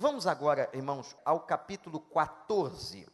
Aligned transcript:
Vamos 0.00 0.28
agora, 0.28 0.70
irmãos, 0.72 1.16
ao 1.24 1.40
capítulo 1.40 1.98
14. 1.98 3.04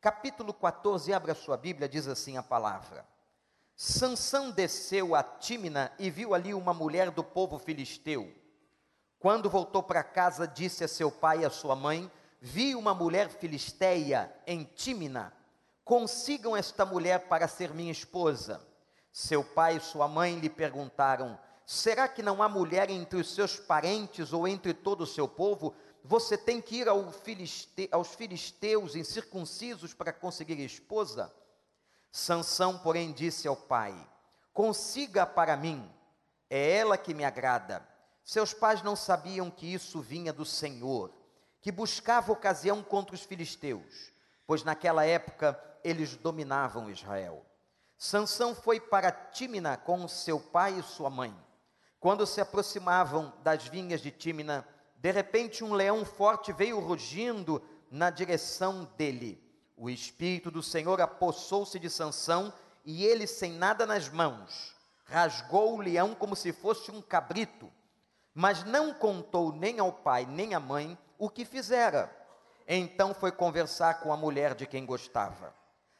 Capítulo 0.00 0.52
14, 0.52 1.12
abra 1.12 1.32
sua 1.32 1.56
Bíblia, 1.56 1.88
diz 1.88 2.08
assim 2.08 2.36
a 2.36 2.42
palavra. 2.42 3.06
Sansão 3.76 4.50
desceu 4.50 5.14
a 5.14 5.22
Tímina 5.22 5.92
e 5.96 6.10
viu 6.10 6.34
ali 6.34 6.52
uma 6.52 6.74
mulher 6.74 7.12
do 7.12 7.22
povo 7.22 7.56
filisteu. 7.56 8.34
Quando 9.20 9.48
voltou 9.48 9.80
para 9.80 10.02
casa, 10.02 10.44
disse 10.44 10.82
a 10.82 10.88
seu 10.88 11.08
pai 11.08 11.42
e 11.42 11.44
a 11.44 11.50
sua 11.50 11.76
mãe: 11.76 12.10
Vi 12.40 12.74
uma 12.74 12.92
mulher 12.92 13.28
filisteia 13.28 14.34
em 14.44 14.64
Tímina. 14.64 15.32
Consigam 15.84 16.56
esta 16.56 16.84
mulher 16.84 17.28
para 17.28 17.46
ser 17.46 17.72
minha 17.72 17.92
esposa. 17.92 18.60
Seu 19.12 19.44
pai 19.44 19.76
e 19.76 19.80
sua 19.80 20.08
mãe 20.08 20.40
lhe 20.40 20.50
perguntaram: 20.50 21.38
Será 21.64 22.08
que 22.08 22.24
não 22.24 22.42
há 22.42 22.48
mulher 22.48 22.90
entre 22.90 23.20
os 23.20 23.32
seus 23.32 23.56
parentes 23.56 24.32
ou 24.32 24.48
entre 24.48 24.74
todo 24.74 25.02
o 25.02 25.06
seu 25.06 25.28
povo? 25.28 25.72
Você 26.06 26.36
tem 26.36 26.60
que 26.60 26.76
ir 26.76 26.88
ao 26.88 27.10
filiste, 27.10 27.88
aos 27.90 28.08
filisteus 28.14 28.94
incircuncisos 28.94 29.94
para 29.94 30.12
conseguir 30.12 30.60
esposa? 30.60 31.34
Sansão, 32.12 32.76
porém, 32.78 33.10
disse 33.10 33.48
ao 33.48 33.56
pai: 33.56 33.96
Consiga 34.52 35.24
para 35.24 35.56
mim, 35.56 35.90
é 36.50 36.76
ela 36.76 36.98
que 36.98 37.14
me 37.14 37.24
agrada. 37.24 37.88
Seus 38.22 38.52
pais 38.52 38.82
não 38.82 38.94
sabiam 38.94 39.50
que 39.50 39.72
isso 39.72 40.02
vinha 40.02 40.30
do 40.30 40.44
Senhor, 40.44 41.10
que 41.62 41.72
buscava 41.72 42.32
ocasião 42.32 42.82
contra 42.82 43.14
os 43.14 43.22
filisteus, 43.22 44.12
pois 44.46 44.62
naquela 44.62 45.06
época 45.06 45.58
eles 45.82 46.16
dominavam 46.16 46.90
Israel. 46.90 47.44
Sansão 47.96 48.54
foi 48.54 48.78
para 48.78 49.10
Tímina 49.10 49.78
com 49.78 50.06
seu 50.06 50.38
pai 50.38 50.78
e 50.78 50.82
sua 50.82 51.08
mãe. 51.08 51.34
Quando 51.98 52.26
se 52.26 52.42
aproximavam 52.42 53.32
das 53.42 53.66
vinhas 53.66 54.02
de 54.02 54.10
Tímina, 54.10 54.68
de 55.04 55.10
repente 55.10 55.62
um 55.62 55.74
leão 55.74 56.02
forte 56.02 56.50
veio 56.50 56.80
rugindo 56.80 57.62
na 57.90 58.08
direção 58.08 58.88
dele. 58.96 59.38
O 59.76 59.90
espírito 59.90 60.50
do 60.50 60.62
Senhor 60.62 60.98
apossou-se 60.98 61.78
de 61.78 61.90
Sansão 61.90 62.50
e 62.86 63.04
ele, 63.04 63.26
sem 63.26 63.52
nada 63.52 63.84
nas 63.84 64.08
mãos, 64.08 64.74
rasgou 65.04 65.74
o 65.74 65.80
leão 65.82 66.14
como 66.14 66.34
se 66.34 66.54
fosse 66.54 66.90
um 66.90 67.02
cabrito, 67.02 67.70
mas 68.32 68.64
não 68.64 68.94
contou 68.94 69.52
nem 69.52 69.78
ao 69.78 69.92
pai 69.92 70.24
nem 70.24 70.54
à 70.54 70.58
mãe 70.58 70.96
o 71.18 71.28
que 71.28 71.44
fizera. 71.44 72.10
Então 72.66 73.12
foi 73.12 73.30
conversar 73.30 74.00
com 74.00 74.10
a 74.10 74.16
mulher 74.16 74.54
de 74.54 74.66
quem 74.66 74.86
gostava. 74.86 75.52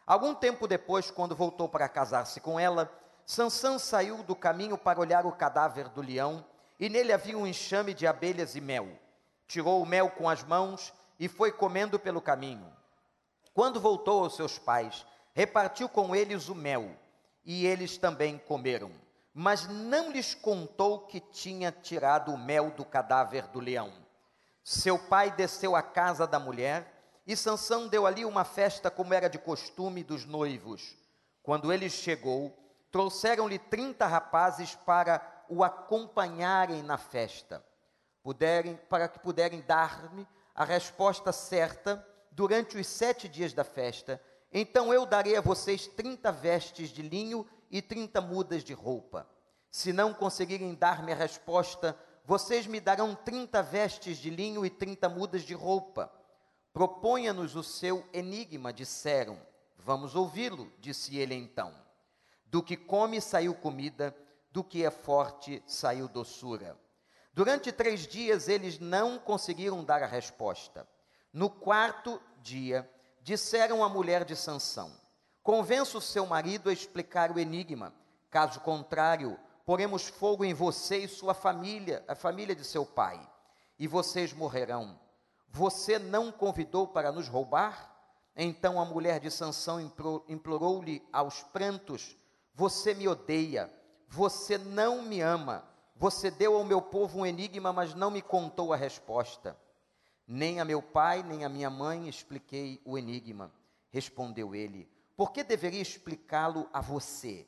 Algum 0.06 0.34
tempo 0.34 0.66
depois, 0.66 1.10
quando 1.10 1.36
voltou 1.36 1.68
para 1.68 1.90
casar-se 1.90 2.40
com 2.40 2.58
ela, 2.58 2.90
Sansão 3.26 3.78
saiu 3.78 4.22
do 4.22 4.34
caminho 4.34 4.78
para 4.78 4.98
olhar 4.98 5.26
o 5.26 5.32
cadáver 5.32 5.90
do 5.90 6.00
leão, 6.00 6.42
e 6.78 6.88
nele 6.88 7.12
havia 7.12 7.36
um 7.38 7.46
enxame 7.46 7.94
de 7.94 8.06
abelhas 8.06 8.56
e 8.56 8.60
mel. 8.60 8.88
Tirou 9.46 9.82
o 9.82 9.86
mel 9.86 10.10
com 10.10 10.28
as 10.28 10.42
mãos 10.42 10.92
e 11.18 11.28
foi 11.28 11.52
comendo 11.52 11.98
pelo 11.98 12.20
caminho. 12.20 12.70
Quando 13.52 13.80
voltou 13.80 14.24
aos 14.24 14.34
seus 14.34 14.58
pais, 14.58 15.06
repartiu 15.32 15.88
com 15.88 16.14
eles 16.14 16.48
o 16.48 16.54
mel, 16.54 16.90
e 17.44 17.66
eles 17.66 17.96
também 17.96 18.38
comeram. 18.38 18.90
Mas 19.32 19.66
não 19.68 20.10
lhes 20.10 20.34
contou 20.34 21.00
que 21.06 21.20
tinha 21.20 21.70
tirado 21.70 22.32
o 22.32 22.38
mel 22.38 22.70
do 22.70 22.84
cadáver 22.84 23.46
do 23.48 23.60
leão. 23.60 23.92
Seu 24.62 24.98
pai 24.98 25.30
desceu 25.30 25.76
à 25.76 25.82
casa 25.82 26.26
da 26.26 26.38
mulher, 26.38 26.90
e 27.26 27.36
Sansão 27.36 27.88
deu 27.88 28.06
ali 28.06 28.24
uma 28.24 28.44
festa 28.44 28.90
como 28.90 29.14
era 29.14 29.28
de 29.28 29.38
costume 29.38 30.02
dos 30.02 30.24
noivos. 30.24 30.96
Quando 31.42 31.72
ele 31.72 31.88
chegou, 31.88 32.56
trouxeram-lhe 32.90 33.58
trinta 33.58 34.06
rapazes 34.06 34.74
para 34.74 35.18
o 35.48 35.64
acompanharem 35.64 36.82
na 36.82 36.96
festa, 36.96 37.64
puderem, 38.22 38.76
para 38.88 39.08
que 39.08 39.18
puderem 39.18 39.60
dar-me 39.62 40.26
a 40.54 40.64
resposta 40.64 41.32
certa 41.32 42.06
durante 42.30 42.78
os 42.78 42.86
sete 42.86 43.28
dias 43.28 43.52
da 43.52 43.64
festa. 43.64 44.20
Então 44.52 44.92
eu 44.92 45.04
darei 45.04 45.36
a 45.36 45.40
vocês 45.40 45.86
trinta 45.86 46.30
vestes 46.30 46.90
de 46.90 47.02
linho 47.02 47.46
e 47.70 47.82
trinta 47.82 48.20
mudas 48.20 48.62
de 48.62 48.72
roupa. 48.72 49.28
Se 49.70 49.92
não 49.92 50.14
conseguirem 50.14 50.74
dar-me 50.74 51.12
a 51.12 51.16
resposta, 51.16 51.98
vocês 52.24 52.66
me 52.66 52.80
darão 52.80 53.14
trinta 53.14 53.62
vestes 53.62 54.18
de 54.18 54.30
linho 54.30 54.64
e 54.64 54.70
trinta 54.70 55.08
mudas 55.08 55.42
de 55.42 55.54
roupa. 55.54 56.10
Proponha-nos 56.72 57.56
o 57.56 57.62
seu 57.62 58.04
enigma, 58.12 58.72
disseram. 58.72 59.38
Vamos 59.76 60.14
ouvi-lo, 60.14 60.72
disse 60.78 61.18
ele 61.18 61.34
então. 61.34 61.74
Do 62.46 62.62
que 62.62 62.76
come 62.76 63.20
saiu 63.20 63.54
comida, 63.54 64.16
do 64.54 64.62
que 64.62 64.84
é 64.84 64.90
forte 64.90 65.60
saiu 65.66 66.06
doçura. 66.06 66.78
Durante 67.32 67.72
três 67.72 68.06
dias 68.06 68.48
eles 68.48 68.78
não 68.78 69.18
conseguiram 69.18 69.82
dar 69.82 70.00
a 70.00 70.06
resposta. 70.06 70.88
No 71.32 71.50
quarto 71.50 72.22
dia, 72.40 72.88
disseram 73.20 73.82
à 73.82 73.88
mulher 73.88 74.24
de 74.24 74.36
Sansão: 74.36 74.92
Convença 75.42 75.98
o 75.98 76.00
seu 76.00 76.24
marido 76.24 76.70
a 76.70 76.72
explicar 76.72 77.32
o 77.32 77.40
enigma. 77.40 77.92
Caso 78.30 78.60
contrário, 78.60 79.36
poremos 79.66 80.06
fogo 80.06 80.44
em 80.44 80.54
você 80.54 80.98
e 80.98 81.08
sua 81.08 81.34
família, 81.34 82.04
a 82.06 82.14
família 82.14 82.54
de 82.54 82.64
seu 82.64 82.86
pai, 82.86 83.20
e 83.76 83.88
vocês 83.88 84.32
morrerão. 84.32 85.00
Você 85.48 85.98
não 85.98 86.30
convidou 86.30 86.86
para 86.86 87.10
nos 87.10 87.26
roubar? 87.26 87.92
Então 88.36 88.80
a 88.80 88.84
mulher 88.84 89.18
de 89.18 89.32
Sansão 89.32 89.80
implorou-lhe 90.28 91.04
aos 91.12 91.42
prantos: 91.42 92.16
você 92.54 92.94
me 92.94 93.08
odeia, 93.08 93.68
você 94.14 94.56
não 94.56 95.02
me 95.02 95.20
ama, 95.20 95.64
você 95.96 96.30
deu 96.30 96.54
ao 96.54 96.62
meu 96.62 96.80
povo 96.80 97.18
um 97.18 97.26
enigma, 97.26 97.72
mas 97.72 97.94
não 97.94 98.12
me 98.12 98.22
contou 98.22 98.72
a 98.72 98.76
resposta. 98.76 99.58
Nem 100.24 100.60
a 100.60 100.64
meu 100.64 100.80
pai, 100.80 101.24
nem 101.24 101.44
a 101.44 101.48
minha 101.48 101.68
mãe 101.68 102.08
expliquei 102.08 102.80
o 102.84 102.96
enigma. 102.96 103.52
Respondeu 103.90 104.54
ele: 104.54 104.88
Por 105.16 105.32
que 105.32 105.42
deveria 105.42 105.82
explicá-lo 105.82 106.68
a 106.72 106.80
você? 106.80 107.44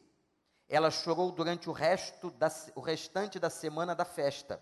Ela 0.68 0.90
chorou 0.90 1.30
durante 1.30 1.70
o, 1.70 1.72
resto 1.72 2.30
da, 2.32 2.48
o 2.74 2.80
restante 2.80 3.38
da 3.38 3.48
semana 3.48 3.94
da 3.94 4.04
festa. 4.04 4.60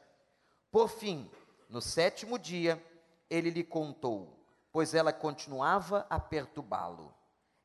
Por 0.71 0.91
fim, 0.91 1.31
no 1.71 1.81
sétimo 1.81 2.39
dia, 2.39 2.85
ele 3.31 3.49
lhe 3.49 3.65
contou, 3.65 4.39
pois 4.71 4.93
ela 4.93 5.11
continuava 5.11 6.07
a 6.11 6.21
perturbá-lo. 6.21 7.15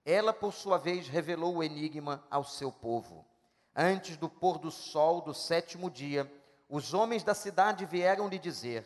Ela, 0.06 0.32
por 0.32 0.54
sua 0.54 0.78
vez, 0.78 1.10
revelou 1.10 1.58
o 1.58 1.64
enigma 1.64 2.24
ao 2.32 2.46
seu 2.46 2.72
povo. 2.72 3.26
Antes 3.76 4.18
do 4.18 4.28
pôr 4.28 4.58
do 4.58 4.72
sol 4.72 5.22
do 5.22 5.34
sétimo 5.34 5.90
dia, 5.90 6.32
os 6.68 6.94
homens 6.94 7.24
da 7.24 7.34
cidade 7.34 7.86
vieram 7.86 8.28
lhe 8.28 8.40
dizer: 8.40 8.86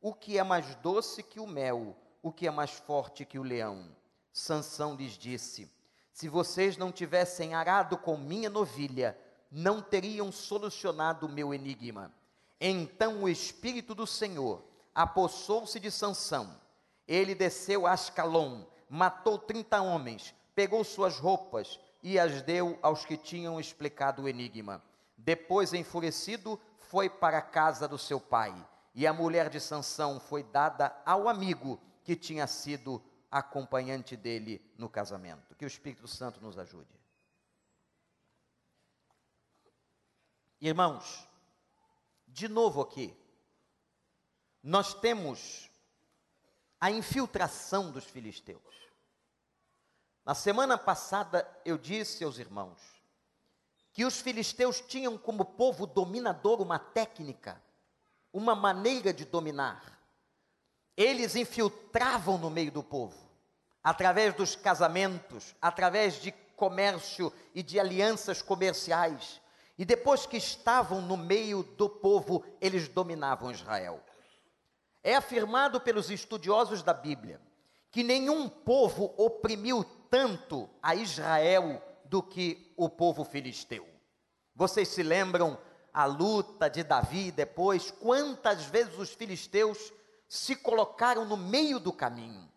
O 0.00 0.12
que 0.12 0.38
é 0.38 0.42
mais 0.42 0.74
doce 0.76 1.22
que 1.22 1.40
o 1.40 1.46
mel? 1.46 1.96
O 2.22 2.32
que 2.32 2.46
é 2.46 2.50
mais 2.50 2.72
forte 2.72 3.24
que 3.24 3.38
o 3.38 3.42
leão? 3.42 3.94
Sansão 4.32 4.94
lhes 4.94 5.12
disse: 5.12 5.70
Se 6.12 6.28
vocês 6.28 6.76
não 6.76 6.92
tivessem 6.92 7.54
arado 7.54 7.96
com 7.96 8.16
minha 8.16 8.50
novilha, 8.50 9.18
não 9.50 9.80
teriam 9.80 10.30
solucionado 10.30 11.26
o 11.26 11.32
meu 11.32 11.54
enigma. 11.54 12.12
Então 12.60 13.22
o 13.22 13.28
espírito 13.28 13.94
do 13.94 14.06
Senhor 14.06 14.62
apossou-se 14.94 15.78
de 15.78 15.90
Sansão. 15.90 16.60
Ele 17.06 17.34
desceu 17.34 17.86
a 17.86 17.92
Ascalon, 17.92 18.64
matou 18.88 19.38
trinta 19.38 19.80
homens, 19.80 20.34
pegou 20.54 20.82
suas 20.82 21.18
roupas 21.18 21.78
e 22.08 22.20
as 22.20 22.40
deu 22.40 22.78
aos 22.82 23.04
que 23.04 23.16
tinham 23.16 23.58
explicado 23.58 24.22
o 24.22 24.28
enigma. 24.28 24.80
Depois, 25.18 25.74
enfurecido, 25.74 26.56
foi 26.78 27.10
para 27.10 27.38
a 27.38 27.42
casa 27.42 27.88
do 27.88 27.98
seu 27.98 28.20
pai. 28.20 28.54
E 28.94 29.08
a 29.08 29.12
mulher 29.12 29.50
de 29.50 29.58
Sansão 29.58 30.20
foi 30.20 30.44
dada 30.44 30.96
ao 31.04 31.28
amigo 31.28 31.80
que 32.04 32.14
tinha 32.14 32.46
sido 32.46 33.02
acompanhante 33.28 34.16
dele 34.16 34.64
no 34.78 34.88
casamento. 34.88 35.56
Que 35.56 35.64
o 35.64 35.66
Espírito 35.66 36.06
Santo 36.06 36.40
nos 36.40 36.56
ajude. 36.56 36.94
Irmãos, 40.60 41.28
de 42.28 42.46
novo 42.46 42.82
aqui, 42.82 43.12
nós 44.62 44.94
temos 44.94 45.68
a 46.80 46.88
infiltração 46.88 47.90
dos 47.90 48.04
filisteus. 48.04 48.85
Na 50.26 50.34
semana 50.34 50.76
passada 50.76 51.48
eu 51.64 51.78
disse 51.78 52.24
aos 52.24 52.40
irmãos 52.40 52.80
que 53.92 54.04
os 54.04 54.20
filisteus 54.20 54.80
tinham 54.80 55.16
como 55.16 55.44
povo 55.44 55.86
dominador 55.86 56.60
uma 56.60 56.80
técnica, 56.80 57.62
uma 58.32 58.56
maneira 58.56 59.12
de 59.12 59.24
dominar. 59.24 60.00
Eles 60.96 61.36
infiltravam 61.36 62.38
no 62.38 62.50
meio 62.50 62.72
do 62.72 62.82
povo, 62.82 63.16
através 63.84 64.34
dos 64.34 64.56
casamentos, 64.56 65.54
através 65.62 66.20
de 66.20 66.32
comércio 66.56 67.32
e 67.54 67.62
de 67.62 67.78
alianças 67.78 68.42
comerciais. 68.42 69.40
E 69.78 69.84
depois 69.84 70.26
que 70.26 70.36
estavam 70.36 71.00
no 71.00 71.16
meio 71.16 71.62
do 71.62 71.88
povo, 71.88 72.44
eles 72.60 72.88
dominavam 72.88 73.52
Israel. 73.52 74.02
É 75.04 75.14
afirmado 75.14 75.80
pelos 75.80 76.10
estudiosos 76.10 76.82
da 76.82 76.92
Bíblia 76.92 77.40
que 77.96 78.02
nenhum 78.02 78.46
povo 78.46 79.14
oprimiu 79.16 79.82
tanto 80.10 80.68
a 80.82 80.94
Israel 80.94 81.82
do 82.04 82.22
que 82.22 82.72
o 82.76 82.88
povo 82.88 83.24
filisteu. 83.24 83.86
Vocês 84.54 84.88
se 84.88 85.02
lembram 85.02 85.58
a 85.92 86.04
luta 86.04 86.68
de 86.68 86.82
Davi 86.82 87.30
depois? 87.30 87.90
Quantas 87.90 88.64
vezes 88.64 88.98
os 88.98 89.10
filisteus 89.10 89.92
se 90.28 90.56
colocaram 90.56 91.24
no 91.24 91.36
meio 91.36 91.78
do 91.78 91.92
caminho. 91.92 92.50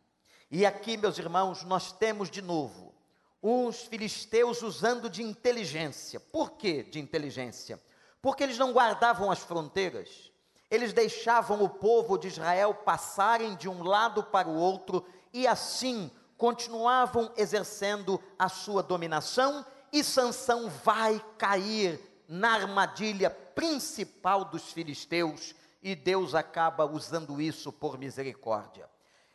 E 0.50 0.66
aqui, 0.66 0.98
meus 0.98 1.18
irmãos, 1.18 1.64
nós 1.64 1.92
temos 1.92 2.30
de 2.30 2.42
novo 2.42 2.94
os 3.42 3.84
filisteus 3.84 4.62
usando 4.62 5.10
de 5.10 5.24
inteligência. 5.24 6.20
Por 6.20 6.52
que 6.52 6.84
de 6.84 7.00
inteligência? 7.00 7.80
Porque 8.22 8.44
eles 8.44 8.58
não 8.58 8.74
guardavam 8.74 9.32
as 9.32 9.40
fronteiras, 9.40 10.32
eles 10.70 10.92
deixavam 10.92 11.64
o 11.64 11.70
povo 11.70 12.18
de 12.18 12.28
Israel 12.28 12.74
passarem 12.74 13.56
de 13.56 13.70
um 13.70 13.82
lado 13.84 14.24
para 14.24 14.50
o 14.50 14.56
outro 14.56 15.06
e 15.32 15.48
assim 15.48 16.12
continuavam 16.40 17.30
exercendo 17.36 18.20
a 18.40 18.48
sua 18.48 18.82
dominação 18.82 19.66
e 19.92 20.02
Sansão 20.02 20.70
vai 20.70 21.22
cair 21.38 22.00
na 22.30 22.54
armadilha 22.54 23.30
principal 23.30 24.46
dos 24.46 24.72
filisteus 24.72 25.54
e 25.84 25.94
Deus 25.96 26.34
acaba 26.34 26.86
usando 26.86 27.42
isso 27.42 27.74
por 27.74 27.98
misericórdia. 27.98 28.90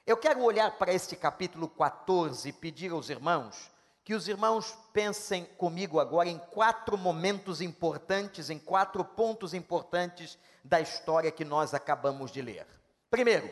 Eu 0.06 0.16
quero 0.16 0.42
olhar 0.42 0.78
para 0.78 0.94
este 0.94 1.14
capítulo 1.14 1.68
14 1.68 2.48
e 2.48 2.52
pedir 2.54 2.90
aos 2.90 3.10
irmãos 3.10 3.70
que 4.02 4.14
os 4.14 4.26
irmãos 4.26 4.74
pensem 4.90 5.44
comigo 5.58 6.00
agora 6.00 6.30
em 6.30 6.38
quatro 6.38 6.96
momentos 6.96 7.60
importantes, 7.60 8.48
em 8.48 8.58
quatro 8.58 9.04
pontos 9.04 9.52
importantes 9.52 10.38
da 10.62 10.80
história 10.80 11.30
que 11.30 11.44
nós 11.44 11.74
acabamos 11.74 12.30
de 12.30 12.40
ler. 12.40 12.66
Primeiro, 13.10 13.50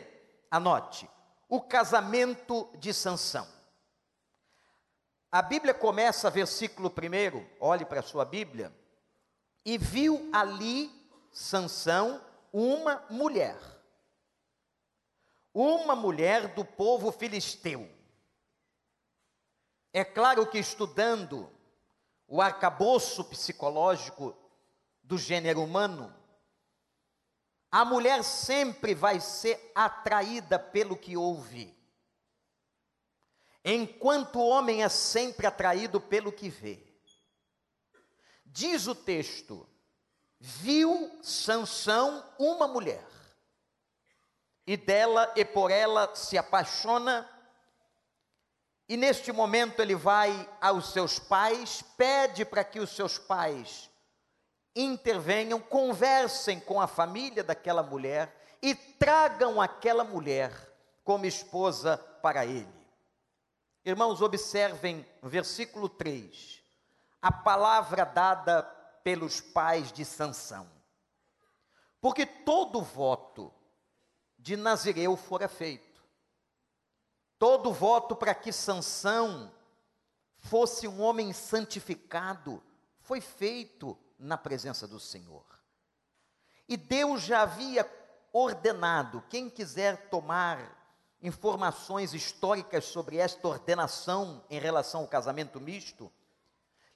anote, 0.49 1.07
o 1.53 1.61
casamento 1.61 2.67
de 2.79 2.91
Sansão. 2.91 3.47
A 5.31 5.39
Bíblia 5.39 5.71
começa, 5.71 6.27
versículo 6.31 6.89
primeiro, 6.89 7.47
olhe 7.59 7.85
para 7.85 7.99
a 7.99 8.03
sua 8.03 8.25
Bíblia, 8.25 8.75
e 9.63 9.77
viu 9.77 10.31
ali 10.33 10.91
Sansão 11.31 12.19
uma 12.51 13.05
mulher. 13.07 13.55
Uma 15.53 15.95
mulher 15.95 16.55
do 16.55 16.65
povo 16.65 17.11
filisteu. 17.11 17.87
É 19.93 20.03
claro 20.03 20.47
que 20.47 20.57
estudando 20.57 21.47
o 22.27 22.41
arcabouço 22.41 23.23
psicológico 23.25 24.35
do 25.03 25.19
gênero 25.19 25.61
humano, 25.61 26.11
a 27.73 27.83
mulher 27.83 28.23
sempre 28.23 28.93
vai 28.93 29.19
ser 29.19 29.71
atraída 29.73 30.59
pelo 30.59 30.95
que 30.95 31.17
ouve, 31.17 31.75
enquanto 33.65 34.35
o 34.35 34.47
homem 34.47 34.83
é 34.83 34.89
sempre 34.89 35.47
atraído 35.47 35.99
pelo 35.99 36.31
que 36.31 36.49
vê. 36.49 36.79
Diz 38.45 38.85
o 38.85 38.93
texto: 38.93 39.67
viu 40.39 41.17
Sansão 41.23 42.23
uma 42.37 42.67
mulher, 42.67 43.09
e 44.67 44.77
dela 44.77 45.33
e 45.35 45.43
por 45.43 45.71
ela 45.71 46.15
se 46.15 46.37
apaixona, 46.37 47.27
e 48.87 48.95
neste 48.95 49.31
momento 49.31 49.79
ele 49.79 49.95
vai 49.95 50.47
aos 50.61 50.93
seus 50.93 51.17
pais, 51.17 51.83
pede 51.97 52.45
para 52.45 52.63
que 52.63 52.79
os 52.79 52.91
seus 52.91 53.17
pais 53.17 53.89
intervenham, 54.75 55.59
conversem 55.59 56.59
com 56.59 56.81
a 56.81 56.87
família 56.87 57.43
daquela 57.43 57.83
mulher 57.83 58.35
e 58.61 58.73
tragam 58.73 59.61
aquela 59.61 60.03
mulher 60.03 60.51
como 61.03 61.25
esposa 61.25 61.97
para 62.21 62.45
ele. 62.45 62.83
Irmãos, 63.85 64.21
observem 64.21 65.05
versículo 65.21 65.89
3, 65.89 66.63
a 67.21 67.31
palavra 67.31 68.05
dada 68.05 68.63
pelos 69.03 69.41
pais 69.41 69.91
de 69.91 70.05
Sansão. 70.05 70.69
Porque 71.99 72.25
todo 72.25 72.81
voto 72.81 73.53
de 74.39 74.55
Nazireu 74.55 75.15
fora 75.15 75.47
feito. 75.47 76.01
Todo 77.37 77.73
voto 77.73 78.15
para 78.15 78.33
que 78.33 78.51
Sansão 78.51 79.53
fosse 80.37 80.87
um 80.87 81.01
homem 81.01 81.33
santificado 81.33 82.63
foi 82.99 83.19
feito 83.19 83.97
na 84.23 84.37
presença 84.37 84.87
do 84.87 84.99
Senhor. 84.99 85.45
E 86.67 86.77
Deus 86.77 87.21
já 87.21 87.41
havia 87.41 87.89
ordenado, 88.31 89.23
quem 89.29 89.49
quiser 89.49 90.09
tomar 90.09 90.81
informações 91.21 92.13
históricas 92.13 92.85
sobre 92.85 93.17
esta 93.17 93.47
ordenação 93.47 94.43
em 94.49 94.59
relação 94.59 95.01
ao 95.01 95.07
casamento 95.07 95.59
misto, 95.59 96.11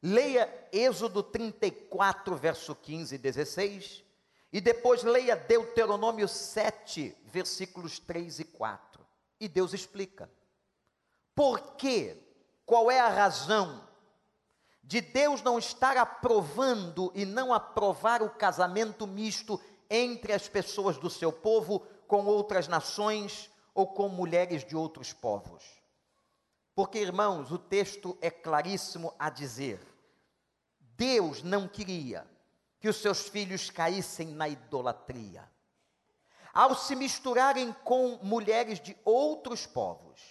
Leia 0.01 0.69
Êxodo 0.71 1.23
34, 1.23 2.35
verso 2.35 2.75
15 2.75 3.15
e 3.15 3.17
16, 3.17 4.03
e 4.53 4.61
depois 4.61 5.03
leia 5.03 5.35
Deuteronômio 5.35 6.27
7, 6.27 7.17
versículos 7.25 7.99
3 7.99 8.39
e 8.39 8.43
4. 8.45 9.05
E 9.39 9.47
Deus 9.47 9.73
explica. 9.73 10.29
Por 11.33 11.75
quê? 11.75 12.17
Qual 12.65 12.91
é 12.91 12.99
a 12.99 13.09
razão 13.09 13.86
de 14.87 15.01
Deus 15.01 15.41
não 15.41 15.59
estar 15.59 15.97
aprovando 15.97 17.11
e 17.13 17.25
não 17.25 17.53
aprovar 17.53 18.23
o 18.23 18.29
casamento 18.29 19.05
misto 19.05 19.59
entre 19.89 20.31
as 20.31 20.47
pessoas 20.47 20.97
do 20.97 21.09
seu 21.09 21.29
povo 21.29 21.81
com 22.07 22.25
outras 22.25 22.69
nações 22.69 23.51
ou 23.75 23.85
com 23.85 24.07
mulheres 24.07 24.63
de 24.63 24.77
outros 24.77 25.11
povos? 25.11 25.61
Porque, 26.73 26.99
irmãos, 26.99 27.51
o 27.51 27.57
texto 27.57 28.17
é 28.21 28.31
claríssimo 28.31 29.13
a 29.19 29.29
dizer: 29.29 29.85
Deus 30.79 31.43
não 31.43 31.67
queria 31.67 32.25
que 32.79 32.87
os 32.87 32.95
seus 32.95 33.27
filhos 33.27 33.69
caíssem 33.69 34.29
na 34.29 34.47
idolatria. 34.47 35.51
Ao 36.53 36.73
se 36.73 36.95
misturarem 36.95 37.73
com 37.83 38.19
mulheres 38.23 38.79
de 38.79 38.95
outros 39.03 39.65
povos, 39.67 40.21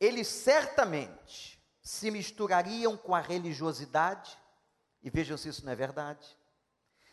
eles 0.00 0.28
certamente 0.28 1.59
se 1.90 2.08
misturariam 2.08 2.96
com 2.96 3.16
a 3.16 3.20
religiosidade, 3.20 4.38
e 5.02 5.10
vejam 5.10 5.36
se 5.36 5.48
isso 5.48 5.64
não 5.64 5.72
é 5.72 5.74
verdade, 5.74 6.24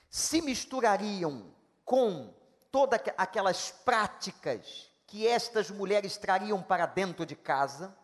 se 0.08 0.40
misturariam 0.40 1.52
com 1.84 2.32
todas 2.72 3.02
aquelas 3.18 3.72
práticas 3.72 4.88
que 5.08 5.28
estas 5.28 5.72
mulheres 5.72 6.16
trariam 6.16 6.62
para 6.62 6.86
dentro 6.86 7.26
de 7.26 7.36
casa, 7.36 7.98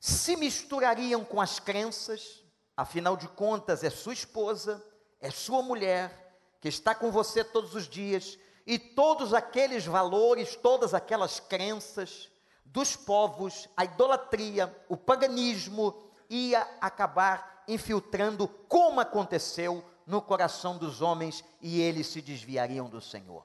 se 0.00 0.36
misturariam 0.36 1.22
com 1.22 1.38
as 1.38 1.60
crenças, 1.60 2.42
afinal 2.74 3.14
de 3.14 3.28
contas 3.28 3.84
é 3.84 3.90
sua 3.90 4.14
esposa, 4.14 4.82
é 5.20 5.30
sua 5.30 5.60
mulher, 5.60 6.34
que 6.62 6.68
está 6.68 6.94
com 6.94 7.12
você 7.12 7.44
todos 7.44 7.74
os 7.74 7.86
dias, 7.86 8.38
e 8.66 8.78
todos 8.78 9.34
aqueles 9.34 9.84
valores, 9.84 10.56
todas 10.56 10.94
aquelas 10.94 11.40
crenças 11.40 12.30
dos 12.64 12.96
povos, 12.96 13.68
a 13.76 13.84
idolatria, 13.84 14.74
o 14.88 14.96
paganismo, 14.96 15.94
ia 16.28 16.66
acabar 16.80 17.64
infiltrando, 17.66 18.46
como 18.46 19.00
aconteceu 19.00 19.84
no 20.06 20.20
coração 20.22 20.76
dos 20.76 21.02
homens, 21.02 21.44
e 21.60 21.80
eles 21.80 22.06
se 22.06 22.20
desviariam 22.20 22.88
do 22.88 23.00
Senhor. 23.00 23.44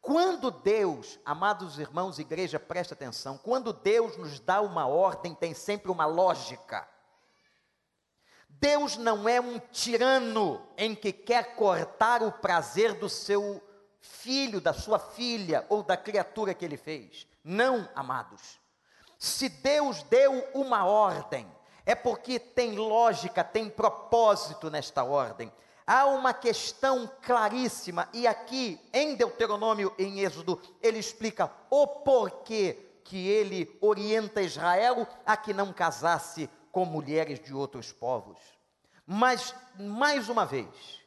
Quando 0.00 0.50
Deus, 0.50 1.18
amados 1.24 1.78
irmãos, 1.78 2.18
igreja, 2.18 2.58
presta 2.58 2.94
atenção, 2.94 3.36
quando 3.36 3.72
Deus 3.72 4.16
nos 4.16 4.40
dá 4.40 4.60
uma 4.60 4.86
ordem, 4.86 5.34
tem 5.34 5.52
sempre 5.52 5.90
uma 5.90 6.06
lógica. 6.06 6.88
Deus 8.48 8.96
não 8.96 9.28
é 9.28 9.40
um 9.40 9.58
tirano 9.58 10.60
em 10.76 10.94
que 10.94 11.12
quer 11.12 11.54
cortar 11.54 12.22
o 12.22 12.32
prazer 12.32 12.94
do 12.94 13.08
seu 13.08 13.62
filho, 14.00 14.60
da 14.60 14.72
sua 14.72 14.98
filha 14.98 15.64
ou 15.68 15.82
da 15.82 15.96
criatura 15.96 16.54
que 16.54 16.64
ele 16.64 16.76
fez. 16.76 17.26
Não, 17.44 17.88
amados. 17.94 18.58
Se 19.18 19.48
Deus 19.48 20.02
deu 20.04 20.48
uma 20.54 20.84
ordem, 20.86 21.46
é 21.84 21.94
porque 21.94 22.38
tem 22.38 22.76
lógica, 22.76 23.44
tem 23.44 23.68
propósito 23.68 24.70
nesta 24.70 25.04
ordem 25.04 25.52
há 25.90 26.06
uma 26.06 26.32
questão 26.32 27.10
claríssima, 27.20 28.08
e 28.12 28.24
aqui 28.24 28.80
em 28.92 29.16
Deuteronômio, 29.16 29.92
em 29.98 30.20
Êxodo, 30.20 30.62
ele 30.80 31.00
explica 31.00 31.50
o 31.68 31.84
porquê 31.84 32.78
que 33.02 33.26
ele 33.26 33.76
orienta 33.80 34.40
Israel 34.40 35.04
a 35.26 35.36
que 35.36 35.52
não 35.52 35.72
casasse 35.72 36.48
com 36.70 36.84
mulheres 36.84 37.40
de 37.40 37.52
outros 37.52 37.90
povos. 37.90 38.38
Mas, 39.04 39.52
mais 39.76 40.28
uma 40.28 40.46
vez, 40.46 40.99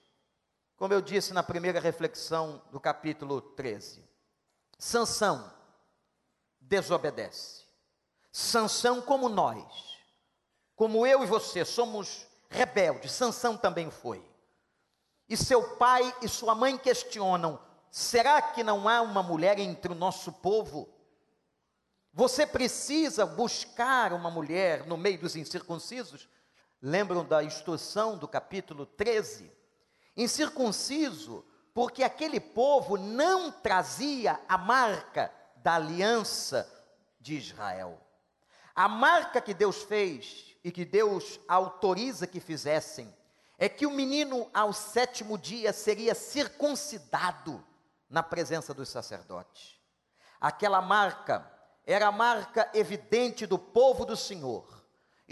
como 0.83 0.93
eu 0.93 1.01
disse 1.01 1.33
na 1.33 1.41
primeira 1.41 1.79
reflexão 1.79 2.61
do 2.69 2.77
capítulo 2.77 3.39
13, 3.39 4.03
Sansão 4.77 5.49
desobedece. 6.59 7.63
Sansão, 8.33 9.01
como 9.01 9.29
nós, 9.29 9.63
como 10.75 11.07
eu 11.07 11.23
e 11.23 11.25
você, 11.25 11.63
somos 11.63 12.27
rebeldes, 12.49 13.13
Sansão 13.13 13.55
também 13.55 13.89
foi 13.89 14.29
e 15.29 15.37
seu 15.37 15.77
pai 15.77 16.13
e 16.21 16.27
sua 16.27 16.53
mãe 16.53 16.77
questionam: 16.77 17.57
será 17.89 18.41
que 18.41 18.61
não 18.61 18.89
há 18.89 19.01
uma 19.01 19.23
mulher 19.23 19.59
entre 19.59 19.93
o 19.93 19.95
nosso 19.95 20.33
povo? 20.33 20.93
Você 22.11 22.45
precisa 22.45 23.25
buscar 23.25 24.11
uma 24.11 24.29
mulher 24.29 24.85
no 24.85 24.97
meio 24.97 25.17
dos 25.17 25.37
incircuncisos? 25.37 26.27
Lembram 26.81 27.23
da 27.23 27.41
instrução 27.41 28.17
do 28.17 28.27
capítulo 28.27 28.85
13? 28.85 29.62
Incircunciso, 30.15 31.45
porque 31.73 32.03
aquele 32.03 32.39
povo 32.39 32.97
não 32.97 33.51
trazia 33.51 34.39
a 34.47 34.57
marca 34.57 35.33
da 35.57 35.75
aliança 35.75 36.69
de 37.19 37.35
Israel. 37.35 37.99
A 38.75 38.87
marca 38.87 39.41
que 39.41 39.53
Deus 39.53 39.83
fez 39.83 40.55
e 40.63 40.71
que 40.71 40.85
Deus 40.85 41.39
autoriza 41.47 42.27
que 42.27 42.39
fizessem 42.39 43.13
é 43.57 43.69
que 43.69 43.85
o 43.85 43.91
menino, 43.91 44.49
ao 44.53 44.73
sétimo 44.73 45.37
dia, 45.37 45.71
seria 45.71 46.13
circuncidado 46.13 47.63
na 48.09 48.21
presença 48.21 48.73
dos 48.73 48.89
sacerdotes. 48.89 49.79
Aquela 50.39 50.81
marca 50.81 51.49
era 51.85 52.07
a 52.07 52.11
marca 52.11 52.69
evidente 52.73 53.45
do 53.45 53.57
povo 53.57 54.05
do 54.05 54.17
Senhor. 54.17 54.82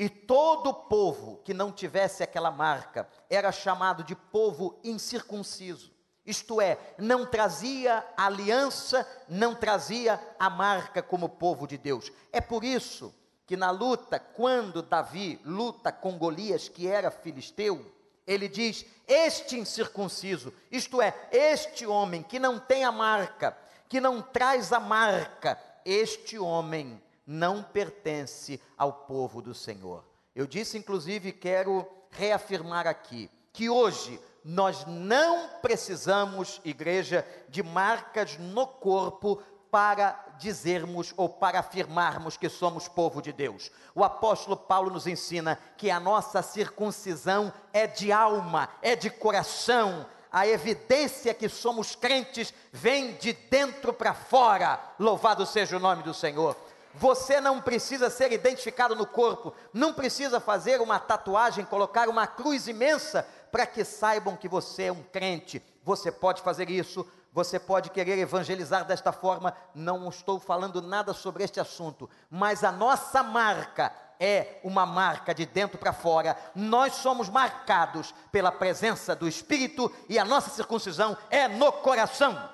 E 0.02 0.10
todo 0.10 0.74
povo 0.74 1.40
que 1.46 1.54
não 1.54 1.72
tivesse 1.72 2.24
aquela 2.24 2.50
marca 2.50 3.08
era 3.30 3.52
chamado 3.52 4.04
de 4.04 4.16
povo 4.16 4.80
incircunciso. 4.84 5.92
Isto 6.26 6.60
é, 6.60 6.76
não 6.98 7.24
trazia 7.24 8.04
aliança, 8.18 9.08
não 9.30 9.54
trazia 9.54 10.20
a 10.40 10.50
marca 10.50 11.04
como 11.04 11.30
povo 11.30 11.68
de 11.68 11.78
Deus. 11.78 12.12
É 12.32 12.42
por 12.42 12.64
isso 12.64 13.14
que 13.46 13.56
na 13.56 13.70
luta, 13.70 14.18
quando 14.18 14.82
Davi 14.82 15.40
luta 15.46 15.92
com 15.92 16.18
Golias, 16.18 16.68
que 16.68 16.88
era 16.88 17.12
filisteu, 17.12 17.86
ele 18.26 18.48
diz: 18.50 18.84
Este 19.08 19.56
incircunciso, 19.60 20.52
isto 20.72 21.00
é, 21.00 21.14
este 21.32 21.86
homem 21.86 22.24
que 22.24 22.40
não 22.40 22.58
tem 22.58 22.84
a 22.84 22.92
marca, 22.92 23.56
que 23.88 24.02
não 24.02 24.20
traz 24.20 24.74
a 24.74 24.80
marca, 24.80 25.62
este 25.86 26.40
homem 26.40 27.00
não 27.32 27.64
pertence 27.64 28.62
ao 28.78 28.92
povo 28.92 29.42
do 29.42 29.56
Senhor. 29.56 30.04
Eu 30.36 30.46
disse, 30.46 30.78
inclusive, 30.78 31.32
quero 31.32 31.88
reafirmar 32.10 32.86
aqui, 32.86 33.32
que 33.54 33.70
hoje 33.70 34.20
nós 34.44 34.86
não 34.86 35.48
precisamos, 35.62 36.60
igreja, 36.66 37.26
de 37.48 37.64
marcas 37.64 38.38
no 38.38 38.68
corpo 38.68 39.42
para 39.70 40.26
dizermos 40.38 41.14
ou 41.16 41.30
para 41.30 41.60
afirmarmos 41.60 42.36
que 42.36 42.50
somos 42.50 42.90
povo 42.90 43.22
de 43.22 43.32
Deus. 43.32 43.72
O 43.96 44.04
apóstolo 44.04 44.58
Paulo 44.58 44.90
nos 44.90 45.08
ensina 45.08 45.58
que 45.78 45.90
a 45.90 46.00
nossa 46.02 46.42
circuncisão 46.42 47.54
é 47.72 47.88
de 47.88 48.12
alma, 48.12 48.68
é 48.82 48.94
de 48.94 49.10
coração. 49.10 50.06
A 50.30 50.48
evidência 50.48 51.34
que 51.34 51.48
somos 51.48 51.96
crentes 51.96 52.54
vem 52.74 53.14
de 53.14 53.32
dentro 53.32 53.94
para 53.94 54.14
fora. 54.14 54.80
Louvado 55.00 55.46
seja 55.46 55.78
o 55.78 55.80
nome 55.80 56.04
do 56.04 56.14
Senhor. 56.14 56.58
Você 56.94 57.40
não 57.40 57.62
precisa 57.62 58.10
ser 58.10 58.32
identificado 58.32 58.96
no 58.96 59.06
corpo, 59.06 59.54
não 59.74 59.94
precisa 59.94 60.40
fazer 60.40 60.82
uma 60.82 61.00
tatuagem, 61.00 61.66
colocar 61.66 62.10
uma 62.10 62.28
cruz 62.28 62.68
imensa 62.68 63.28
para 63.52 63.66
que 63.66 63.84
saibam 63.84 64.36
que 64.36 64.48
você 64.48 64.84
é 64.84 64.92
um 64.92 65.04
crente. 65.04 65.62
Você 65.84 66.12
pode 66.12 66.42
fazer 66.42 66.70
isso 66.70 67.08
você 67.34 67.58
pode 67.58 67.90
querer 67.90 68.18
evangelizar 68.18 68.84
desta 68.84 69.12
forma, 69.12 69.56
não 69.74 70.10
estou 70.10 70.40
falando 70.40 70.82
nada 70.82 71.14
sobre 71.14 71.44
este 71.44 71.60
assunto, 71.60 72.10
mas 72.30 72.64
a 72.64 72.72
nossa 72.72 73.24
marca 73.24 73.94
é 74.20 74.60
uma 74.64 74.86
marca 74.86 75.34
de 75.34 75.46
dentro 75.46 75.78
para 75.78 75.94
fora. 75.94 76.38
Nós 76.54 76.96
somos 76.96 77.30
marcados 77.30 78.14
pela 78.32 78.52
presença 78.52 79.16
do 79.16 79.28
Espírito 79.28 79.92
e 80.10 80.20
a 80.20 80.26
nossa 80.26 80.50
circuncisão 80.50 81.18
é 81.30 81.48
no 81.48 81.72
coração. 81.72 82.50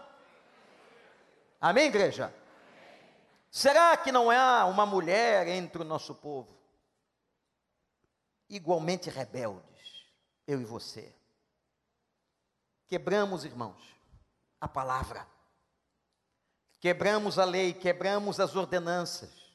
Amém, 1.59 1.87
igreja? 1.87 2.31
Será 3.49 3.95
que 3.97 4.11
não 4.11 4.29
há 4.29 4.65
uma 4.65 4.85
mulher 4.85 5.47
entre 5.47 5.81
o 5.81 5.85
nosso 5.85 6.13
povo 6.15 6.55
igualmente 8.49 9.09
rebeldes, 9.09 10.05
eu 10.45 10.61
e 10.61 10.65
você? 10.65 11.13
Quebramos, 12.87 13.43
irmãos, 13.43 13.81
a 14.59 14.67
palavra. 14.67 15.27
Quebramos 16.79 17.39
a 17.39 17.43
lei, 17.43 17.73
quebramos 17.73 18.39
as 18.39 18.55
ordenanças. 18.55 19.47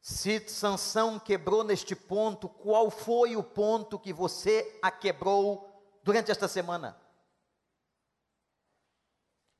Se 0.00 0.46
Sansão 0.48 1.18
quebrou 1.18 1.64
neste 1.64 1.96
ponto, 1.96 2.46
qual 2.48 2.90
foi 2.90 3.36
o 3.36 3.42
ponto 3.42 3.98
que 3.98 4.12
você 4.12 4.78
a 4.82 4.90
quebrou 4.90 5.98
durante 6.02 6.30
esta 6.30 6.46
semana? 6.46 7.00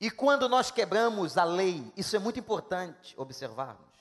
E 0.04 0.10
quando 0.10 0.50
nós 0.50 0.70
quebramos 0.70 1.38
a 1.38 1.44
lei, 1.44 1.90
isso 1.96 2.14
é 2.14 2.18
muito 2.18 2.38
importante 2.38 3.18
observarmos. 3.18 3.98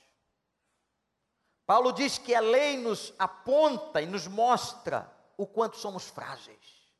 Paulo 1.66 1.94
diz 1.94 2.18
que 2.18 2.36
a 2.36 2.42
lei 2.42 2.76
nos 2.76 3.14
aponta 3.18 4.02
e 4.02 4.06
nos 4.06 4.28
mostra 4.28 5.10
o 5.38 5.48
quanto 5.48 5.78
somos 5.78 6.10
frágeis. 6.10 6.92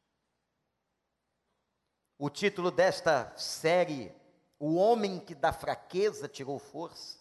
O 2.18 2.30
título 2.30 2.72
desta 2.72 3.34
série, 3.36 4.16
O 4.58 4.76
Homem 4.76 5.20
que 5.20 5.36
da 5.36 5.52
Fraqueza 5.52 6.30
Tirou 6.30 6.58
Força, 6.58 7.18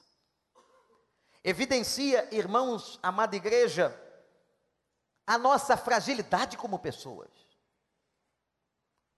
evidencia, 1.42 2.32
irmãos, 2.32 3.00
amada 3.02 3.34
igreja, 3.34 3.92
a 5.26 5.36
nossa 5.36 5.76
fragilidade 5.76 6.56
como 6.56 6.78
pessoas. 6.78 7.41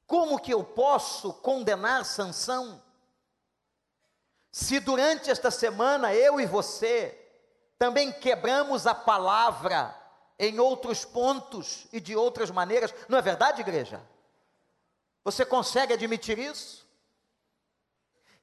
Como 0.07 0.39
que 0.39 0.53
eu 0.53 0.63
posso 0.63 1.33
condenar 1.35 2.05
Sansão? 2.05 2.83
Se 4.51 4.79
durante 4.79 5.31
esta 5.31 5.51
semana 5.51 6.15
eu 6.15 6.41
e 6.41 6.47
você 6.47 7.21
também 7.79 8.13
quebramos 8.13 8.87
a 8.87 8.95
palavra 8.95 9.95
em 10.39 10.59
outros 10.61 11.05
pontos 11.05 11.87
e 11.93 12.01
de 12.01 12.15
outras 12.15 12.51
maneiras, 12.51 12.95
não 13.09 13.19
é 13.19 13.23
verdade, 13.23 13.61
igreja? 13.61 14.01
Você 15.25 15.45
consegue 15.45 15.93
admitir 15.95 16.39
isso? 16.39 16.85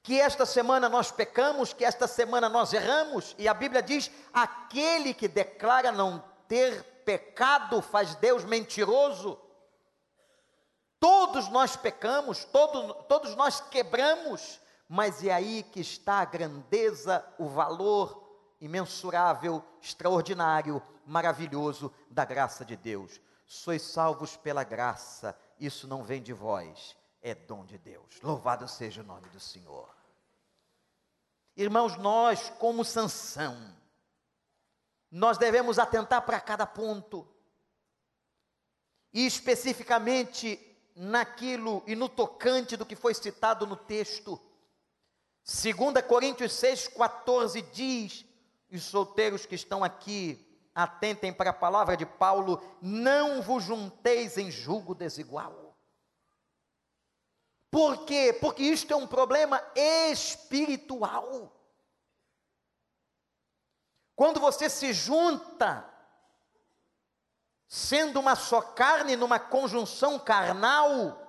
Que 0.03 0.19
esta 0.19 0.47
semana 0.47 0.89
nós 0.89 1.11
pecamos, 1.11 1.73
que 1.73 1.85
esta 1.85 2.07
semana 2.07 2.49
nós 2.49 2.73
erramos, 2.73 3.35
e 3.37 3.47
a 3.47 3.53
Bíblia 3.53 3.83
diz: 3.83 4.09
aquele 4.33 5.13
que 5.13 5.27
declara 5.27 5.91
não 5.91 6.23
ter 6.47 6.83
pecado 7.05 7.81
faz 7.81 8.15
Deus 8.15 8.43
mentiroso. 8.43 9.39
Todos 11.01 11.49
nós 11.49 11.75
pecamos, 11.75 12.45
todo, 12.45 12.93
todos 13.05 13.35
nós 13.35 13.59
quebramos, 13.59 14.61
mas 14.87 15.21
é 15.21 15.33
aí 15.33 15.63
que 15.63 15.81
está 15.81 16.21
a 16.21 16.25
grandeza, 16.25 17.25
o 17.37 17.49
valor 17.49 18.39
imensurável, 18.61 19.61
extraordinário, 19.81 20.81
maravilhoso 21.05 21.93
da 22.09 22.23
graça 22.23 22.63
de 22.63 22.77
Deus. 22.77 23.19
Sois 23.45 23.81
salvos 23.81 24.37
pela 24.37 24.63
graça 24.63 25.37
isso 25.61 25.87
não 25.87 26.03
vem 26.03 26.23
de 26.23 26.33
vós, 26.33 26.97
é 27.21 27.35
dom 27.35 27.63
de 27.63 27.77
Deus. 27.77 28.19
Louvado 28.23 28.67
seja 28.67 29.01
o 29.01 29.05
nome 29.05 29.29
do 29.29 29.39
Senhor. 29.39 29.87
Irmãos, 31.55 31.95
nós, 31.97 32.49
como 32.57 32.83
Sansão, 32.83 33.55
nós 35.11 35.37
devemos 35.37 35.77
atentar 35.77 36.23
para 36.23 36.41
cada 36.41 36.65
ponto. 36.65 37.31
E 39.13 39.23
especificamente 39.23 40.70
naquilo 40.95 41.83
e 41.87 41.95
no 41.95 42.09
tocante 42.09 42.77
do 42.77 42.85
que 42.85 42.95
foi 42.95 43.13
citado 43.13 43.65
no 43.65 43.75
texto. 43.75 44.39
2 45.43 46.05
Coríntios 46.07 46.53
6,14 46.53 47.65
diz, 47.71 48.25
os 48.71 48.83
solteiros 48.83 49.45
que 49.45 49.55
estão 49.55 49.83
aqui, 49.83 50.47
atentem 50.73 51.33
para 51.33 51.49
a 51.49 51.53
palavra 51.53 51.97
de 51.97 52.05
Paulo: 52.05 52.61
não 52.81 53.41
vos 53.41 53.63
junteis 53.63 54.37
em 54.37 54.49
julgo 54.49 54.95
desigual. 54.95 55.75
Por 57.69 58.05
quê? 58.05 58.33
Porque 58.33 58.63
isto 58.63 58.91
é 58.91 58.95
um 58.95 59.07
problema 59.07 59.63
espiritual. 59.75 61.57
Quando 64.15 64.39
você 64.39 64.69
se 64.69 64.93
junta, 64.93 65.90
sendo 67.73 68.19
uma 68.19 68.35
só 68.35 68.61
carne, 68.61 69.15
numa 69.15 69.39
conjunção 69.39 70.19
carnal, 70.19 71.25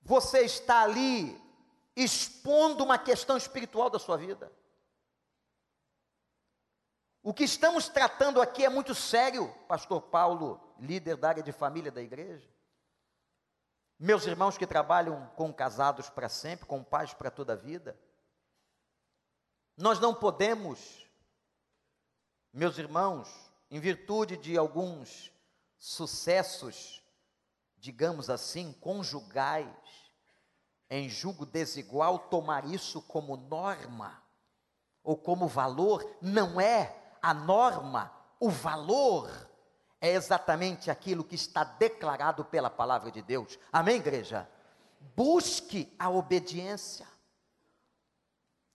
você 0.00 0.40
está 0.40 0.82
ali 0.82 1.40
expondo 1.94 2.82
uma 2.82 2.98
questão 2.98 3.36
espiritual 3.36 3.88
da 3.88 4.00
sua 4.00 4.16
vida. 4.16 4.52
O 7.22 7.32
que 7.32 7.44
estamos 7.44 7.88
tratando 7.88 8.42
aqui 8.42 8.64
é 8.64 8.68
muito 8.68 8.96
sério, 8.96 9.54
Pastor 9.68 10.02
Paulo, 10.02 10.60
líder 10.80 11.16
da 11.16 11.28
área 11.28 11.42
de 11.44 11.52
família 11.52 11.92
da 11.92 12.02
igreja. 12.02 12.52
Meus 13.96 14.26
irmãos 14.26 14.58
que 14.58 14.66
trabalham 14.66 15.28
com 15.36 15.54
casados 15.54 16.10
para 16.10 16.28
sempre, 16.28 16.66
com 16.66 16.82
pais 16.82 17.14
para 17.14 17.30
toda 17.30 17.52
a 17.52 17.56
vida. 17.56 17.96
Nós 19.76 20.00
não 20.00 20.12
podemos, 20.12 21.08
meus 22.52 22.76
irmãos, 22.76 23.51
em 23.72 23.80
virtude 23.80 24.36
de 24.36 24.58
alguns 24.58 25.32
sucessos, 25.78 27.02
digamos 27.78 28.28
assim, 28.28 28.70
conjugais, 28.70 29.66
em 30.90 31.08
julgo 31.08 31.46
desigual, 31.46 32.18
tomar 32.18 32.66
isso 32.66 33.00
como 33.00 33.34
norma 33.34 34.22
ou 35.02 35.16
como 35.16 35.48
valor, 35.48 36.06
não 36.20 36.60
é 36.60 36.94
a 37.22 37.32
norma, 37.32 38.12
o 38.38 38.50
valor, 38.50 39.30
é 39.98 40.10
exatamente 40.10 40.90
aquilo 40.90 41.24
que 41.24 41.34
está 41.34 41.64
declarado 41.64 42.44
pela 42.44 42.68
palavra 42.68 43.10
de 43.10 43.22
Deus. 43.22 43.58
Amém, 43.72 43.96
igreja? 43.96 44.46
Busque 45.16 45.90
a 45.98 46.10
obediência. 46.10 47.06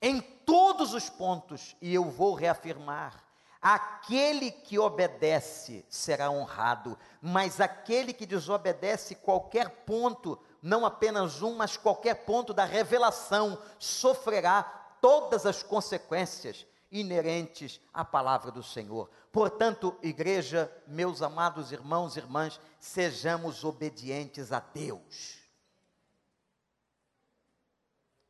em 0.01 0.21
todos 0.21 0.93
os 0.93 1.07
pontos, 1.07 1.75
e 1.81 1.93
eu 1.93 2.09
vou 2.09 2.33
reafirmar: 2.33 3.26
aquele 3.61 4.51
que 4.51 4.77
obedece 4.79 5.85
será 5.89 6.29
honrado, 6.29 6.97
mas 7.21 7.59
aquele 7.59 8.13
que 8.13 8.25
desobedece 8.25 9.15
qualquer 9.15 9.69
ponto, 9.85 10.39
não 10.61 10.85
apenas 10.85 11.41
um, 11.41 11.55
mas 11.55 11.77
qualquer 11.77 12.25
ponto 12.25 12.53
da 12.53 12.65
revelação, 12.65 13.61
sofrerá 13.79 14.63
todas 15.01 15.45
as 15.45 15.63
consequências 15.63 16.65
inerentes 16.91 17.81
à 17.93 18.05
palavra 18.05 18.51
do 18.51 18.63
Senhor. 18.63 19.09
Portanto, 19.31 19.97
igreja, 20.01 20.71
meus 20.87 21.21
amados 21.21 21.71
irmãos 21.71 22.15
e 22.15 22.19
irmãs, 22.19 22.59
sejamos 22.79 23.63
obedientes 23.63 24.51
a 24.51 24.59
Deus. 24.59 25.37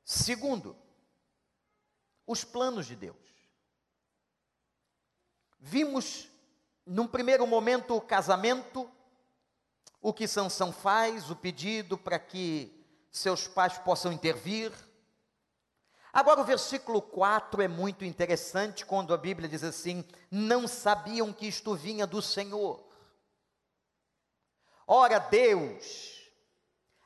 Segundo, 0.04 0.76
os 2.26 2.44
planos 2.44 2.86
de 2.86 2.96
Deus. 2.96 3.27
Vimos, 5.60 6.28
num 6.86 7.08
primeiro 7.08 7.46
momento, 7.48 7.96
o 7.96 8.02
casamento, 8.02 8.90
o 10.02 10.14
que 10.14 10.28
Sansão 10.28 10.72
faz, 10.72 11.30
o 11.30 11.36
pedido 11.36 11.98
para 11.98 12.20
que 12.20 12.86
seus 13.12 13.48
pais 13.48 13.78
possam 13.78 14.12
intervir. 14.12 14.72
Agora, 16.14 16.42
o 16.42 16.46
versículo 16.46 17.02
4 17.02 17.62
é 17.62 17.68
muito 17.68 18.06
interessante, 18.06 18.86
quando 18.86 19.14
a 19.14 19.18
Bíblia 19.18 19.50
diz 19.50 19.64
assim: 19.64 20.06
Não 20.32 20.68
sabiam 20.68 21.34
que 21.34 21.48
isto 21.48 21.76
vinha 21.76 22.08
do 22.08 22.22
Senhor. 22.22 22.84
Ora, 24.86 25.20
Deus 25.20 26.18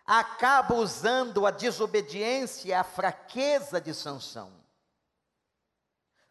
acaba 0.05 0.75
usando 0.75 1.45
a 1.45 1.51
desobediência 1.51 2.69
e 2.69 2.73
a 2.73 2.83
fraqueza 2.83 3.79
de 3.79 3.93
Sansão 3.93 4.51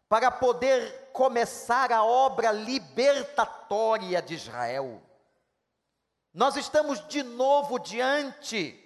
para 0.07 0.29
poder 0.29 1.00
começar 1.11 1.91
a 1.91 2.03
obra 2.03 2.51
libertatória 2.51 4.21
de 4.21 4.35
Israel. 4.35 5.01
Nós 6.33 6.55
estamos 6.55 7.05
de 7.07 7.23
novo 7.23 7.77
diante 7.77 8.77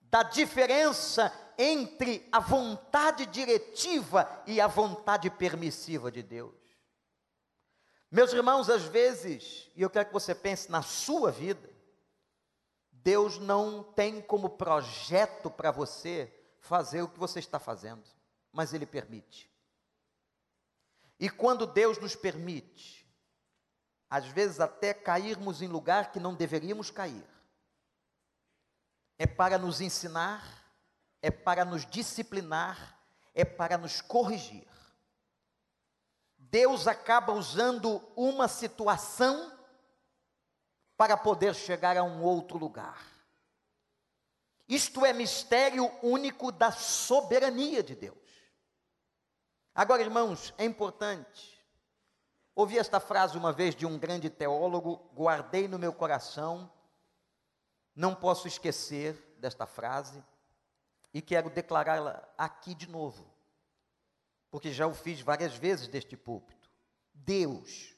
da 0.00 0.22
diferença 0.22 1.32
entre 1.58 2.28
a 2.30 2.38
vontade 2.38 3.26
diretiva 3.26 4.42
e 4.46 4.60
a 4.60 4.66
vontade 4.66 5.30
permissiva 5.30 6.10
de 6.10 6.22
Deus. 6.22 6.54
Meus 8.10 8.32
irmãos, 8.32 8.68
às 8.68 8.84
vezes, 8.84 9.70
e 9.74 9.82
eu 9.82 9.90
quero 9.90 10.06
que 10.06 10.12
você 10.12 10.34
pense 10.34 10.70
na 10.70 10.82
sua 10.82 11.30
vida, 11.30 11.68
Deus 12.90 13.38
não 13.38 13.82
tem 13.82 14.20
como 14.20 14.50
projeto 14.50 15.50
para 15.50 15.70
você 15.70 16.32
fazer 16.60 17.02
o 17.02 17.08
que 17.08 17.18
você 17.18 17.38
está 17.38 17.58
fazendo, 17.58 18.02
mas 18.52 18.74
Ele 18.74 18.86
permite. 18.86 19.50
E 21.18 21.30
quando 21.30 21.66
Deus 21.66 21.98
nos 21.98 22.14
permite, 22.14 23.06
às 24.08 24.26
vezes 24.26 24.60
até 24.60 24.92
cairmos 24.92 25.62
em 25.62 25.68
lugar 25.68 26.12
que 26.12 26.20
não 26.20 26.34
deveríamos 26.34 26.90
cair, 26.90 27.26
é 29.18 29.26
para 29.26 29.56
nos 29.56 29.80
ensinar, 29.80 30.44
é 31.22 31.30
para 31.30 31.64
nos 31.64 31.86
disciplinar, 31.86 33.00
é 33.34 33.44
para 33.44 33.78
nos 33.78 34.00
corrigir. 34.00 34.66
Deus 36.36 36.86
acaba 36.86 37.32
usando 37.32 38.02
uma 38.14 38.46
situação 38.46 39.52
para 40.96 41.16
poder 41.16 41.54
chegar 41.54 41.96
a 41.96 42.04
um 42.04 42.22
outro 42.22 42.56
lugar. 42.56 43.16
Isto 44.68 45.04
é 45.04 45.12
mistério 45.12 45.90
único 46.02 46.50
da 46.50 46.72
soberania 46.72 47.82
de 47.82 47.94
Deus. 47.94 48.25
Agora, 49.76 50.00
irmãos, 50.00 50.54
é 50.56 50.64
importante. 50.64 51.62
Ouvi 52.54 52.78
esta 52.78 52.98
frase 52.98 53.36
uma 53.36 53.52
vez 53.52 53.74
de 53.74 53.84
um 53.84 53.98
grande 53.98 54.30
teólogo, 54.30 55.10
guardei 55.14 55.68
no 55.68 55.78
meu 55.78 55.92
coração, 55.92 56.72
não 57.94 58.14
posso 58.14 58.48
esquecer 58.48 59.36
desta 59.38 59.66
frase 59.66 60.24
e 61.12 61.20
quero 61.20 61.50
declará-la 61.50 62.26
aqui 62.38 62.74
de 62.74 62.88
novo, 62.88 63.30
porque 64.50 64.72
já 64.72 64.86
o 64.86 64.94
fiz 64.94 65.20
várias 65.20 65.54
vezes 65.54 65.88
deste 65.88 66.16
púlpito. 66.16 66.70
Deus 67.12 67.94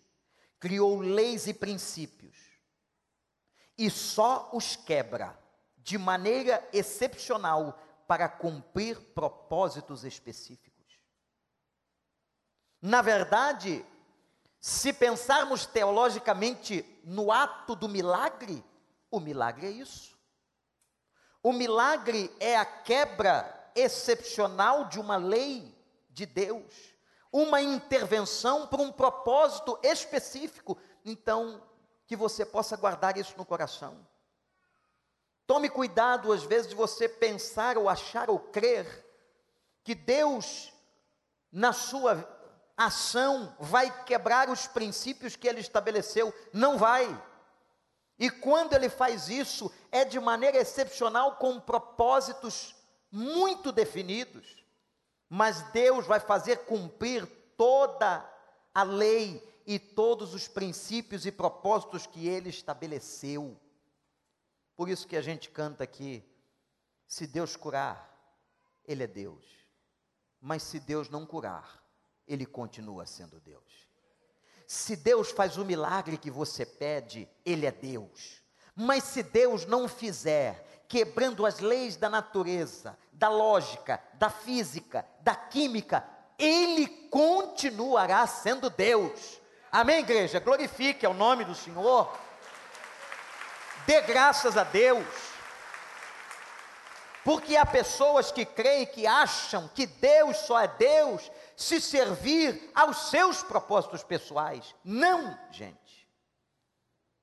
criou 0.58 0.98
leis 0.98 1.46
e 1.46 1.54
princípios 1.54 2.36
e 3.78 3.88
só 3.88 4.50
os 4.52 4.74
quebra 4.74 5.38
de 5.76 5.96
maneira 5.96 6.68
excepcional 6.72 7.80
para 8.08 8.28
cumprir 8.28 8.98
propósitos 9.14 10.02
específicos. 10.02 10.67
Na 12.80 13.02
verdade, 13.02 13.84
se 14.60 14.92
pensarmos 14.92 15.66
teologicamente 15.66 16.84
no 17.04 17.32
ato 17.32 17.74
do 17.74 17.88
milagre, 17.88 18.64
o 19.10 19.18
milagre 19.18 19.66
é 19.66 19.70
isso. 19.70 20.16
O 21.42 21.52
milagre 21.52 22.34
é 22.38 22.56
a 22.56 22.64
quebra 22.64 23.70
excepcional 23.74 24.86
de 24.86 24.98
uma 25.00 25.16
lei 25.16 25.74
de 26.10 26.26
Deus, 26.26 26.74
uma 27.32 27.60
intervenção 27.60 28.66
por 28.66 28.80
um 28.80 28.92
propósito 28.92 29.78
específico. 29.82 30.76
Então, 31.04 31.62
que 32.06 32.16
você 32.16 32.44
possa 32.44 32.76
guardar 32.76 33.16
isso 33.16 33.34
no 33.36 33.44
coração. 33.44 34.06
Tome 35.46 35.68
cuidado, 35.68 36.32
às 36.32 36.42
vezes, 36.42 36.68
de 36.68 36.74
você 36.74 37.08
pensar 37.08 37.78
ou 37.78 37.88
achar 37.88 38.28
ou 38.28 38.38
crer 38.38 39.06
que 39.82 39.94
Deus, 39.94 40.72
na 41.50 41.72
sua 41.72 42.37
ação 42.78 43.54
vai 43.58 44.04
quebrar 44.04 44.48
os 44.48 44.66
princípios 44.66 45.36
que 45.36 45.48
ele 45.48 45.60
estabeleceu. 45.60 46.32
Não 46.52 46.78
vai. 46.78 47.06
E 48.18 48.30
quando 48.30 48.72
ele 48.72 48.88
faz 48.88 49.28
isso, 49.28 49.70
é 49.92 50.04
de 50.04 50.18
maneira 50.18 50.56
excepcional, 50.56 51.36
com 51.36 51.60
propósitos 51.60 52.74
muito 53.10 53.72
definidos. 53.72 54.64
Mas 55.28 55.60
Deus 55.72 56.06
vai 56.06 56.20
fazer 56.20 56.64
cumprir 56.64 57.26
toda 57.56 58.24
a 58.72 58.82
lei 58.82 59.46
e 59.66 59.78
todos 59.78 60.32
os 60.32 60.48
princípios 60.48 61.26
e 61.26 61.32
propósitos 61.32 62.06
que 62.06 62.26
ele 62.26 62.48
estabeleceu. 62.48 63.60
Por 64.78 64.88
isso 64.88 65.08
que 65.08 65.16
a 65.16 65.20
gente 65.20 65.50
canta 65.50 65.82
aqui: 65.82 66.24
se 67.04 67.26
Deus 67.26 67.56
curar, 67.56 68.16
Ele 68.84 69.02
é 69.02 69.06
Deus. 69.06 69.44
Mas 70.40 70.62
se 70.62 70.78
Deus 70.78 71.08
não 71.08 71.26
curar, 71.26 71.82
ele 72.28 72.46
continua 72.46 73.06
sendo 73.06 73.40
Deus. 73.40 73.88
Se 74.66 74.94
Deus 74.94 75.30
faz 75.30 75.56
o 75.56 75.64
milagre 75.64 76.18
que 76.18 76.30
você 76.30 76.66
pede, 76.66 77.26
Ele 77.44 77.64
é 77.64 77.72
Deus. 77.72 78.42
Mas 78.76 79.04
se 79.04 79.22
Deus 79.22 79.64
não 79.64 79.88
fizer, 79.88 80.84
quebrando 80.86 81.46
as 81.46 81.58
leis 81.58 81.96
da 81.96 82.10
natureza, 82.10 82.98
da 83.10 83.30
lógica, 83.30 83.98
da 84.14 84.28
física, 84.28 85.06
da 85.20 85.34
química, 85.34 86.06
Ele 86.38 86.86
continuará 87.08 88.26
sendo 88.26 88.68
Deus. 88.68 89.40
Amém, 89.72 90.00
igreja? 90.00 90.38
Glorifique 90.38 91.06
ao 91.06 91.14
nome 91.14 91.46
do 91.46 91.54
Senhor. 91.54 92.12
Dê 93.86 94.02
graças 94.02 94.54
a 94.56 94.64
Deus. 94.64 95.06
Porque 97.28 97.58
há 97.58 97.66
pessoas 97.66 98.32
que 98.32 98.46
creem, 98.46 98.86
que 98.86 99.06
acham 99.06 99.68
que 99.68 99.84
Deus 99.84 100.34
só 100.38 100.60
é 100.60 100.66
Deus 100.66 101.30
se 101.54 101.78
servir 101.78 102.72
aos 102.74 103.10
seus 103.10 103.42
propósitos 103.42 104.02
pessoais. 104.02 104.74
Não, 104.82 105.38
gente. 105.50 106.08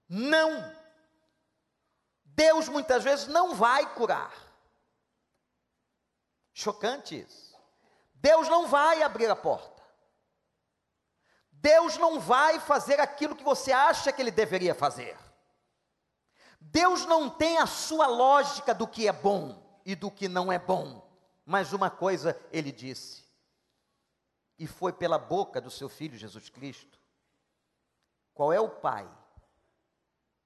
Não. 0.08 0.72
Deus 2.24 2.70
muitas 2.70 3.04
vezes 3.04 3.26
não 3.26 3.56
vai 3.56 3.96
curar. 3.96 4.32
Chocante 6.54 7.22
isso. 7.22 7.60
Deus 8.13 8.48
não 8.48 8.68
vai 8.68 9.02
abrir 9.02 9.32
a 9.32 9.36
porta. 9.36 9.82
Deus 11.52 11.98
não 11.98 12.20
vai 12.20 12.60
fazer 12.60 13.00
aquilo 13.00 13.36
que 13.36 13.44
você 13.44 13.72
acha 13.72 14.12
que 14.12 14.22
ele 14.22 14.30
deveria 14.30 14.76
fazer. 14.76 15.18
Deus 16.62 17.08
não 17.08 17.28
tem 17.28 17.58
a 17.58 17.65
sua 17.65 18.06
lógica 18.06 18.72
do 18.72 18.88
que 18.88 19.08
é 19.08 19.12
bom 19.12 19.64
e 19.86 19.95
do 19.95 20.10
que 20.10 20.28
não 20.28 20.52
é 20.52 20.58
bom. 20.58 21.08
Mas 21.45 21.71
uma 21.71 21.89
coisa 21.89 22.39
ele 22.52 22.71
disse: 22.71 23.24
e 24.58 24.65
foi 24.65 24.91
pela 24.91 25.19
boca 25.19 25.62
do 25.62 25.69
seu 25.69 25.89
filho 25.89 26.17
Jesus 26.17 26.50
Cristo. 26.50 27.00
Qual 28.34 28.52
é 28.52 28.60
o 28.60 28.69
pai 28.69 29.08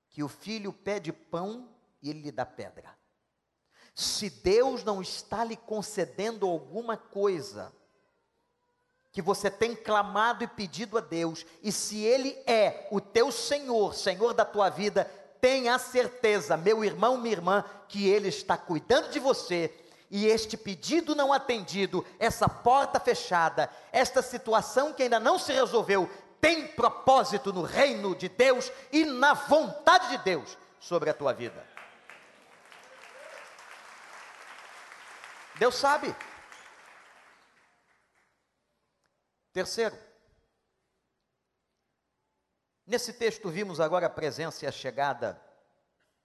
que 0.10 0.24
o 0.24 0.28
filho 0.28 0.74
pede 0.74 1.12
pão 1.12 1.70
e 2.02 2.10
ele 2.10 2.22
lhe 2.22 2.32
dá 2.32 2.46
pedra? 2.46 2.98
Se 3.94 4.30
Deus 4.30 4.84
não 4.84 5.02
está 5.02 5.44
lhe 5.44 5.56
concedendo 5.56 6.48
alguma 6.48 6.96
coisa 6.96 7.74
que 9.12 9.22
você 9.22 9.50
tem 9.50 9.76
clamado 9.76 10.44
e 10.44 10.48
pedido 10.48 10.98
a 10.98 11.02
Deus, 11.02 11.46
e 11.64 11.72
se 11.72 11.98
Ele 11.98 12.30
é 12.46 12.88
o 12.92 13.02
teu 13.02 13.32
Senhor, 13.32 13.96
Senhor 13.96 14.34
da 14.34 14.46
tua 14.46 14.70
vida, 14.70 15.06
tenha 15.42 15.78
certeza, 15.80 16.56
meu 16.56 16.86
irmão, 16.86 17.18
minha 17.18 17.34
irmã, 17.34 17.66
que 17.90 18.08
Ele 18.08 18.30
está 18.30 18.56
cuidando 18.56 19.10
de 19.10 19.20
você 19.20 19.74
e 20.10 20.26
este 20.26 20.56
pedido 20.56 21.14
não 21.14 21.32
atendido, 21.32 22.06
essa 22.18 22.48
porta 22.48 23.00
fechada, 23.00 23.70
esta 23.92 24.22
situação 24.22 24.94
que 24.94 25.04
ainda 25.04 25.20
não 25.20 25.38
se 25.38 25.52
resolveu, 25.52 26.10
tem 26.42 26.68
propósito 26.68 27.52
no 27.52 27.62
reino 27.62 28.16
de 28.16 28.30
Deus 28.30 28.72
e 28.92 29.06
na 29.06 29.34
vontade 29.34 30.10
de 30.10 30.18
Deus 30.20 30.58
sobre 30.80 31.10
a 31.10 31.14
tua 31.14 31.34
vida. 31.34 31.68
Deus 35.58 35.76
sabe. 35.76 36.16
Terceiro, 39.52 39.98
nesse 42.88 43.12
texto 43.12 43.50
vimos 43.50 43.80
agora 43.80 44.08
a 44.08 44.10
presença 44.10 44.64
e 44.64 44.68
a 44.68 44.72
chegada. 44.72 45.40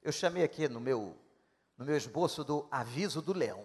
Eu 0.01 0.13
chamei 0.13 0.45
aqui 0.45 0.69
no 0.69 0.81
meu 0.81 1.19
no 1.77 1.85
meu 1.85 1.97
esboço 1.97 2.45
do 2.45 2.67
aviso 2.71 3.21
do 3.21 3.33
leão. 3.33 3.65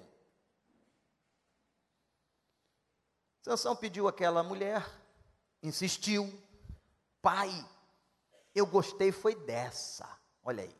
Sansão 3.41 3.75
pediu 3.75 4.07
àquela 4.07 4.43
mulher, 4.43 4.85
insistiu, 5.63 6.31
pai, 7.21 7.49
eu 8.53 8.65
gostei 8.65 9.11
foi 9.11 9.35
dessa. 9.35 10.07
Olha 10.43 10.63
aí. 10.63 10.75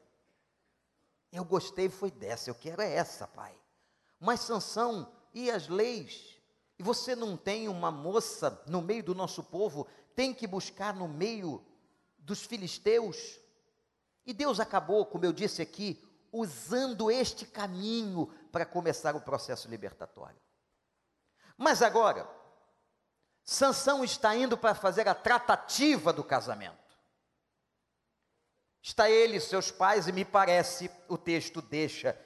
Eu 1.31 1.45
gostei 1.45 1.89
foi 1.89 2.09
dessa, 2.09 2.49
eu 2.49 2.55
quero 2.55 2.81
é 2.81 2.91
essa, 2.91 3.27
pai. 3.27 3.55
Mas 4.19 4.41
Sansão 4.41 5.11
e 5.33 5.49
as 5.51 5.67
leis, 5.67 6.35
e 6.77 6.83
você 6.83 7.15
não 7.15 7.37
tem 7.37 7.67
uma 7.67 7.91
moça 7.91 8.61
no 8.67 8.81
meio 8.81 9.03
do 9.03 9.13
nosso 9.13 9.43
povo, 9.43 9.87
tem 10.15 10.33
que 10.33 10.47
buscar 10.47 10.93
no 10.93 11.07
meio 11.07 11.63
dos 12.17 12.41
filisteus. 12.41 13.39
E 14.25 14.33
Deus 14.33 14.59
acabou, 14.59 15.05
como 15.05 15.23
eu 15.25 15.31
disse 15.31 15.61
aqui, 15.61 16.03
usando 16.31 17.09
este 17.09 17.45
caminho 17.45 18.27
para 18.51 18.65
começar 18.65 19.15
o 19.15 19.21
processo 19.21 19.69
libertatório. 19.69 20.39
Mas 21.57 21.81
agora, 21.81 22.29
Sansão 23.43 24.03
está 24.03 24.35
indo 24.35 24.57
para 24.57 24.75
fazer 24.75 25.07
a 25.07 25.15
tratativa 25.15 26.13
do 26.13 26.23
casamento. 26.23 26.77
Está 28.81 29.09
ele 29.09 29.39
seus 29.39 29.71
pais, 29.71 30.07
e 30.07 30.11
me 30.11 30.23
parece, 30.23 30.89
o 31.07 31.17
texto 31.17 31.61
deixa 31.61 32.17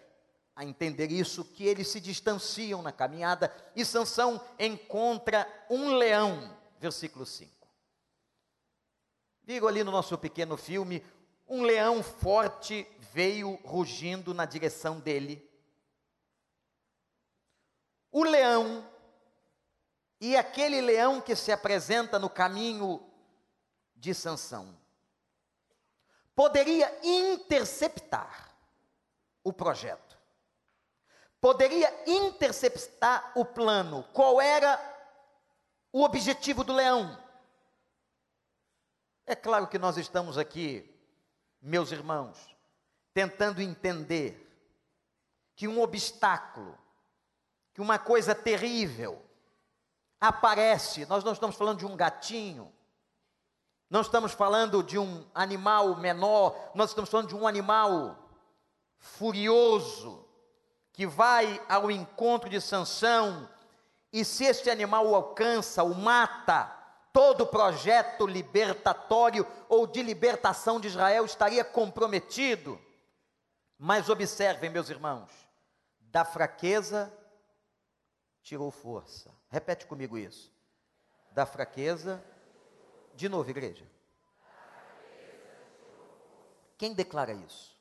a 0.55 0.63
entender 0.63 1.11
isso, 1.11 1.43
que 1.43 1.65
eles 1.65 1.87
se 1.87 1.99
distanciam 1.99 2.81
na 2.81 2.91
caminhada, 2.91 3.51
e 3.75 3.83
Sansão 3.83 4.39
encontra 4.59 5.47
um 5.69 5.95
leão, 5.95 6.55
versículo 6.79 7.25
5. 7.25 7.67
Digo 9.43 9.67
ali 9.67 9.83
no 9.83 9.91
nosso 9.91 10.17
pequeno 10.17 10.55
filme, 10.55 11.03
um 11.53 11.61
leão 11.61 12.01
forte 12.01 12.87
veio 13.11 13.53
rugindo 13.63 14.33
na 14.33 14.43
direção 14.43 14.99
dele. 14.99 15.47
O 18.11 18.23
leão, 18.23 18.89
e 20.19 20.35
aquele 20.35 20.81
leão 20.81 21.21
que 21.21 21.35
se 21.35 21.51
apresenta 21.51 22.17
no 22.17 22.27
caminho 22.27 23.07
de 23.95 24.15
Sansão, 24.15 24.75
poderia 26.35 26.91
interceptar 27.03 28.51
o 29.43 29.53
projeto, 29.53 30.17
poderia 31.39 31.93
interceptar 32.07 33.31
o 33.35 33.45
plano. 33.45 34.03
Qual 34.11 34.41
era 34.41 34.81
o 35.91 36.03
objetivo 36.03 36.63
do 36.63 36.73
leão? 36.73 37.15
É 39.27 39.35
claro 39.35 39.67
que 39.67 39.77
nós 39.77 39.97
estamos 39.97 40.35
aqui, 40.35 40.92
meus 41.63 41.91
irmãos, 41.91 42.37
tentando 43.13 43.61
entender 43.61 44.39
que 45.55 45.67
um 45.67 45.81
obstáculo, 45.81 46.77
que 47.73 47.79
uma 47.79 47.97
coisa 47.97 48.35
terrível 48.35 49.23
aparece. 50.19 51.05
Nós 51.05 51.23
não 51.23 51.31
estamos 51.31 51.55
falando 51.55 51.79
de 51.79 51.85
um 51.85 51.95
gatinho, 51.95 52.71
não 53.89 54.01
estamos 54.01 54.33
falando 54.33 54.83
de 54.83 54.99
um 54.99 55.25
animal 55.33 55.95
menor, 55.95 56.71
nós 56.75 56.89
estamos 56.89 57.09
falando 57.09 57.29
de 57.29 57.35
um 57.35 57.47
animal 57.47 58.17
furioso 58.97 60.27
que 60.91 61.07
vai 61.07 61.61
ao 61.69 61.89
encontro 61.89 62.49
de 62.49 62.59
Sansão 62.59 63.49
e 64.11 64.23
se 64.25 64.45
este 64.45 64.69
animal 64.69 65.07
o 65.07 65.15
alcança, 65.15 65.83
o 65.83 65.95
mata, 65.95 66.82
todo 67.13 67.45
projeto 67.45 68.25
libertatório 68.25 69.47
ou 69.69 69.85
de 69.85 70.01
libertação 70.01 70.79
de 70.79 70.87
Israel 70.87 71.23
estaria 71.23 71.63
comprometido. 71.63 72.81
Mas 73.77 74.09
observem, 74.09 74.71
meus 74.71 74.89
irmãos, 74.89 75.29
da 75.99 76.25
fraqueza 76.25 77.13
tirou 78.41 78.71
força. 78.71 79.31
Repete 79.49 79.85
comigo 79.85 80.17
isso. 80.17 80.51
Da 81.31 81.45
fraqueza 81.45 82.23
de 83.15 83.29
novo, 83.29 83.49
igreja. 83.49 83.85
Quem 86.77 86.93
declara 86.93 87.31
isso? 87.31 87.77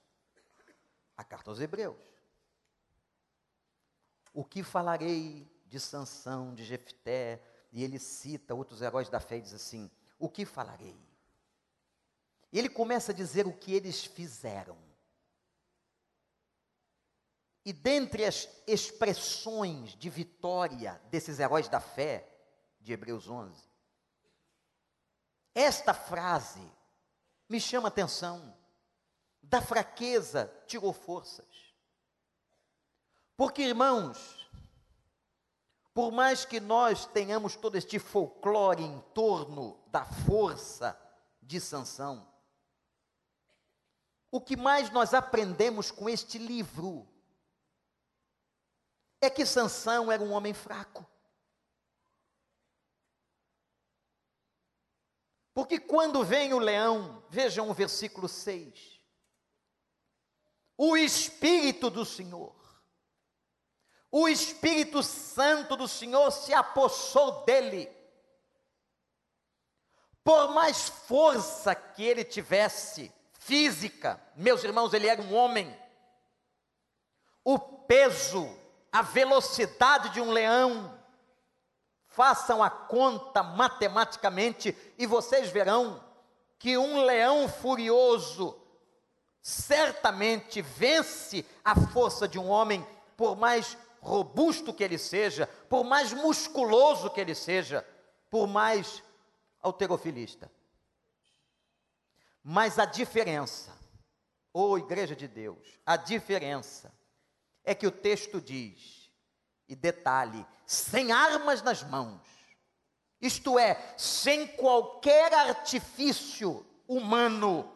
A 1.16 1.25
carta 1.25 1.51
aos 1.51 1.61
Hebreus. 1.61 1.97
O 4.35 4.45
que 4.45 4.62
falarei 4.62 5.51
de 5.66 5.81
Sansão, 5.81 6.55
de 6.55 6.64
Jefté, 6.64 7.42
e 7.72 7.82
ele 7.82 7.98
cita 7.98 8.54
outros 8.54 8.82
heróis 8.82 9.08
da 9.08 9.18
fé 9.18 9.38
e 9.38 9.42
diz 9.42 9.54
assim: 9.54 9.90
O 10.18 10.28
que 10.28 10.44
falarei? 10.44 10.96
E 12.52 12.58
ele 12.58 12.68
começa 12.68 13.12
a 13.12 13.14
dizer 13.14 13.46
o 13.46 13.56
que 13.56 13.72
eles 13.72 14.04
fizeram. 14.04 14.76
E 17.64 17.72
dentre 17.72 18.24
as 18.24 18.48
expressões 18.66 19.94
de 19.94 20.11
vitória 20.11 21.00
desses 21.11 21.38
heróis 21.38 21.68
da 21.68 21.80
fé, 21.80 22.28
de 22.80 22.92
Hebreus 22.92 23.28
11, 23.28 23.62
esta 25.54 25.94
frase 25.94 26.61
me 27.48 27.61
chama 27.61 27.88
atenção. 27.88 28.56
Da 29.42 29.61
fraqueza 29.61 30.52
tirou 30.66 30.92
forças. 30.92 31.74
Porque, 33.37 33.62
irmãos, 33.62 34.41
por 35.94 36.11
mais 36.11 36.44
que 36.44 36.59
nós 36.59 37.07
tenhamos 37.07 37.57
todo 37.57 37.76
este 37.76 37.98
folclore 37.98 38.83
em 38.83 39.00
torno 39.14 39.78
da 39.88 40.05
força 40.05 40.98
de 41.40 41.61
Sansão, 41.61 42.26
o 44.31 44.40
que 44.40 44.57
mais 44.57 44.90
nós 44.90 45.12
aprendemos 45.12 45.90
com 45.90 46.09
este 46.09 46.38
livro 46.38 47.07
é 49.20 49.28
que 49.28 49.44
Sansão 49.44 50.11
era 50.11 50.22
um 50.22 50.33
homem 50.33 50.55
fraco. 50.55 51.07
Porque 55.55 55.78
quando 55.78 56.24
vem 56.24 56.55
o 56.55 56.59
leão, 56.59 57.22
vejam 57.28 57.68
o 57.68 57.74
versículo 57.74 58.26
6. 58.26 59.00
O 60.78 60.96
Espírito 60.96 61.90
do 61.90 62.07
Senhor, 62.07 62.57
o 64.12 64.29
Espírito 64.29 65.03
Santo 65.03 65.77
do 65.77 65.88
Senhor 65.88 66.31
se 66.31 66.55
apossou 66.55 67.44
dele. 67.44 67.90
Por 70.22 70.53
mais 70.53 70.88
força 70.88 71.75
que 71.75 72.05
ele 72.05 72.22
tivesse, 72.22 73.12
física, 73.33 74.22
meus 74.37 74.62
irmãos, 74.62 74.94
ele 74.94 75.09
era 75.09 75.20
um 75.20 75.35
homem. 75.35 75.77
O 77.42 77.59
peso, 77.59 78.48
a 78.92 79.03
velocidade 79.03 80.11
de 80.11 80.20
um 80.20 80.31
leão, 80.31 81.03
Façam 82.12 82.62
a 82.62 82.68
conta 82.68 83.42
matematicamente 83.42 84.77
e 84.98 85.07
vocês 85.07 85.48
verão 85.48 86.05
que 86.59 86.77
um 86.77 87.07
leão 87.07 87.48
furioso 87.48 88.55
certamente 89.40 90.61
vence 90.61 91.42
a 91.64 91.75
força 91.75 92.29
de 92.29 92.38
um 92.38 92.51
homem, 92.51 92.87
por 93.16 93.35
mais 93.35 93.79
robusto 94.03 94.75
que 94.75 94.83
ele 94.83 94.99
seja, 94.99 95.47
por 95.69 95.85
mais 95.85 96.12
musculoso 96.12 97.09
que 97.09 97.21
ele 97.21 97.35
seja, 97.35 97.87
por 98.29 98.49
mais 98.49 99.03
alterofilista. 99.62 100.51
Mas 102.43 102.79
a 102.79 102.85
diferença, 102.85 103.73
ô 104.53 104.71
oh, 104.71 104.79
igreja 104.79 105.15
de 105.15 105.29
Deus, 105.29 105.79
a 105.87 105.97
diferença 105.97 106.93
é 107.65 107.75
que 107.75 107.87
o 107.87 107.93
texto 107.93 108.41
diz 108.41 109.09
e 109.69 109.77
detalhe, 109.77 110.45
sem 110.67 111.12
armas 111.12 111.62
nas 111.62 111.85
mãos, 111.85 112.21
isto 113.21 113.57
é, 113.57 113.95
sem 113.97 114.49
qualquer 114.49 115.33
artifício 115.33 116.67
humano, 116.88 117.73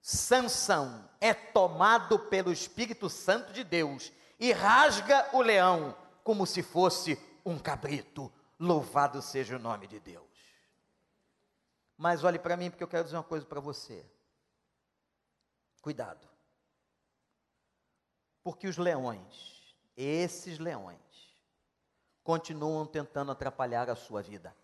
Sansão 0.00 1.06
é 1.20 1.34
tomado 1.34 2.18
pelo 2.18 2.50
Espírito 2.50 3.10
Santo 3.10 3.52
de 3.52 3.62
Deus 3.62 4.10
e 4.38 4.52
rasga 4.52 5.28
o 5.32 5.42
leão 5.42 5.96
como 6.22 6.46
se 6.46 6.62
fosse 6.62 7.18
um 7.44 7.58
cabrito. 7.58 8.32
Louvado 8.58 9.22
seja 9.22 9.56
o 9.56 9.60
nome 9.60 9.86
de 9.86 10.00
Deus. 10.00 10.26
Mas 11.96 12.24
olhe 12.24 12.38
para 12.38 12.56
mim, 12.56 12.70
porque 12.70 12.82
eu 12.82 12.88
quero 12.88 13.04
dizer 13.04 13.16
uma 13.16 13.22
coisa 13.22 13.46
para 13.46 13.60
você. 13.60 14.04
Cuidado. 15.80 16.28
Porque 18.42 18.66
os 18.66 18.76
leões 18.76 19.58
esses 19.98 20.60
leões 20.60 20.96
continuam 22.22 22.86
tentando 22.86 23.32
atrapalhar 23.32 23.90
a 23.90 23.96
sua 23.96 24.22
vida. 24.22 24.54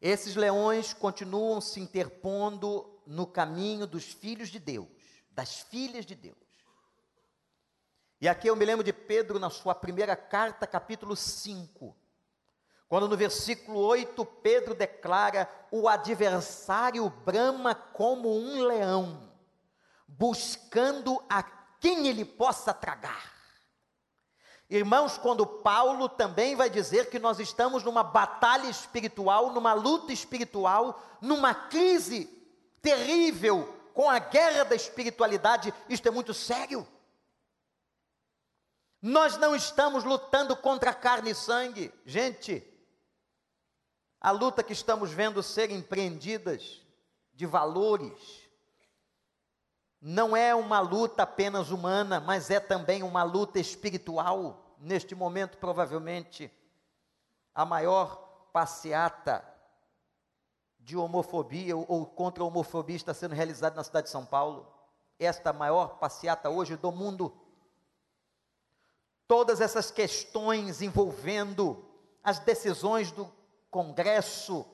Esses 0.00 0.36
leões 0.36 0.92
continuam 0.92 1.60
se 1.60 1.80
interpondo 1.80 2.88
no 3.04 3.26
caminho 3.26 3.84
dos 3.84 4.04
filhos 4.04 4.48
de 4.48 4.60
Deus, 4.60 4.86
das 5.32 5.58
filhas 5.58 6.06
de 6.06 6.14
Deus. 6.14 6.38
E 8.18 8.26
aqui 8.28 8.48
eu 8.48 8.56
me 8.56 8.64
lembro 8.64 8.82
de 8.82 8.94
Pedro 8.94 9.38
na 9.38 9.50
sua 9.50 9.74
primeira 9.74 10.16
carta, 10.16 10.66
capítulo 10.66 11.14
5, 11.14 11.94
quando 12.88 13.08
no 13.08 13.16
versículo 13.16 13.78
8 13.78 14.24
Pedro 14.24 14.74
declara: 14.74 15.48
O 15.70 15.86
adversário 15.86 17.10
brama 17.10 17.74
como 17.74 18.34
um 18.34 18.62
leão, 18.62 19.30
buscando 20.08 21.22
a 21.28 21.42
quem 21.78 22.08
ele 22.08 22.24
possa 22.24 22.72
tragar. 22.72 23.34
Irmãos, 24.68 25.18
quando 25.18 25.46
Paulo 25.46 26.08
também 26.08 26.56
vai 26.56 26.70
dizer 26.70 27.10
que 27.10 27.18
nós 27.18 27.38
estamos 27.38 27.84
numa 27.84 28.02
batalha 28.02 28.66
espiritual, 28.66 29.52
numa 29.52 29.74
luta 29.74 30.12
espiritual, 30.12 31.00
numa 31.20 31.54
crise 31.54 32.24
terrível 32.80 33.76
com 33.92 34.08
a 34.08 34.18
guerra 34.18 34.64
da 34.64 34.74
espiritualidade, 34.74 35.72
isto 35.88 36.08
é 36.08 36.10
muito 36.10 36.32
sério. 36.32 36.86
Nós 39.06 39.36
não 39.36 39.54
estamos 39.54 40.02
lutando 40.02 40.56
contra 40.56 40.92
carne 40.92 41.30
e 41.30 41.34
sangue, 41.34 41.94
gente. 42.04 42.60
A 44.20 44.32
luta 44.32 44.64
que 44.64 44.72
estamos 44.72 45.12
vendo 45.12 45.44
ser 45.44 45.70
empreendidas 45.70 46.82
de 47.32 47.46
valores 47.46 48.18
não 50.00 50.36
é 50.36 50.52
uma 50.56 50.80
luta 50.80 51.22
apenas 51.22 51.70
humana, 51.70 52.18
mas 52.18 52.50
é 52.50 52.58
também 52.58 53.04
uma 53.04 53.22
luta 53.22 53.60
espiritual. 53.60 54.74
Neste 54.80 55.14
momento, 55.14 55.56
provavelmente, 55.58 56.50
a 57.54 57.64
maior 57.64 58.16
passeata 58.52 59.48
de 60.80 60.96
homofobia 60.96 61.76
ou 61.76 62.06
contra 62.06 62.42
a 62.42 62.46
homofobia 62.48 62.96
está 62.96 63.14
sendo 63.14 63.36
realizada 63.36 63.76
na 63.76 63.84
cidade 63.84 64.06
de 64.06 64.10
São 64.10 64.26
Paulo. 64.26 64.66
Esta 65.16 65.52
maior 65.52 65.98
passeata 65.98 66.50
hoje 66.50 66.74
do 66.74 66.90
mundo. 66.90 67.45
Todas 69.28 69.60
essas 69.60 69.90
questões 69.90 70.82
envolvendo 70.82 71.84
as 72.22 72.38
decisões 72.38 73.10
do 73.10 73.30
Congresso 73.70 74.64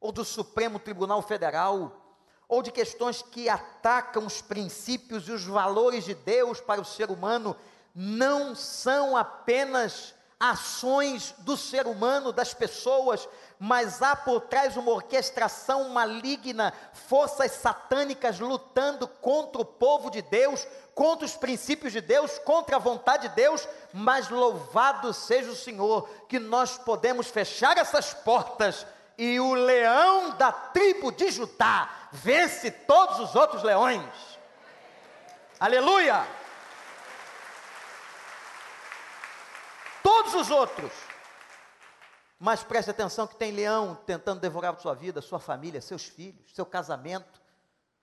ou 0.00 0.10
do 0.10 0.24
Supremo 0.24 0.78
Tribunal 0.78 1.22
Federal, 1.22 2.02
ou 2.48 2.62
de 2.62 2.70
questões 2.70 3.22
que 3.22 3.48
atacam 3.48 4.26
os 4.26 4.42
princípios 4.42 5.26
e 5.26 5.32
os 5.32 5.44
valores 5.44 6.04
de 6.04 6.14
Deus 6.14 6.60
para 6.60 6.80
o 6.80 6.84
ser 6.84 7.10
humano, 7.10 7.56
não 7.94 8.54
são 8.54 9.16
apenas 9.16 10.14
ações 10.38 11.34
do 11.38 11.56
ser 11.56 11.86
humano, 11.86 12.32
das 12.32 12.52
pessoas, 12.52 13.28
mas 13.64 14.02
há 14.02 14.16
por 14.16 14.40
trás 14.40 14.76
uma 14.76 14.90
orquestração 14.90 15.88
maligna, 15.90 16.74
forças 16.92 17.52
satânicas 17.52 18.40
lutando 18.40 19.06
contra 19.06 19.62
o 19.62 19.64
povo 19.64 20.10
de 20.10 20.20
Deus, 20.20 20.66
contra 20.96 21.24
os 21.24 21.36
princípios 21.36 21.92
de 21.92 22.00
Deus, 22.00 22.40
contra 22.40 22.74
a 22.74 22.80
vontade 22.80 23.28
de 23.28 23.36
Deus, 23.36 23.68
mas 23.92 24.28
louvado 24.28 25.14
seja 25.14 25.52
o 25.52 25.54
Senhor, 25.54 26.08
que 26.28 26.40
nós 26.40 26.76
podemos 26.76 27.28
fechar 27.28 27.78
essas 27.78 28.12
portas 28.12 28.84
e 29.16 29.38
o 29.38 29.54
leão 29.54 30.30
da 30.30 30.50
tribo 30.50 31.12
de 31.12 31.30
Judá 31.30 31.88
vence 32.10 32.68
todos 32.68 33.20
os 33.20 33.36
outros 33.36 33.62
leões. 33.62 34.02
Aleluia! 35.60 36.26
Todos 40.02 40.34
os 40.34 40.50
outros. 40.50 41.11
Mas 42.44 42.64
preste 42.64 42.90
atenção 42.90 43.24
que 43.24 43.36
tem 43.36 43.52
leão 43.52 43.94
tentando 44.04 44.40
devorar 44.40 44.74
a 44.74 44.76
sua 44.76 44.94
vida, 44.94 45.22
sua 45.22 45.38
família, 45.38 45.80
seus 45.80 46.06
filhos, 46.06 46.52
seu 46.52 46.66
casamento, 46.66 47.40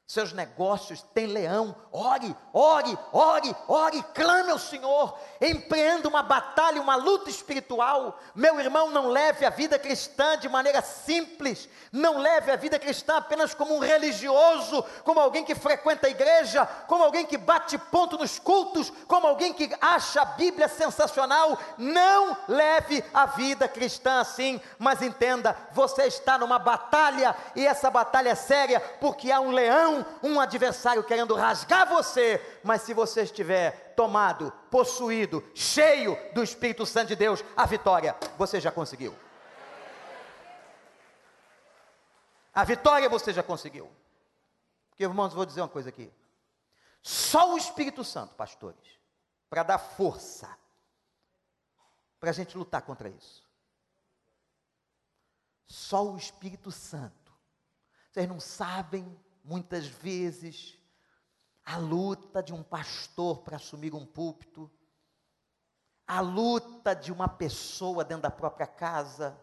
seus 0.09 0.33
negócios, 0.33 1.03
tem 1.13 1.27
leão. 1.27 1.75
Ore, 1.91 2.35
ore, 2.51 2.97
ore, 3.13 3.55
ore, 3.67 4.03
clame 4.15 4.49
ao 4.49 4.57
Senhor. 4.57 5.15
Empreenda 5.39 6.09
uma 6.09 6.23
batalha, 6.23 6.81
uma 6.81 6.95
luta 6.95 7.29
espiritual. 7.29 8.19
Meu 8.33 8.59
irmão, 8.59 8.89
não 8.89 9.09
leve 9.09 9.45
a 9.45 9.51
vida 9.51 9.77
cristã 9.77 10.35
de 10.35 10.49
maneira 10.49 10.81
simples. 10.81 11.69
Não 11.91 12.17
leve 12.17 12.49
a 12.49 12.55
vida 12.55 12.79
cristã 12.79 13.17
apenas 13.17 13.53
como 13.53 13.75
um 13.75 13.79
religioso, 13.79 14.83
como 15.03 15.19
alguém 15.19 15.45
que 15.45 15.53
frequenta 15.53 16.07
a 16.07 16.09
igreja, 16.09 16.65
como 16.87 17.03
alguém 17.03 17.23
que 17.23 17.37
bate 17.37 17.77
ponto 17.77 18.17
nos 18.17 18.39
cultos, 18.39 18.91
como 19.07 19.27
alguém 19.27 19.53
que 19.53 19.69
acha 19.79 20.23
a 20.23 20.25
Bíblia 20.25 20.67
sensacional. 20.67 21.55
Não 21.77 22.35
leve 22.47 23.05
a 23.13 23.27
vida 23.27 23.67
cristã 23.67 24.21
assim, 24.21 24.59
mas 24.79 25.03
entenda, 25.03 25.55
você 25.71 26.05
está 26.07 26.35
numa 26.35 26.57
batalha 26.57 27.35
e 27.55 27.67
essa 27.67 27.91
batalha 27.91 28.29
é 28.29 28.35
séria 28.35 28.79
porque 28.99 29.31
há 29.31 29.39
um 29.39 29.51
leão 29.51 29.98
um 30.23 30.39
adversário 30.39 31.03
querendo 31.03 31.35
rasgar 31.35 31.87
você, 31.87 32.59
mas 32.63 32.81
se 32.81 32.93
você 32.93 33.21
estiver 33.23 33.93
tomado, 33.95 34.51
possuído, 34.69 35.43
cheio 35.53 36.17
do 36.33 36.43
Espírito 36.43 36.85
Santo 36.85 37.09
de 37.09 37.15
Deus, 37.15 37.43
a 37.55 37.65
vitória 37.65 38.15
você 38.37 38.59
já 38.59 38.71
conseguiu. 38.71 39.15
A 42.53 42.63
vitória 42.63 43.07
você 43.07 43.31
já 43.31 43.43
conseguiu. 43.43 43.89
Porque, 44.89 45.03
irmãos, 45.03 45.33
vou 45.33 45.45
dizer 45.45 45.61
uma 45.61 45.69
coisa 45.69 45.89
aqui. 45.89 46.11
Só 47.01 47.53
o 47.53 47.57
Espírito 47.57 48.03
Santo, 48.03 48.35
pastores, 48.35 48.99
para 49.49 49.63
dar 49.63 49.77
força 49.77 50.49
para 52.19 52.31
a 52.31 52.33
gente 52.33 52.57
lutar 52.57 52.81
contra 52.81 53.09
isso. 53.09 53.47
Só 55.65 56.05
o 56.05 56.17
Espírito 56.17 56.71
Santo. 56.71 57.31
Vocês 58.11 58.27
não 58.27 58.39
sabem 58.39 59.17
muitas 59.43 59.85
vezes, 59.85 60.77
a 61.65 61.77
luta 61.77 62.41
de 62.41 62.53
um 62.53 62.63
pastor 62.63 63.39
para 63.39 63.57
assumir 63.57 63.93
um 63.93 64.05
púlpito, 64.05 64.69
a 66.07 66.21
luta 66.21 66.95
de 66.95 67.11
uma 67.11 67.27
pessoa 67.27 68.03
dentro 68.03 68.23
da 68.23 68.31
própria 68.31 68.65
casa, 68.65 69.39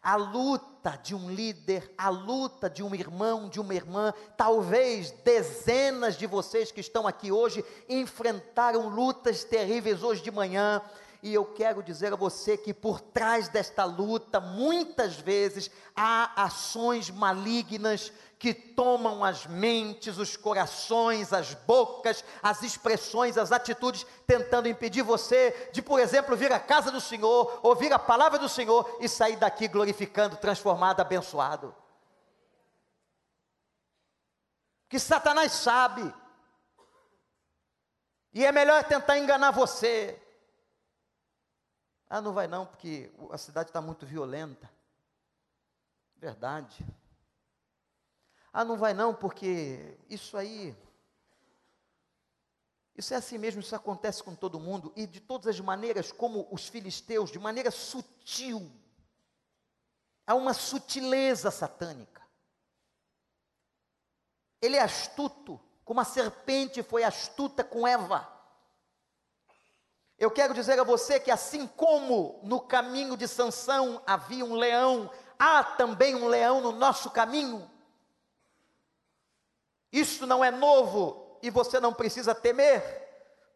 a 0.00 0.14
luta 0.14 0.96
de 1.02 1.16
um 1.16 1.28
líder, 1.28 1.92
a 1.98 2.08
luta 2.08 2.70
de 2.70 2.80
um 2.80 2.94
irmão, 2.94 3.48
de 3.48 3.58
uma 3.58 3.74
irmã, 3.74 4.14
talvez 4.36 5.10
dezenas 5.10 6.16
de 6.16 6.26
vocês 6.26 6.70
que 6.70 6.80
estão 6.80 7.08
aqui 7.08 7.32
hoje 7.32 7.64
enfrentaram 7.88 8.88
lutas 8.88 9.42
terríveis 9.42 10.04
hoje 10.04 10.22
de 10.22 10.30
manhã, 10.30 10.80
e 11.22 11.34
eu 11.34 11.44
quero 11.44 11.82
dizer 11.82 12.12
a 12.12 12.16
você 12.16 12.56
que 12.56 12.72
por 12.72 13.00
trás 13.00 13.48
desta 13.48 13.84
luta, 13.84 14.38
muitas 14.38 15.16
vezes, 15.16 15.68
há 15.96 16.44
ações 16.44 17.10
malignas 17.10 18.12
que 18.38 18.52
tomam 18.52 19.24
as 19.24 19.46
mentes, 19.46 20.18
os 20.18 20.36
corações, 20.36 21.32
as 21.32 21.54
bocas, 21.54 22.22
as 22.42 22.62
expressões, 22.62 23.38
as 23.38 23.50
atitudes, 23.50 24.06
tentando 24.26 24.68
impedir 24.68 25.02
você 25.02 25.70
de, 25.72 25.80
por 25.80 25.98
exemplo, 25.98 26.36
vir 26.36 26.52
à 26.52 26.60
casa 26.60 26.90
do 26.90 27.00
Senhor, 27.00 27.60
ouvir 27.62 27.92
a 27.92 27.98
palavra 27.98 28.38
do 28.38 28.48
Senhor 28.48 28.98
e 29.00 29.08
sair 29.08 29.36
daqui 29.36 29.66
glorificando, 29.66 30.36
transformado, 30.36 31.00
abençoado. 31.00 31.74
Que 34.88 34.98
Satanás 34.98 35.52
sabe. 35.52 36.14
E 38.34 38.44
é 38.44 38.52
melhor 38.52 38.84
tentar 38.84 39.18
enganar 39.18 39.50
você. 39.50 40.22
Ah, 42.08 42.20
não 42.20 42.34
vai 42.34 42.46
não, 42.46 42.66
porque 42.66 43.10
a 43.30 43.38
cidade 43.38 43.70
está 43.70 43.80
muito 43.80 44.04
violenta. 44.04 44.70
Verdade. 46.16 46.86
Ah, 48.58 48.64
não 48.64 48.78
vai 48.78 48.94
não, 48.94 49.12
porque 49.12 49.98
isso 50.08 50.34
aí. 50.34 50.74
Isso 52.96 53.12
é 53.12 53.18
assim 53.18 53.36
mesmo, 53.36 53.60
isso 53.60 53.76
acontece 53.76 54.22
com 54.22 54.34
todo 54.34 54.58
mundo, 54.58 54.94
e 54.96 55.06
de 55.06 55.20
todas 55.20 55.46
as 55.46 55.60
maneiras, 55.60 56.10
como 56.10 56.48
os 56.50 56.66
filisteus, 56.66 57.30
de 57.30 57.38
maneira 57.38 57.70
sutil. 57.70 58.72
Há 60.26 60.34
uma 60.34 60.54
sutileza 60.54 61.50
satânica. 61.50 62.22
Ele 64.62 64.76
é 64.76 64.80
astuto, 64.80 65.60
como 65.84 66.00
a 66.00 66.04
serpente 66.04 66.82
foi 66.82 67.04
astuta 67.04 67.62
com 67.62 67.86
Eva. 67.86 68.26
Eu 70.16 70.30
quero 70.30 70.54
dizer 70.54 70.80
a 70.80 70.82
você 70.82 71.20
que 71.20 71.30
assim 71.30 71.66
como 71.66 72.40
no 72.42 72.58
caminho 72.58 73.18
de 73.18 73.28
Sansão 73.28 74.02
havia 74.06 74.46
um 74.46 74.54
leão, 74.54 75.12
há 75.38 75.62
também 75.62 76.14
um 76.14 76.26
leão 76.26 76.62
no 76.62 76.72
nosso 76.72 77.10
caminho. 77.10 77.75
Isso 79.92 80.26
não 80.26 80.44
é 80.44 80.50
novo 80.50 81.38
e 81.42 81.50
você 81.50 81.78
não 81.80 81.92
precisa 81.92 82.34
temer, 82.34 82.82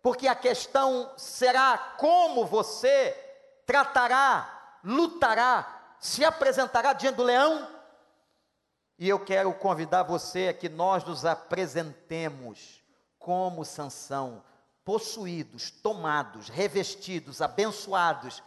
porque 0.02 0.28
a 0.28 0.34
questão 0.34 1.12
será 1.16 1.76
como 1.98 2.46
você 2.46 3.16
tratará, 3.66 4.78
lutará, 4.82 5.96
se 6.00 6.24
apresentará 6.24 6.92
diante 6.92 7.16
do 7.16 7.22
leão. 7.22 7.68
E 8.98 9.08
eu 9.08 9.18
quero 9.18 9.52
convidar 9.54 10.02
você 10.02 10.48
a 10.48 10.54
que 10.54 10.68
nós 10.68 11.04
nos 11.04 11.24
apresentemos 11.24 12.82
como 13.18 13.64
Sansão, 13.64 14.42
possuídos, 14.84 15.70
tomados, 15.70 16.48
revestidos, 16.48 17.40
abençoados, 17.40 18.42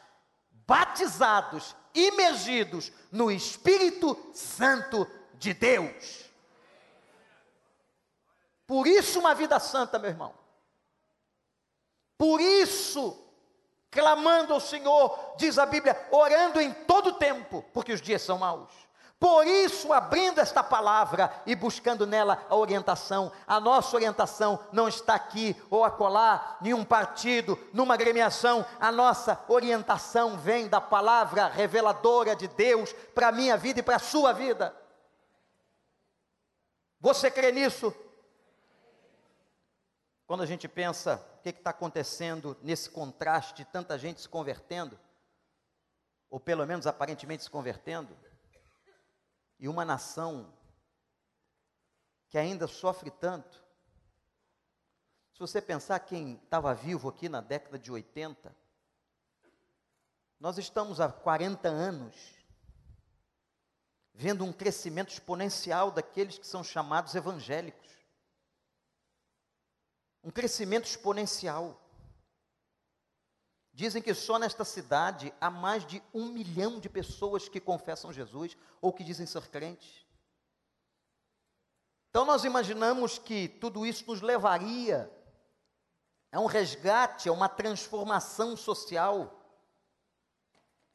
batizados, 0.67 1.76
imergidos 1.93 2.91
no 3.12 3.32
Espírito 3.32 4.17
Santo 4.34 5.08
de 5.36 5.54
Deus. 5.54 6.33
Por 8.74 8.88
isso, 8.88 9.20
uma 9.20 9.36
vida 9.36 9.60
santa, 9.60 10.00
meu 10.00 10.10
irmão. 10.10 10.34
Por 12.18 12.42
isso, 12.42 13.16
clamando 13.92 14.52
ao 14.52 14.60
Senhor, 14.60 15.36
diz 15.38 15.60
a 15.60 15.66
Bíblia, 15.68 15.96
orando 16.10 16.60
em 16.60 16.74
todo 16.74 17.14
tempo, 17.14 17.64
porque 17.72 17.94
os 17.94 18.02
dias 18.02 18.24
são 18.24 18.40
maus. 18.40 18.72
Por 19.20 19.46
isso, 19.46 19.94
abrindo 19.94 20.40
esta 20.40 20.64
palavra 20.64 21.32
e 21.46 21.54
buscando 21.54 22.08
nela 22.08 22.44
a 22.50 22.56
orientação, 22.56 23.32
a 23.46 23.60
nossa 23.60 23.96
orientação 23.96 24.60
não 24.72 24.88
está 24.88 25.14
aqui 25.14 25.56
ou 25.70 25.84
acolá, 25.84 26.58
nenhum 26.60 26.84
partido, 26.84 27.60
numa 27.72 27.94
agremiação, 27.94 28.66
a 28.80 28.92
nossa 28.92 29.40
orientação 29.48 30.36
vem 30.36 30.68
da 30.68 30.82
palavra 30.82 31.48
reveladora 31.48 32.36
de 32.36 32.48
Deus 32.48 32.92
para 33.14 33.28
a 33.28 33.32
minha 33.32 33.56
vida 33.56 33.82
e 33.82 33.84
para 33.84 33.98
a 33.98 34.00
sua 34.00 34.34
vida. 34.34 34.76
Você 37.00 37.30
crê 37.30 37.52
nisso? 37.52 37.94
Quando 40.26 40.44
a 40.44 40.46
gente 40.46 40.68
pensa 40.68 41.16
o 41.38 41.42
que 41.42 41.50
está 41.50 41.72
acontecendo 41.72 42.58
nesse 42.62 42.90
contraste 42.90 43.54
de 43.56 43.66
tanta 43.66 43.98
gente 43.98 44.22
se 44.22 44.30
convertendo, 44.30 45.00
ou 46.30 46.40
pelo 46.40 46.66
menos 46.66 46.88
aparentemente 46.88 47.44
se 47.44 47.50
convertendo, 47.50 48.18
e 49.60 49.68
uma 49.68 49.86
nação 49.86 50.54
que 52.30 52.38
ainda 52.38 52.68
sofre 52.68 53.12
tanto. 53.12 53.64
Se 55.34 55.40
você 55.40 55.62
pensar 55.62 56.00
quem 56.00 56.36
estava 56.36 56.74
vivo 56.74 57.10
aqui 57.10 57.30
na 57.30 57.42
década 57.42 57.78
de 57.78 57.92
80, 57.92 58.56
nós 60.40 60.58
estamos 60.58 61.00
há 61.00 61.12
40 61.12 61.70
anos 61.70 62.16
vendo 64.14 64.44
um 64.44 64.52
crescimento 64.52 65.10
exponencial 65.12 65.92
daqueles 65.92 66.38
que 66.38 66.46
são 66.46 66.64
chamados 66.64 67.16
evangélicos. 67.16 67.92
Um 70.24 70.32
crescimento 70.32 70.86
exponencial. 70.86 71.80
Dizem 73.74 74.02
que 74.02 74.14
só 74.14 74.38
nesta 74.38 74.64
cidade 74.64 75.34
há 75.42 75.50
mais 75.50 75.86
de 75.86 76.02
um 76.14 76.28
milhão 76.28 76.80
de 76.80 76.88
pessoas 76.88 77.50
que 77.50 77.60
confessam 77.60 78.14
Jesus 78.14 78.56
ou 78.80 78.94
que 78.94 79.04
dizem 79.04 79.26
ser 79.26 79.48
crentes. 79.50 80.06
Então 82.10 82.26
nós 82.26 82.44
imaginamos 82.44 83.18
que 83.18 83.50
tudo 83.50 83.86
isso 83.86 84.06
nos 84.06 84.22
levaria 84.22 85.12
a 86.32 86.40
um 86.40 86.46
resgate, 86.46 87.28
a 87.28 87.32
uma 87.34 87.50
transformação 87.50 88.56
social, 88.56 89.44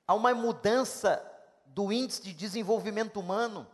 a 0.07 0.14
uma 0.14 0.33
mudança 0.33 1.21
do 1.67 1.93
índice 1.93 2.23
de 2.23 2.33
desenvolvimento 2.33 3.19
humano. 3.19 3.69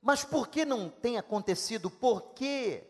Mas 0.00 0.24
por 0.24 0.48
que 0.48 0.64
não 0.64 0.90
tem 0.90 1.16
acontecido? 1.16 1.88
Por 1.88 2.34
que 2.34 2.84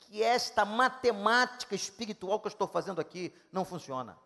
que 0.00 0.22
esta 0.22 0.64
matemática 0.64 1.74
espiritual 1.74 2.40
que 2.40 2.46
eu 2.46 2.50
estou 2.50 2.68
fazendo 2.68 3.00
aqui 3.00 3.34
não 3.52 3.64
funciona. 3.64 4.18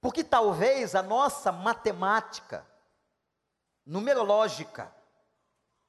Porque 0.00 0.22
talvez 0.22 0.94
a 0.94 1.02
nossa 1.02 1.50
matemática 1.50 2.66
numerológica 3.86 4.94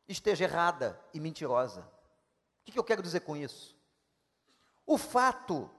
esteja 0.07 0.45
errada 0.45 0.99
e 1.13 1.19
mentirosa. 1.19 1.81
O 2.61 2.71
que 2.71 2.77
eu 2.77 2.83
quero 2.83 3.01
dizer 3.01 3.21
com 3.21 3.35
isso? 3.35 3.75
O 4.85 4.97
fato 4.97 5.69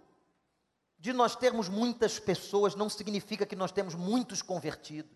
de 0.98 1.12
nós 1.12 1.36
termos 1.36 1.68
muitas 1.68 2.18
pessoas 2.18 2.74
não 2.74 2.88
significa 2.88 3.46
que 3.46 3.56
nós 3.56 3.70
temos 3.70 3.94
muitos 3.94 4.42
convertidos. 4.42 5.15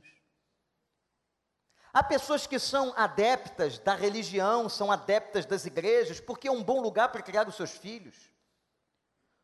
Há 1.92 2.02
pessoas 2.04 2.46
que 2.46 2.58
são 2.58 2.92
adeptas 2.96 3.78
da 3.78 3.94
religião, 3.94 4.68
são 4.68 4.92
adeptas 4.92 5.44
das 5.44 5.66
igrejas, 5.66 6.20
porque 6.20 6.46
é 6.46 6.52
um 6.52 6.62
bom 6.62 6.80
lugar 6.80 7.10
para 7.10 7.22
criar 7.22 7.48
os 7.48 7.56
seus 7.56 7.72
filhos, 7.72 8.14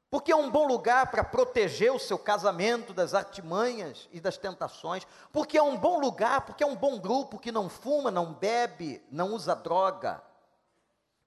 porque 0.09 0.31
é 0.31 0.37
um 0.37 0.49
bom 0.49 0.67
lugar 0.67 1.11
para 1.11 1.25
proteger 1.25 1.93
o 1.93 1.99
seu 1.99 2.17
casamento 2.17 2.95
das 2.95 3.15
artimanhas 3.15 4.09
e 4.13 4.21
das 4.21 4.37
tentações, 4.37 5.05
porque 5.33 5.59
é 5.59 5.63
um 5.63 5.77
bom 5.77 5.99
lugar, 5.99 6.43
porque 6.43 6.63
é 6.63 6.67
um 6.67 6.77
bom 6.77 7.01
grupo 7.01 7.39
que 7.39 7.51
não 7.51 7.69
fuma, 7.69 8.11
não 8.11 8.33
bebe, 8.33 9.05
não 9.11 9.35
usa 9.35 9.55
droga, 9.55 10.23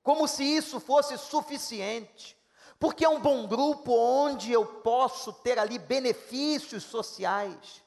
como 0.01 0.27
se 0.27 0.43
isso 0.43 0.79
fosse 0.79 1.17
suficiente, 1.17 2.37
porque 2.79 3.03
é 3.03 3.09
um 3.09 3.19
bom 3.19 3.45
grupo 3.45 3.91
onde 3.93 4.51
eu 4.51 4.65
posso 4.65 5.33
ter 5.33 5.59
ali 5.59 5.77
benefícios 5.77 6.83
sociais. 6.85 7.83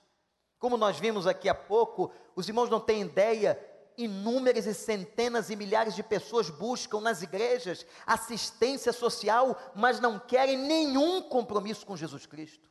Como 0.58 0.76
nós 0.76 0.98
vimos 0.98 1.26
aqui 1.26 1.48
há 1.48 1.54
pouco, 1.54 2.12
os 2.34 2.48
irmãos 2.48 2.70
não 2.70 2.80
têm 2.80 3.02
ideia, 3.02 3.58
inúmeras 3.96 4.66
e 4.66 4.74
centenas 4.74 5.50
e 5.50 5.56
milhares 5.56 5.94
de 5.94 6.02
pessoas 6.02 6.48
buscam 6.50 7.00
nas 7.00 7.22
igrejas 7.22 7.86
assistência 8.06 8.92
social, 8.92 9.56
mas 9.74 10.00
não 10.00 10.18
querem 10.18 10.56
nenhum 10.56 11.22
compromisso 11.22 11.84
com 11.86 11.96
Jesus 11.96 12.26
Cristo. 12.26 12.70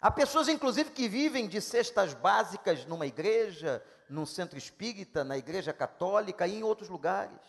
Há 0.00 0.10
pessoas, 0.10 0.48
inclusive, 0.48 0.90
que 0.90 1.08
vivem 1.08 1.48
de 1.48 1.60
cestas 1.60 2.14
básicas 2.14 2.84
numa 2.84 3.06
igreja, 3.06 3.82
num 4.08 4.24
centro 4.24 4.56
espírita, 4.56 5.24
na 5.24 5.36
igreja 5.36 5.72
católica 5.72 6.46
e 6.46 6.56
em 6.56 6.62
outros 6.62 6.88
lugares. 6.88 7.40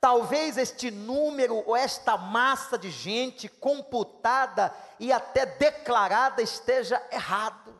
Talvez 0.00 0.56
este 0.56 0.90
número 0.90 1.56
ou 1.56 1.76
esta 1.76 2.16
massa 2.16 2.78
de 2.78 2.90
gente 2.90 3.48
computada 3.48 4.74
e 4.98 5.12
até 5.12 5.46
declarada 5.46 6.42
esteja 6.42 7.00
errado. 7.10 7.74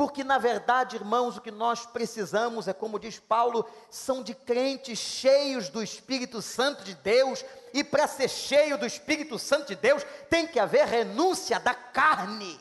Porque, 0.00 0.24
na 0.24 0.38
verdade, 0.38 0.96
irmãos, 0.96 1.36
o 1.36 1.42
que 1.42 1.50
nós 1.50 1.84
precisamos 1.84 2.66
é, 2.66 2.72
como 2.72 2.98
diz 2.98 3.18
Paulo, 3.18 3.68
são 3.90 4.22
de 4.22 4.34
crentes 4.34 4.98
cheios 4.98 5.68
do 5.68 5.82
Espírito 5.82 6.40
Santo 6.40 6.82
de 6.82 6.94
Deus, 6.94 7.44
e 7.74 7.84
para 7.84 8.06
ser 8.06 8.30
cheio 8.30 8.78
do 8.78 8.86
Espírito 8.86 9.38
Santo 9.38 9.66
de 9.66 9.74
Deus, 9.74 10.02
tem 10.30 10.46
que 10.46 10.58
haver 10.58 10.86
renúncia 10.86 11.60
da 11.60 11.74
carne. 11.74 12.58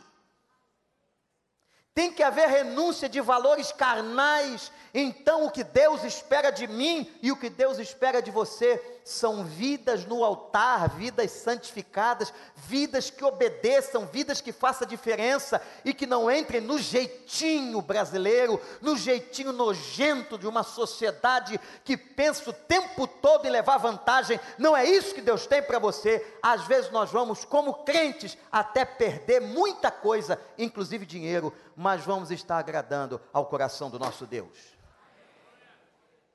Tem 1.93 2.11
que 2.11 2.21
haver 2.21 2.49
renúncia 2.49 3.07
de 3.07 3.21
valores 3.21 3.71
carnais. 3.71 4.69
Então, 4.93 5.45
o 5.45 5.49
que 5.49 5.63
Deus 5.63 6.03
espera 6.03 6.49
de 6.49 6.67
mim 6.67 7.09
e 7.21 7.31
o 7.31 7.37
que 7.37 7.49
Deus 7.49 7.79
espera 7.79 8.21
de 8.21 8.31
você 8.31 8.98
são 9.09 9.43
vidas 9.43 10.05
no 10.05 10.23
altar, 10.23 10.87
vidas 10.89 11.31
santificadas, 11.31 12.31
vidas 12.55 13.09
que 13.09 13.25
obedeçam, 13.25 14.05
vidas 14.05 14.39
que 14.39 14.51
façam 14.51 14.87
diferença 14.87 15.59
e 15.83 15.95
que 15.95 16.05
não 16.05 16.29
entrem 16.29 16.61
no 16.61 16.77
jeitinho 16.77 17.81
brasileiro, 17.81 18.61
no 18.79 18.95
jeitinho 18.95 19.51
nojento 19.51 20.37
de 20.37 20.47
uma 20.47 20.61
sociedade 20.61 21.59
que 21.83 21.97
pensa 21.97 22.51
o 22.51 22.53
tempo 22.53 23.07
todo 23.07 23.47
em 23.47 23.49
levar 23.49 23.77
vantagem. 23.77 24.39
Não 24.59 24.77
é 24.77 24.85
isso 24.85 25.15
que 25.15 25.21
Deus 25.21 25.47
tem 25.47 25.63
para 25.63 25.79
você. 25.79 26.37
Às 26.41 26.65
vezes 26.67 26.91
nós 26.91 27.09
vamos, 27.09 27.43
como 27.43 27.83
crentes, 27.83 28.37
até 28.51 28.85
perder 28.85 29.41
muita 29.41 29.89
coisa, 29.89 30.39
inclusive 30.55 31.03
dinheiro, 31.03 31.51
mas 31.75 32.05
vamos 32.05 32.29
estar 32.29 32.59
agradando 32.59 33.19
ao 33.33 33.47
coração 33.47 33.89
do 33.89 33.97
nosso 33.97 34.27
Deus. 34.27 34.77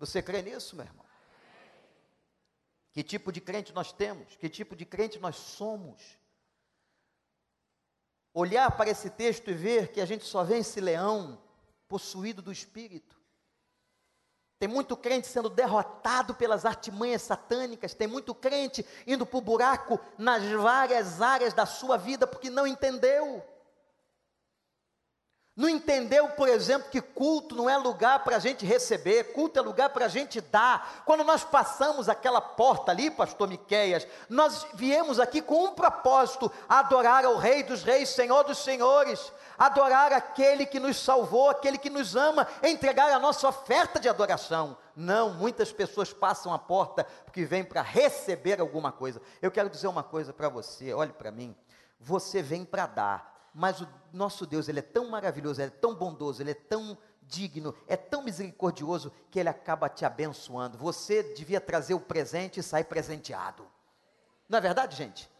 Você 0.01 0.21
crê 0.21 0.43
nisso, 0.43 0.75
meu 0.75 0.85
irmão? 0.85 1.04
Que 2.95 3.03
tipo 3.03 3.33
de 3.33 3.41
crente 3.41 3.75
nós 3.75 3.93
temos? 3.93 4.37
Que 4.37 4.49
tipo 4.49 4.77
de 4.77 4.87
crente 4.87 5.19
nós 5.19 5.35
somos? 5.35 6.01
Olhar 8.33 8.71
para 8.77 8.89
esse 8.89 9.11
texto 9.11 9.51
e 9.51 9.53
ver 9.53 9.91
que 9.91 10.01
a 10.01 10.07
gente 10.07 10.25
só 10.25 10.45
vê 10.45 10.59
esse 10.59 10.81
leão 10.81 11.43
possuído 11.89 12.41
do 12.41 12.53
espírito. 12.53 13.21
Tem 14.61 14.69
muito 14.69 14.97
crente 14.97 15.27
sendo 15.27 15.51
derrotado 15.51 16.37
pelas 16.37 16.65
artimanhas 16.65 17.23
satânicas, 17.23 17.95
tem 17.95 18.07
muito 18.07 18.33
crente 18.33 18.87
indo 19.07 19.27
para 19.27 19.39
o 19.39 19.43
buraco 19.43 19.99
nas 20.17 20.45
várias 20.53 21.21
áreas 21.21 21.53
da 21.53 21.67
sua 21.67 21.97
vida 21.97 22.29
porque 22.29 22.49
não 22.49 22.65
entendeu. 22.65 23.45
Não 25.57 25.69
entendeu, 25.69 26.31
por 26.31 26.49
exemplo, 26.49 26.91
que 26.91 27.01
culto 27.01 27.55
não 27.55 27.71
é 27.71 27.77
lugar 27.77 28.25
para 28.25 28.37
a 28.37 28.41
gente 28.41 28.67
receber, 28.67 29.33
culto 29.33 29.57
é 29.57 29.63
lugar 29.63 29.91
para 29.91 30.07
a 30.07 30.09
gente 30.09 30.41
dar. 30.41 31.05
Quando 31.05 31.23
nós 31.23 31.45
passamos 31.45 32.09
aquela 32.09 32.41
porta 32.41 32.91
ali, 32.91 33.09
pastor 33.09 33.47
Miqueias, 33.47 34.05
nós 34.29 34.67
viemos 34.75 35.21
aqui 35.21 35.41
com 35.41 35.67
um 35.67 35.73
propósito: 35.73 36.51
adorar 36.69 37.25
ao 37.25 37.37
Rei 37.37 37.63
dos 37.63 37.85
Reis, 37.85 38.09
Senhor 38.09 38.43
dos 38.43 38.59
Senhores, 38.59 39.33
adorar 39.57 40.13
aquele 40.13 40.67
que 40.67 40.81
nos 40.81 40.97
salvou, 40.97 41.49
aquele 41.49 41.79
que 41.79 41.89
nos 41.89 42.17
ama, 42.17 42.49
entregar 42.61 43.13
a 43.13 43.21
nossa 43.21 43.47
oferta 43.47 44.01
de 44.01 44.09
adoração. 44.09 44.77
Não, 44.97 45.35
muitas 45.35 45.73
pessoas 45.73 46.13
passam 46.13 46.53
a 46.53 46.59
porta 46.59 47.07
porque 47.25 47.45
vêm 47.45 47.63
para 47.63 47.81
receber 47.81 48.61
alguma 48.61 48.91
coisa. 48.91 49.23
Eu 49.41 49.53
quero 49.53 49.71
dizer 49.71 49.87
uma 49.87 50.03
coisa 50.03 50.33
para 50.33 50.49
você, 50.49 50.93
olhe 50.93 51.13
para 51.13 51.31
mim. 51.31 51.55
Você 52.01 52.43
vem 52.43 52.65
para 52.65 52.87
dar, 52.87 53.34
mas 53.55 53.81
o 53.81 53.89
nosso 54.13 54.45
Deus, 54.45 54.69
ele 54.69 54.81
é 54.81 54.83
tão 54.83 55.09
maravilhoso, 55.09 55.61
ele 55.61 55.69
é 55.69 55.79
tão 55.79 55.95
bondoso, 55.95 56.43
ele 56.43 56.51
é 56.51 56.55
tão 56.55 56.99
digno, 57.23 57.75
é 57.87 57.97
tão 57.97 58.23
misericordioso 58.23 59.13
que 59.31 59.39
ele 59.39 59.49
acaba 59.49 59.89
te 59.89 60.05
abençoando. 60.05 60.77
Você 60.77 61.23
devia 61.35 61.61
trazer 61.61 61.95
o 61.95 62.01
presente 62.01 62.59
e 62.59 62.63
sair 62.63 62.85
presenteado. 62.85 63.67
Não 64.49 64.59
é 64.59 64.61
verdade, 64.61 64.97
gente? 64.97 65.31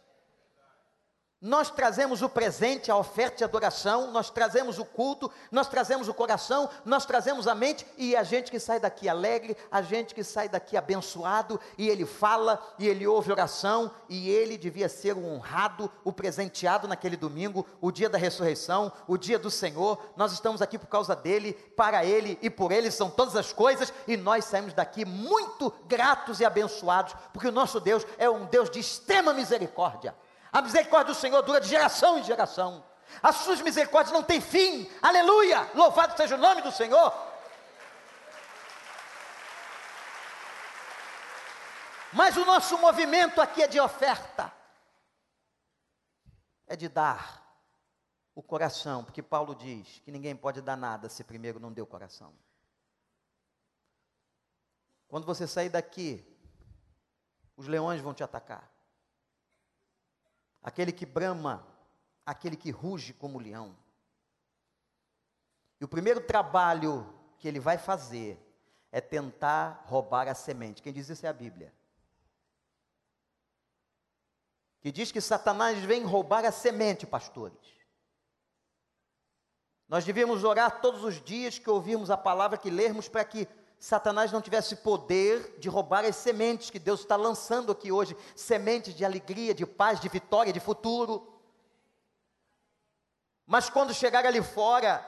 Nós 1.41 1.69
trazemos 1.69 2.21
o 2.21 2.29
presente, 2.29 2.89
a 2.89 2.95
oferta 2.95 3.37
de 3.37 3.43
adoração, 3.43 4.09
nós 4.09 4.29
trazemos 4.29 4.79
o 4.79 4.85
culto, 4.85 5.29
nós 5.51 5.67
trazemos 5.67 6.07
o 6.07 6.13
coração, 6.13 6.69
nós 6.85 7.05
trazemos 7.05 7.45
a 7.45 7.53
mente 7.53 7.85
e 7.97 8.15
a 8.15 8.23
gente 8.23 8.49
que 8.49 8.59
sai 8.59 8.79
daqui 8.79 9.09
alegre, 9.09 9.55
a 9.69 9.81
gente 9.81 10.15
que 10.15 10.23
sai 10.23 10.47
daqui 10.47 10.77
abençoado, 10.77 11.59
e 11.77 11.89
ele 11.89 12.05
fala, 12.05 12.65
e 12.79 12.87
ele 12.87 13.05
ouve 13.05 13.33
oração, 13.33 13.91
e 14.07 14.29
ele 14.29 14.57
devia 14.57 14.87
ser 14.87 15.13
o 15.13 15.25
honrado, 15.25 15.91
o 16.05 16.11
presenteado 16.13 16.87
naquele 16.87 17.17
domingo, 17.17 17.67
o 17.81 17.91
dia 17.91 18.09
da 18.09 18.17
ressurreição, 18.17 18.91
o 19.05 19.17
dia 19.17 19.37
do 19.37 19.51
Senhor. 19.51 19.99
Nós 20.15 20.31
estamos 20.31 20.61
aqui 20.61 20.79
por 20.79 20.87
causa 20.87 21.15
dele, 21.15 21.53
para 21.75 22.05
ele 22.05 22.39
e 22.41 22.49
por 22.49 22.71
ele 22.71 22.89
são 22.89 23.09
todas 23.09 23.35
as 23.35 23.51
coisas, 23.51 23.93
e 24.07 24.15
nós 24.15 24.45
saímos 24.45 24.73
daqui 24.73 25.03
muito 25.03 25.71
gratos 25.85 26.39
e 26.39 26.45
abençoados, 26.45 27.13
porque 27.33 27.49
o 27.49 27.51
nosso 27.51 27.79
Deus 27.81 28.07
é 28.17 28.29
um 28.29 28.45
Deus 28.45 28.69
de 28.69 28.79
extrema 28.79 29.33
misericórdia. 29.33 30.15
A 30.55 30.61
misericórdia 30.61 31.13
do 31.13 31.19
Senhor 31.19 31.41
dura 31.41 31.59
de 31.59 31.67
geração 31.67 32.17
em 32.17 32.23
geração. 32.23 32.81
As 33.21 33.35
suas 33.35 33.59
misericórdias 33.59 34.13
não 34.13 34.23
têm 34.23 34.39
fim. 34.39 34.89
Aleluia! 35.01 35.69
Louvado 35.75 36.15
seja 36.15 36.35
o 36.35 36.37
nome 36.37 36.61
do 36.61 36.71
Senhor. 36.71 37.13
Mas 42.13 42.37
o 42.37 42.45
nosso 42.45 42.77
movimento 42.77 43.41
aqui 43.41 43.63
é 43.63 43.67
de 43.67 43.81
oferta. 43.81 44.49
É 46.67 46.77
de 46.77 46.87
dar 46.87 47.43
o 48.33 48.41
coração, 48.41 49.03
porque 49.03 49.21
Paulo 49.21 49.55
diz 49.55 49.99
que 50.05 50.11
ninguém 50.11 50.37
pode 50.37 50.61
dar 50.61 50.77
nada 50.77 51.09
se 51.09 51.21
primeiro 51.25 51.59
não 51.59 51.73
deu 51.73 51.83
o 51.83 51.87
coração. 51.87 52.33
Quando 55.09 55.25
você 55.25 55.45
sair 55.45 55.67
daqui, 55.67 56.25
os 57.57 57.67
leões 57.67 57.99
vão 57.99 58.13
te 58.13 58.23
atacar 58.23 58.73
aquele 60.65 60.91
que 60.91 61.05
brama, 61.05 61.63
aquele 62.25 62.57
que 62.57 62.71
ruge 62.71 63.13
como 63.13 63.37
leão. 63.37 63.77
E 65.79 65.85
o 65.85 65.87
primeiro 65.87 66.19
trabalho 66.19 67.07
que 67.37 67.47
ele 67.47 67.59
vai 67.59 67.77
fazer 67.77 68.41
é 68.91 68.99
tentar 68.99 69.83
roubar 69.85 70.27
a 70.27 70.33
semente. 70.33 70.81
Quem 70.81 70.91
diz 70.91 71.07
isso 71.07 71.23
é 71.23 71.29
a 71.29 71.33
Bíblia. 71.33 71.71
Que 74.81 74.91
diz 74.91 75.11
que 75.11 75.21
Satanás 75.21 75.77
vem 75.83 76.03
roubar 76.03 76.43
a 76.45 76.51
semente, 76.51 77.05
pastores. 77.05 77.75
Nós 79.87 80.03
devíamos 80.03 80.43
orar 80.43 80.81
todos 80.81 81.03
os 81.03 81.21
dias 81.21 81.59
que 81.59 81.69
ouvirmos 81.69 82.09
a 82.09 82.17
palavra, 82.17 82.57
que 82.57 82.71
lermos, 82.71 83.07
para 83.07 83.23
que 83.23 83.47
Satanás 83.79 84.31
não 84.31 84.41
tivesse 84.41 84.77
poder 84.77 85.59
de 85.59 85.69
roubar 85.69 86.05
as 86.05 86.15
sementes 86.15 86.69
que 86.69 86.79
Deus 86.79 87.01
está 87.01 87.15
lançando 87.15 87.71
aqui 87.71 87.91
hoje 87.91 88.17
sementes 88.35 88.93
de 88.95 89.05
alegria, 89.05 89.53
de 89.53 89.65
paz, 89.65 89.99
de 89.99 90.09
vitória, 90.09 90.53
de 90.53 90.59
futuro. 90.59 91.31
Mas 93.45 93.69
quando 93.69 93.93
chegar 93.93 94.25
ali 94.25 94.41
fora, 94.41 95.05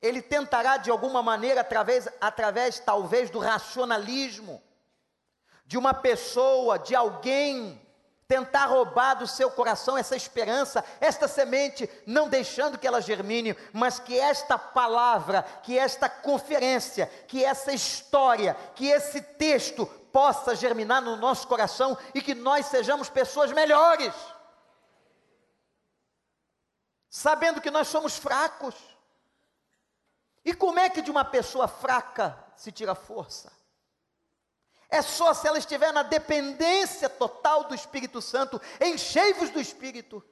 ele 0.00 0.22
tentará 0.22 0.76
de 0.76 0.90
alguma 0.90 1.22
maneira, 1.22 1.62
através, 1.62 2.08
através 2.20 2.78
talvez 2.78 3.30
do 3.30 3.38
racionalismo, 3.38 4.62
de 5.66 5.76
uma 5.76 5.94
pessoa, 5.94 6.78
de 6.78 6.94
alguém 6.94 7.83
tentar 8.26 8.66
roubar 8.66 9.14
do 9.14 9.26
seu 9.26 9.50
coração 9.50 9.98
essa 9.98 10.16
esperança, 10.16 10.84
esta 11.00 11.28
semente, 11.28 11.88
não 12.06 12.28
deixando 12.28 12.78
que 12.78 12.86
ela 12.86 13.00
germine, 13.00 13.56
mas 13.72 13.98
que 13.98 14.18
esta 14.18 14.58
palavra, 14.58 15.42
que 15.62 15.78
esta 15.78 16.08
conferência, 16.08 17.06
que 17.28 17.44
essa 17.44 17.72
história, 17.72 18.56
que 18.74 18.86
esse 18.86 19.20
texto 19.20 19.86
possa 20.12 20.54
germinar 20.54 21.02
no 21.02 21.16
nosso 21.16 21.46
coração 21.46 21.98
e 22.14 22.22
que 22.22 22.34
nós 22.34 22.66
sejamos 22.66 23.10
pessoas 23.10 23.52
melhores. 23.52 24.14
Sabendo 27.10 27.60
que 27.60 27.70
nós 27.70 27.88
somos 27.88 28.16
fracos. 28.16 28.74
E 30.44 30.54
como 30.54 30.78
é 30.78 30.88
que 30.88 31.02
de 31.02 31.10
uma 31.10 31.24
pessoa 31.24 31.68
fraca 31.68 32.38
se 32.56 32.70
tira 32.72 32.94
força? 32.94 33.52
É 34.94 35.02
só 35.02 35.34
se 35.34 35.48
ela 35.48 35.58
estiver 35.58 35.92
na 35.92 36.04
dependência 36.04 37.08
total 37.08 37.64
do 37.64 37.74
Espírito 37.74 38.22
Santo, 38.22 38.62
enchei-vos 38.80 39.50
do 39.50 39.60
Espírito. 39.60 40.22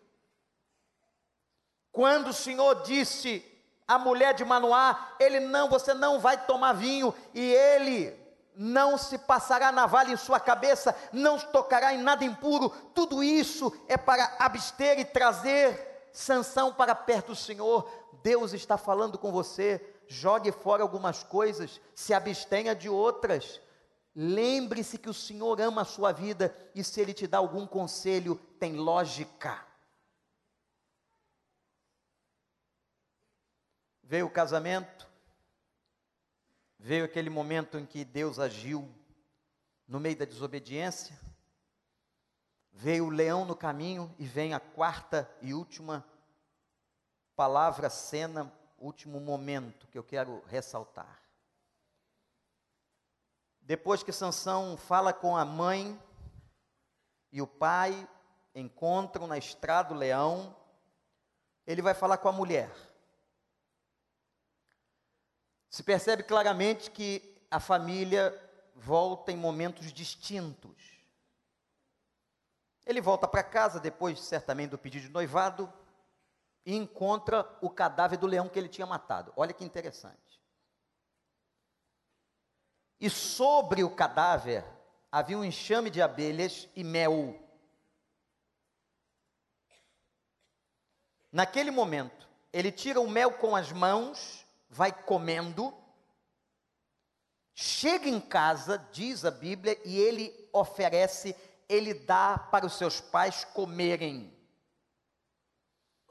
Quando 1.91 2.29
o 2.29 2.33
Senhor 2.33 2.81
disse 2.83 3.45
à 3.89 3.99
mulher 3.99 4.35
de 4.35 4.45
Manoá, 4.45 5.17
ele 5.19 5.41
não, 5.41 5.69
você 5.69 5.93
não 5.93 6.21
vai 6.21 6.47
tomar 6.47 6.75
vinho, 6.75 7.13
e 7.35 7.41
ele 7.41 8.17
não 8.55 8.97
se 8.97 9.19
passará 9.19 9.73
navalha 9.73 10.13
em 10.13 10.17
sua 10.17 10.39
cabeça, 10.39 10.95
não 11.13 11.41
tocará 11.41 11.93
em 11.93 11.99
nada 12.01 12.25
impuro, 12.25 12.71
tudo 12.95 13.21
isso 13.21 13.77
é 13.89 13.97
para 13.97 14.37
abster 14.39 14.97
e 15.01 15.05
trazer 15.05 16.09
sanção 16.13 16.73
para 16.73 16.95
perto 16.95 17.33
do 17.33 17.37
Senhor. 17.37 17.91
Deus 18.23 18.53
está 18.53 18.79
falando 18.79 19.19
com 19.19 19.33
você, 19.33 19.85
jogue 20.07 20.53
fora 20.53 20.85
algumas 20.85 21.25
coisas, 21.25 21.81
se 21.97 22.15
abstenha 22.15 22.77
de 22.77 22.89
outras. 22.89 23.61
Lembre-se 24.15 24.99
que 24.99 25.09
o 25.09 25.15
Senhor 25.15 25.61
ama 25.61 25.83
a 25.83 25.87
sua 25.87 26.13
vida 26.13 26.55
e 26.75 26.85
se 26.85 27.01
Ele 27.01 27.15
te 27.15 27.27
dá 27.27 27.39
algum 27.39 27.67
conselho, 27.67 28.37
tem 28.59 28.77
lógica. 28.77 29.67
Veio 34.03 34.27
o 34.27 34.31
casamento, 34.31 35.09
veio 36.79 37.05
aquele 37.07 37.31
momento 37.31 37.79
em 37.79 37.87
que 37.87 38.05
Deus 38.05 38.39
agiu 38.39 38.87
no 39.89 39.99
meio 39.99 40.17
da 40.17 40.27
desobediência, 40.27 41.19
veio 42.71 43.07
o 43.07 43.11
leão 43.11 43.47
no 43.47 43.57
caminho 43.57 44.15
e 44.19 44.27
vem 44.27 44.53
a 44.53 44.61
quarta 44.61 45.31
e 45.41 45.55
última 45.55 46.05
palavra, 47.35 47.89
cena, 47.89 48.53
último 48.79 49.19
momento 49.21 49.87
que 49.87 49.97
eu 49.97 50.05
quero 50.05 50.43
ressaltar. 50.47 51.22
Depois 53.63 54.03
que 54.03 54.13
Sansão 54.13 54.77
fala 54.77 55.13
com 55.13 55.37
a 55.37 55.45
mãe 55.45 55.99
e 57.31 57.41
o 57.41 57.47
pai 57.47 58.09
encontram 58.55 59.27
na 59.27 59.39
estrada 59.39 59.95
o 59.95 59.97
leão, 59.97 60.55
ele 61.65 61.81
vai 61.81 61.95
falar 61.95 62.19
com 62.19 62.29
a 62.29 62.33
mulher. 62.33 62.71
Se 65.71 65.83
percebe 65.83 66.25
claramente 66.25 66.91
que 66.91 67.41
a 67.51 67.61
família 67.61 68.37
volta 68.75 69.31
em 69.31 69.37
momentos 69.37 69.93
distintos. 69.93 70.77
Ele 72.85 73.01
volta 73.01 73.29
para 73.29 73.45
casa 73.45 73.79
depois, 73.79 74.21
certamente, 74.21 74.71
do 74.71 74.79
pedido 74.79 75.07
de 75.07 75.13
noivado 75.13 75.73
e 76.67 76.75
encontra 76.75 77.49
o 77.61 77.71
cadáver 77.71 78.19
do 78.19 78.27
leão 78.27 78.49
que 78.49 78.59
ele 78.59 78.69
tinha 78.69 78.87
matado. 78.87 79.33
Olha 79.37 79.55
que 79.55 79.65
interessante 79.65 80.32
e 83.03 83.11
sobre 83.11 83.83
o 83.83 83.91
cadáver 83.91 84.65
havia 85.11 85.37
um 85.37 85.45
enxame 85.45 85.91
de 85.91 86.01
abelhas 86.01 86.69
e 86.77 86.85
mel. 86.85 87.37
Naquele 91.33 91.73
momento, 91.73 92.29
ele 92.53 92.71
tira 92.71 93.01
o 93.01 93.11
mel 93.11 93.33
com 93.33 93.57
as 93.57 93.73
mãos, 93.73 94.47
vai 94.71 94.93
comendo, 94.93 95.75
chega 97.53 98.09
em 98.09 98.21
casa, 98.21 98.79
diz 98.93 99.25
a 99.25 99.33
Bíblia, 99.33 99.77
e 99.85 99.99
ele 99.99 100.49
oferece, 100.53 101.35
ele 101.69 101.93
dá 101.93 102.39
para 102.39 102.67
os 102.67 102.75
seus 102.75 103.01
pais 103.01 103.45
comerem. 103.45 104.33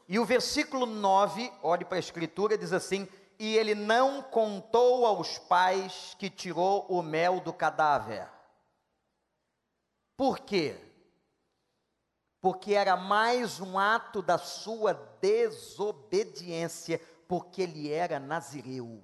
E 0.09 0.19
o 0.19 0.25
versículo 0.25 0.85
9, 0.85 1.53
olhe 1.63 1.85
para 1.85 1.95
a 1.95 1.99
escritura, 1.99 2.57
diz 2.57 2.73
assim: 2.73 3.07
e 3.43 3.57
ele 3.57 3.73
não 3.73 4.21
contou 4.21 5.03
aos 5.03 5.39
pais 5.39 6.15
que 6.19 6.29
tirou 6.29 6.85
o 6.85 7.01
mel 7.01 7.39
do 7.39 7.51
cadáver. 7.51 8.29
Por 10.15 10.41
quê? 10.41 10.79
Porque 12.39 12.75
era 12.75 12.95
mais 12.95 13.59
um 13.59 13.79
ato 13.79 14.21
da 14.21 14.37
sua 14.37 14.93
desobediência, 15.19 17.01
porque 17.27 17.63
ele 17.63 17.91
era 17.91 18.19
nazireu. 18.19 19.03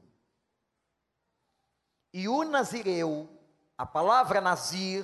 E 2.13 2.29
o 2.29 2.43
nazireu, 2.43 3.27
a 3.75 3.87
palavra 3.87 4.39
nazir, 4.39 5.03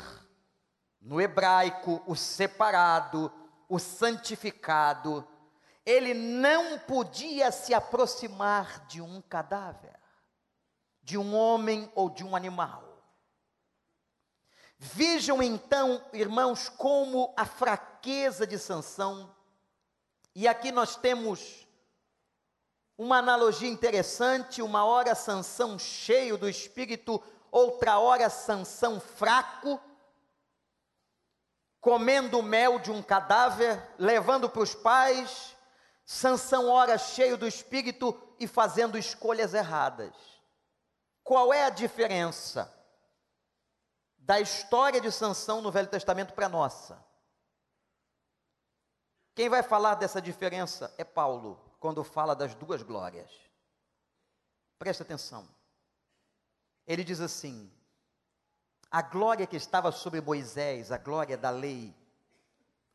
no 1.02 1.20
hebraico, 1.20 2.04
o 2.06 2.16
separado, 2.16 3.34
o 3.68 3.80
santificado, 3.80 5.28
ele 5.86 6.14
não 6.14 6.80
podia 6.80 7.52
se 7.52 7.74
aproximar 7.74 8.86
de 8.88 9.02
um 9.02 9.22
cadáver, 9.22 10.00
de 11.02 11.18
um 11.18 11.36
homem 11.36 11.92
ou 11.94 12.10
de 12.10 12.24
um 12.24 12.36
animal. 12.36 12.84
Vejam 14.78 15.42
então, 15.42 16.04
irmãos, 16.14 16.70
como 16.70 17.34
a 17.38 17.46
fraqueza 17.46 18.46
de 18.46 18.58
Sansão, 18.58 19.34
e 20.36 20.48
aqui 20.48 20.72
nós 20.72 20.96
temos 20.96 21.68
uma 22.98 23.18
analogia 23.18 23.70
interessante, 23.70 24.62
uma 24.62 24.86
hora 24.86 25.16
Sansão 25.16 25.78
cheio 25.78 26.38
do 26.38 26.50
espírito, 26.50 27.22
outra 27.52 28.00
hora 28.00 28.30
Sansão 28.30 29.00
fraco, 29.00 29.80
comendo 31.80 32.42
mel 32.42 32.80
de 32.80 32.92
um 32.92 33.02
cadáver, 33.02 33.82
levando 33.98 34.50
para 34.50 34.62
os 34.62 34.74
pais, 34.74 35.56
Sansão 36.06 36.70
ora 36.70 36.98
cheio 36.98 37.38
do 37.38 37.48
espírito 37.48 38.20
e 38.40 38.48
fazendo 38.48 38.98
escolhas 38.98 39.54
erradas. 39.54 40.14
Qual 41.24 41.54
é 41.54 41.64
a 41.64 41.70
diferença 41.70 42.72
da 44.18 44.40
história 44.40 45.00
de 45.00 45.12
Sansão 45.12 45.62
no 45.62 45.72
Velho 45.72 45.88
Testamento 45.88 46.34
para 46.34 46.48
a 46.48 46.50
nossa? 46.50 47.04
Quem 49.34 49.50
vai 49.50 49.64
falar 49.64 49.96
dessa 49.96 50.22
diferença 50.22 50.94
é 50.98 51.04
Paulo, 51.04 51.60
quando 51.80 52.04
fala 52.04 52.36
das 52.36 52.54
duas 52.54 52.84
glórias. 52.84 53.32
Preste 54.78 55.02
atenção. 55.02 55.48
Ele 56.86 57.04
diz 57.04 57.22
assim: 57.22 57.72
a 58.92 59.02
glória 59.02 59.48
que 59.48 59.56
estava 59.56 59.92
sobre 59.92 60.22
Moisés, 60.22 60.92
a 60.92 60.98
glória 60.98 61.38
da 61.38 61.50
lei, 61.50 61.96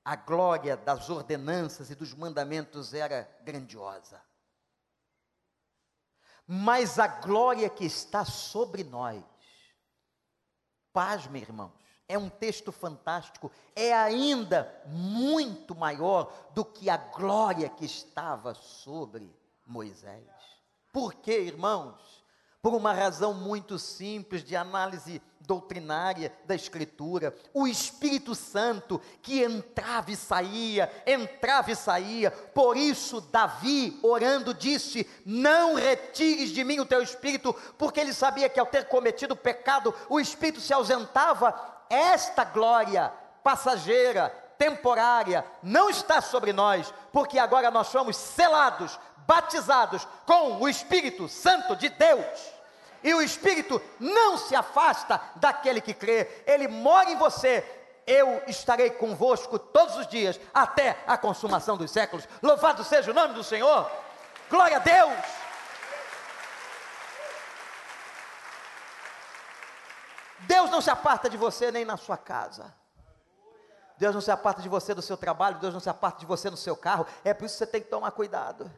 a 0.09 0.17
glória 0.17 0.75
das 0.75 1.11
ordenanças 1.11 1.91
e 1.91 1.95
dos 1.95 2.15
mandamentos 2.15 2.95
era 2.95 3.31
grandiosa. 3.43 4.23
Mas 6.47 6.99
a 6.99 7.07
glória 7.07 7.69
que 7.69 7.85
está 7.85 8.25
sobre 8.25 8.83
nós, 8.85 9.23
pasme, 10.95 11.43
irmãos, 11.43 11.75
é 12.09 12.17
um 12.17 12.31
texto 12.31 12.73
fantástico, 12.73 13.53
é 13.77 13.93
ainda 13.93 14.83
muito 14.87 15.75
maior 15.75 16.33
do 16.55 16.65
que 16.65 16.89
a 16.89 16.97
glória 16.97 17.69
que 17.69 17.85
estava 17.85 18.55
sobre 18.55 19.31
Moisés. 19.67 20.25
Por 20.91 21.17
quê, 21.17 21.39
irmãos? 21.39 22.18
Por 22.61 22.75
uma 22.75 22.93
razão 22.93 23.33
muito 23.33 23.79
simples 23.79 24.43
de 24.43 24.57
análise 24.57 25.23
doutrinária 25.41 26.31
da 26.45 26.55
Escritura. 26.55 27.35
O 27.55 27.67
Espírito 27.67 28.35
Santo 28.35 29.01
que 29.23 29.43
entrava 29.43 30.11
e 30.11 30.17
saía, 30.17 30.93
entrava 31.07 31.71
e 31.71 31.77
saía. 31.77 32.31
Por 32.31 32.77
isso, 32.77 33.21
Davi, 33.21 33.99
orando, 34.03 34.53
disse: 34.53 35.09
Não 35.25 35.75
retires 35.75 36.51
de 36.51 36.63
mim 36.63 36.81
o 36.81 36.87
teu 36.87 37.01
espírito, 37.03 37.55
porque 37.79 37.99
ele 37.99 38.13
sabia 38.13 38.49
que 38.49 38.61
ao 38.61 38.67
ter 38.67 38.87
cometido 38.89 39.35
pecado, 39.35 39.95
o 40.09 40.21
espírito 40.21 40.61
se 40.61 40.75
ausentava. 40.75 41.77
Esta 41.89 42.45
glória 42.45 43.11
passageira, 43.43 44.29
temporária, 44.59 45.45
não 45.63 45.89
está 45.89 46.21
sobre 46.21 46.53
nós, 46.53 46.93
porque 47.13 47.39
agora 47.39 47.71
nós 47.71 47.87
somos 47.87 48.17
selados, 48.17 48.99
batizados 49.29 50.09
com 50.25 50.57
o 50.57 50.67
Espírito 50.67 51.29
Santo 51.29 51.77
de 51.77 51.91
Deus 51.91 52.59
e 53.03 53.13
o 53.13 53.21
Espírito 53.21 53.81
não 54.01 54.39
se 54.39 54.57
afasta 54.57 55.21
daquele 55.37 55.83
que 55.83 55.93
crê, 55.93 56.43
ele 56.47 56.67
mora 56.67 57.11
em 57.11 57.17
você. 57.17 57.63
Eu 58.07 58.43
estarei 58.47 58.89
convosco 58.89 59.59
todos 59.59 59.97
os 59.97 60.07
dias, 60.07 60.41
até 60.53 60.99
a 61.07 61.19
consumação 61.19 61.77
dos 61.77 61.91
séculos. 61.91 62.27
Louvado 62.43 62.83
seja 62.83 63.11
o 63.11 63.15
nome 63.15 63.35
do 63.35 63.45
Senhor, 63.45 63.91
glória 64.49 64.79
a 64.79 64.81
Deus. 64.81 65.25
Deus 70.41 70.71
não 70.71 70.81
se 70.81 70.89
aparta 70.89 71.29
de 71.29 71.37
você 71.37 71.71
nem 71.71 71.85
na 71.85 71.99
sua 71.99 72.17
casa. 72.17 72.75
Deus 73.99 74.15
não 74.15 74.23
se 74.23 74.31
aparta 74.31 74.63
de 74.63 74.69
você 74.71 74.95
do 74.95 75.03
seu 75.03 75.17
trabalho, 75.17 75.59
Deus 75.59 75.75
não 75.75 75.81
se 75.81 75.91
aparta 75.91 76.21
de 76.21 76.27
você 76.27 76.49
no 76.49 76.57
seu 76.57 76.75
carro. 76.75 77.07
É 77.23 77.35
por 77.35 77.45
isso 77.45 77.57
que 77.57 77.59
você 77.59 77.67
tem 77.67 77.83
que 77.83 77.89
tomar 77.89 78.11
cuidado. 78.13 78.71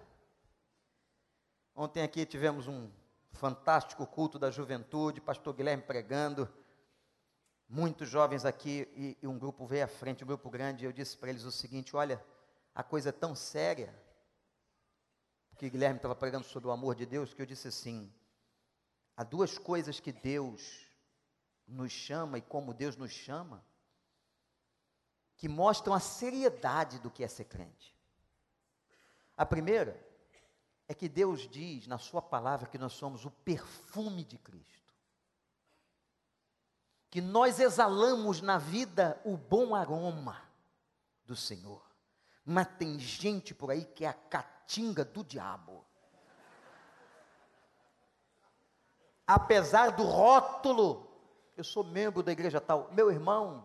Ontem 1.82 2.02
aqui 2.02 2.26
tivemos 2.26 2.68
um 2.68 2.90
fantástico 3.32 4.06
culto 4.06 4.38
da 4.38 4.50
juventude, 4.50 5.18
pastor 5.18 5.54
Guilherme 5.54 5.82
pregando, 5.82 6.46
muitos 7.66 8.06
jovens 8.06 8.44
aqui 8.44 8.86
e, 8.94 9.16
e 9.22 9.26
um 9.26 9.38
grupo 9.38 9.64
veio 9.64 9.86
à 9.86 9.88
frente, 9.88 10.22
um 10.22 10.26
grupo 10.26 10.50
grande, 10.50 10.84
e 10.84 10.86
eu 10.86 10.92
disse 10.92 11.16
para 11.16 11.30
eles 11.30 11.44
o 11.44 11.50
seguinte: 11.50 11.96
olha, 11.96 12.22
a 12.74 12.82
coisa 12.82 13.08
é 13.08 13.12
tão 13.12 13.34
séria, 13.34 13.98
porque 15.48 15.70
Guilherme 15.70 15.96
estava 15.96 16.14
pregando 16.14 16.44
sobre 16.44 16.68
o 16.68 16.70
amor 16.70 16.94
de 16.94 17.06
Deus, 17.06 17.32
que 17.32 17.40
eu 17.40 17.46
disse 17.46 17.68
assim: 17.68 18.12
há 19.16 19.24
duas 19.24 19.56
coisas 19.56 19.98
que 19.98 20.12
Deus 20.12 20.86
nos 21.66 21.92
chama 21.92 22.36
e 22.36 22.42
como 22.42 22.74
Deus 22.74 22.94
nos 22.94 23.10
chama, 23.10 23.64
que 25.34 25.48
mostram 25.48 25.94
a 25.94 26.00
seriedade 26.00 26.98
do 26.98 27.10
que 27.10 27.24
é 27.24 27.28
ser 27.28 27.44
crente. 27.44 27.96
A 29.34 29.46
primeira 29.46 30.09
é 30.90 30.94
que 30.94 31.08
Deus 31.08 31.48
diz 31.48 31.86
na 31.86 31.98
Sua 31.98 32.20
palavra 32.20 32.68
que 32.68 32.76
nós 32.76 32.94
somos 32.94 33.24
o 33.24 33.30
perfume 33.30 34.24
de 34.24 34.36
Cristo. 34.36 34.92
Que 37.08 37.20
nós 37.20 37.60
exalamos 37.60 38.42
na 38.42 38.58
vida 38.58 39.20
o 39.24 39.36
bom 39.36 39.72
aroma 39.72 40.42
do 41.24 41.36
Senhor. 41.36 41.80
Mas 42.44 42.66
tem 42.76 42.98
gente 42.98 43.54
por 43.54 43.70
aí 43.70 43.84
que 43.84 44.04
é 44.04 44.08
a 44.08 44.12
catinga 44.12 45.04
do 45.04 45.22
diabo. 45.22 45.86
Apesar 49.24 49.92
do 49.92 50.02
rótulo, 50.02 51.08
eu 51.56 51.62
sou 51.62 51.84
membro 51.84 52.20
da 52.20 52.32
igreja 52.32 52.60
tal, 52.60 52.90
meu 52.90 53.12
irmão, 53.12 53.64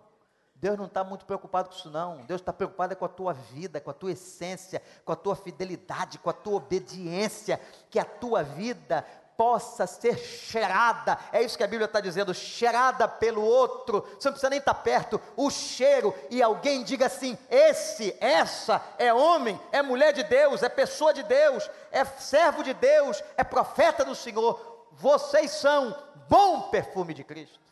Deus 0.56 0.78
não 0.78 0.86
está 0.86 1.04
muito 1.04 1.26
preocupado 1.26 1.70
com 1.70 1.76
isso, 1.76 1.90
não. 1.90 2.18
Deus 2.26 2.40
está 2.40 2.54
preocupado 2.54 2.94
é 2.94 2.96
com 2.96 3.06
a 3.06 3.10
tua 3.10 3.34
vida, 3.34 3.82
com 3.82 3.92
a 3.92 3.94
tua 3.94 4.14
essência, 4.14 4.82
com 5.04 5.12
a 5.12 5.16
tua 5.16 5.36
fidelidade, 5.36 6.18
com 6.18 6.30
a 6.30 6.34
tua 6.34 6.56
obediência, 6.56 7.60
que 7.90 8.00
a 8.00 8.06
tua 8.06 8.42
vida 8.42 9.06
possa 9.38 9.86
ser 9.86 10.18
cheirada. 10.18 11.20
É 11.34 11.42
isso 11.42 11.58
que 11.58 11.64
a 11.64 11.68
Bíblia 11.68 11.86
está 11.86 12.00
dizendo, 12.00 12.34
cheirada 12.34 13.06
pelo 13.06 13.44
outro. 13.44 14.02
Você 14.18 14.30
não 14.30 14.34
precisa 14.34 14.50
nem 14.50 14.60
estar 14.60 14.74
tá 14.74 14.82
perto. 14.82 15.22
O 15.36 15.50
cheiro 15.50 16.16
e 16.30 16.42
alguém 16.42 16.84
diga 16.84 17.08
assim: 17.08 17.38
esse, 17.50 18.16
essa 18.22 18.82
é 18.98 19.14
homem, 19.14 19.60
é 19.74 19.82
mulher 19.82 20.14
de 20.14 20.24
Deus, 20.24 20.64
é 20.64 20.70
pessoa 20.70 21.14
de 21.14 21.24
Deus, 21.24 21.70
é 21.92 22.06
servo 22.06 22.64
de 22.64 22.74
Deus, 22.74 23.22
é 23.36 23.44
profeta 23.44 24.06
do 24.06 24.16
Senhor. 24.16 24.88
Vocês 24.94 25.52
são 25.52 25.96
bom 26.30 26.70
perfume 26.70 27.14
de 27.14 27.24
Cristo. 27.24 27.65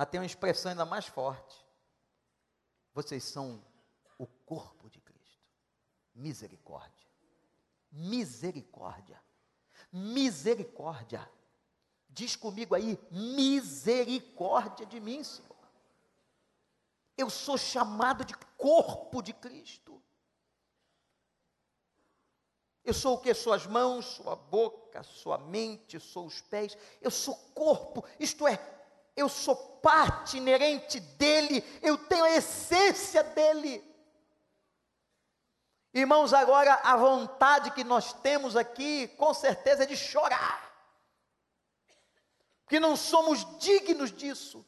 Mas 0.00 0.08
tem 0.08 0.18
uma 0.18 0.24
expressão 0.24 0.70
ainda 0.70 0.86
mais 0.86 1.04
forte. 1.04 1.62
Vocês 2.94 3.22
são 3.22 3.62
o 4.16 4.26
corpo 4.26 4.88
de 4.88 4.98
Cristo. 4.98 5.44
Misericórdia. 6.14 7.06
Misericórdia. 7.92 9.22
Misericórdia. 9.92 11.30
Diz 12.08 12.34
comigo 12.34 12.74
aí, 12.74 12.98
misericórdia 13.10 14.86
de 14.86 14.98
mim, 14.98 15.22
Senhor. 15.22 15.54
Eu 17.14 17.28
sou 17.28 17.58
chamado 17.58 18.24
de 18.24 18.34
corpo 18.56 19.20
de 19.20 19.34
Cristo. 19.34 20.02
Eu 22.82 22.94
sou 22.94 23.16
o 23.16 23.20
que? 23.20 23.34
Suas 23.34 23.66
mãos, 23.66 24.06
sua 24.06 24.34
boca, 24.34 25.02
sua 25.02 25.36
mente, 25.36 26.00
sou 26.00 26.24
os 26.24 26.40
pés. 26.40 26.74
Eu 27.02 27.10
sou 27.10 27.36
corpo, 27.54 28.02
isto 28.18 28.48
é, 28.48 28.79
eu 29.20 29.28
sou 29.28 29.54
parte 29.54 30.36
inerente 30.38 30.98
dele, 31.00 31.64
eu 31.82 31.96
tenho 31.96 32.24
a 32.24 32.30
essência 32.30 33.22
dele. 33.22 33.84
Irmãos, 35.92 36.32
agora 36.32 36.74
a 36.82 36.96
vontade 36.96 37.72
que 37.72 37.82
nós 37.82 38.12
temos 38.12 38.56
aqui, 38.56 39.08
com 39.08 39.34
certeza, 39.34 39.82
é 39.82 39.86
de 39.86 39.96
chorar, 39.96 40.70
porque 42.64 42.78
não 42.78 42.96
somos 42.96 43.58
dignos 43.58 44.12
disso, 44.12 44.64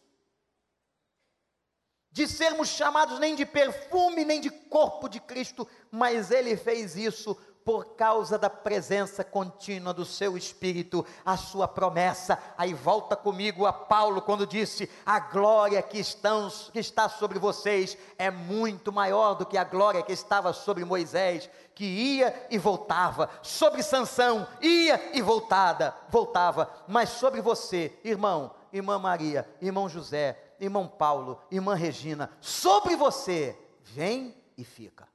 de 2.10 2.28
sermos 2.28 2.68
chamados 2.68 3.18
nem 3.18 3.34
de 3.34 3.46
perfume, 3.46 4.24
nem 4.24 4.40
de 4.40 4.50
corpo 4.50 5.08
de 5.08 5.20
Cristo, 5.20 5.66
mas 5.90 6.30
Ele 6.30 6.56
fez 6.56 6.96
isso 6.96 7.40
por 7.64 7.94
causa 7.96 8.38
da 8.38 8.50
presença 8.50 9.22
contínua 9.24 9.92
do 9.92 10.04
seu 10.04 10.36
Espírito, 10.36 11.04
a 11.24 11.36
sua 11.36 11.68
promessa. 11.68 12.38
Aí 12.56 12.74
volta 12.74 13.16
comigo 13.16 13.66
a 13.66 13.72
Paulo 13.72 14.22
quando 14.22 14.46
disse: 14.46 14.90
a 15.04 15.20
glória 15.20 15.82
que, 15.82 15.98
estão, 15.98 16.48
que 16.72 16.78
está 16.78 17.08
sobre 17.08 17.38
vocês 17.38 17.96
é 18.18 18.30
muito 18.30 18.92
maior 18.92 19.34
do 19.34 19.46
que 19.46 19.56
a 19.56 19.64
glória 19.64 20.02
que 20.02 20.12
estava 20.12 20.52
sobre 20.52 20.84
Moisés, 20.84 21.48
que 21.74 21.84
ia 21.84 22.46
e 22.50 22.58
voltava, 22.58 23.30
sobre 23.42 23.82
Sansão, 23.82 24.46
ia 24.60 25.16
e 25.16 25.22
voltada, 25.22 25.94
voltava, 26.08 26.70
mas 26.86 27.08
sobre 27.10 27.40
você, 27.40 27.98
irmão, 28.04 28.54
irmã 28.72 28.98
Maria, 28.98 29.48
irmão 29.60 29.88
José, 29.88 30.54
irmão 30.60 30.86
Paulo, 30.86 31.40
irmã 31.50 31.74
Regina, 31.74 32.30
sobre 32.40 32.96
você, 32.96 33.56
vem 33.82 34.34
e 34.56 34.64
fica. 34.64 35.11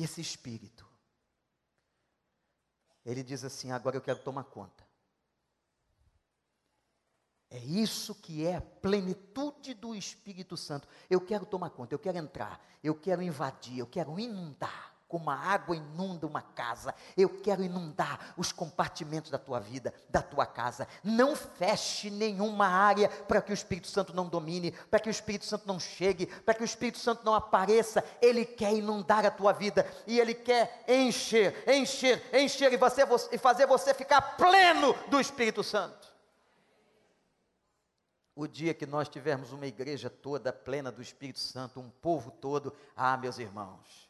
E 0.00 0.02
esse 0.02 0.18
espírito, 0.18 0.88
ele 3.04 3.22
diz 3.22 3.44
assim: 3.44 3.70
agora 3.70 3.98
eu 3.98 4.00
quero 4.00 4.18
tomar 4.20 4.44
conta. 4.44 4.82
É 7.50 7.58
isso 7.58 8.14
que 8.14 8.46
é 8.46 8.56
a 8.56 8.62
plenitude 8.62 9.74
do 9.74 9.94
Espírito 9.94 10.56
Santo. 10.56 10.88
Eu 11.10 11.20
quero 11.20 11.44
tomar 11.44 11.68
conta, 11.68 11.94
eu 11.94 11.98
quero 11.98 12.16
entrar, 12.16 12.64
eu 12.82 12.94
quero 12.94 13.20
invadir, 13.20 13.80
eu 13.80 13.86
quero 13.86 14.18
inundar. 14.18 14.96
Como 15.10 15.28
a 15.28 15.34
água 15.34 15.74
inunda 15.74 16.26
uma 16.26 16.40
casa. 16.40 16.94
Eu 17.16 17.28
quero 17.42 17.64
inundar 17.64 18.32
os 18.36 18.52
compartimentos 18.52 19.30
da 19.30 19.38
tua 19.38 19.58
vida, 19.58 19.92
da 20.08 20.22
tua 20.22 20.46
casa. 20.46 20.86
Não 21.02 21.34
feche 21.34 22.08
nenhuma 22.08 22.66
área 22.66 23.08
para 23.08 23.42
que 23.42 23.50
o 23.50 23.54
Espírito 23.54 23.88
Santo 23.88 24.14
não 24.14 24.28
domine, 24.28 24.70
para 24.88 25.00
que 25.00 25.08
o 25.08 25.10
Espírito 25.10 25.44
Santo 25.44 25.66
não 25.66 25.80
chegue, 25.80 26.26
para 26.26 26.54
que 26.54 26.62
o 26.62 26.64
Espírito 26.64 26.98
Santo 26.98 27.24
não 27.24 27.34
apareça. 27.34 28.04
Ele 28.22 28.44
quer 28.44 28.72
inundar 28.72 29.26
a 29.26 29.30
tua 29.30 29.52
vida 29.52 29.84
e 30.06 30.20
ele 30.20 30.32
quer 30.32 30.84
encher, 30.86 31.64
encher, 31.68 32.22
encher 32.32 32.72
e, 32.72 32.76
você, 32.76 33.02
e 33.32 33.36
fazer 33.38 33.66
você 33.66 33.92
ficar 33.92 34.22
pleno 34.36 34.94
do 35.08 35.20
Espírito 35.20 35.64
Santo. 35.64 36.08
O 38.36 38.46
dia 38.46 38.72
que 38.72 38.86
nós 38.86 39.08
tivermos 39.08 39.52
uma 39.52 39.66
igreja 39.66 40.08
toda 40.08 40.52
plena 40.52 40.92
do 40.92 41.02
Espírito 41.02 41.40
Santo, 41.40 41.80
um 41.80 41.90
povo 41.90 42.30
todo, 42.30 42.72
ah, 42.96 43.16
meus 43.16 43.38
irmãos, 43.38 44.09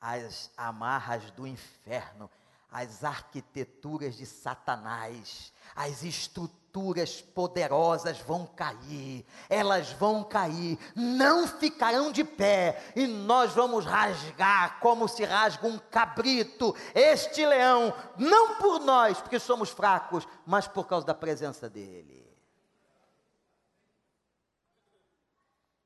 as 0.00 0.50
amarras 0.56 1.30
do 1.32 1.46
inferno, 1.46 2.30
as 2.70 3.04
arquiteturas 3.04 4.16
de 4.16 4.26
Satanás, 4.26 5.52
as 5.74 6.02
estruturas 6.02 7.22
poderosas 7.22 8.18
vão 8.18 8.46
cair, 8.46 9.24
elas 9.48 9.92
vão 9.92 10.22
cair, 10.22 10.78
não 10.94 11.48
ficarão 11.48 12.12
de 12.12 12.22
pé, 12.22 12.92
e 12.94 13.06
nós 13.06 13.52
vamos 13.52 13.86
rasgar 13.86 14.78
como 14.80 15.08
se 15.08 15.24
rasga 15.24 15.66
um 15.66 15.78
cabrito, 15.78 16.74
este 16.94 17.46
leão, 17.46 17.94
não 18.18 18.56
por 18.56 18.80
nós, 18.80 19.20
porque 19.20 19.38
somos 19.38 19.70
fracos, 19.70 20.26
mas 20.44 20.68
por 20.68 20.86
causa 20.86 21.06
da 21.06 21.14
presença 21.14 21.70
dele. 21.70 22.26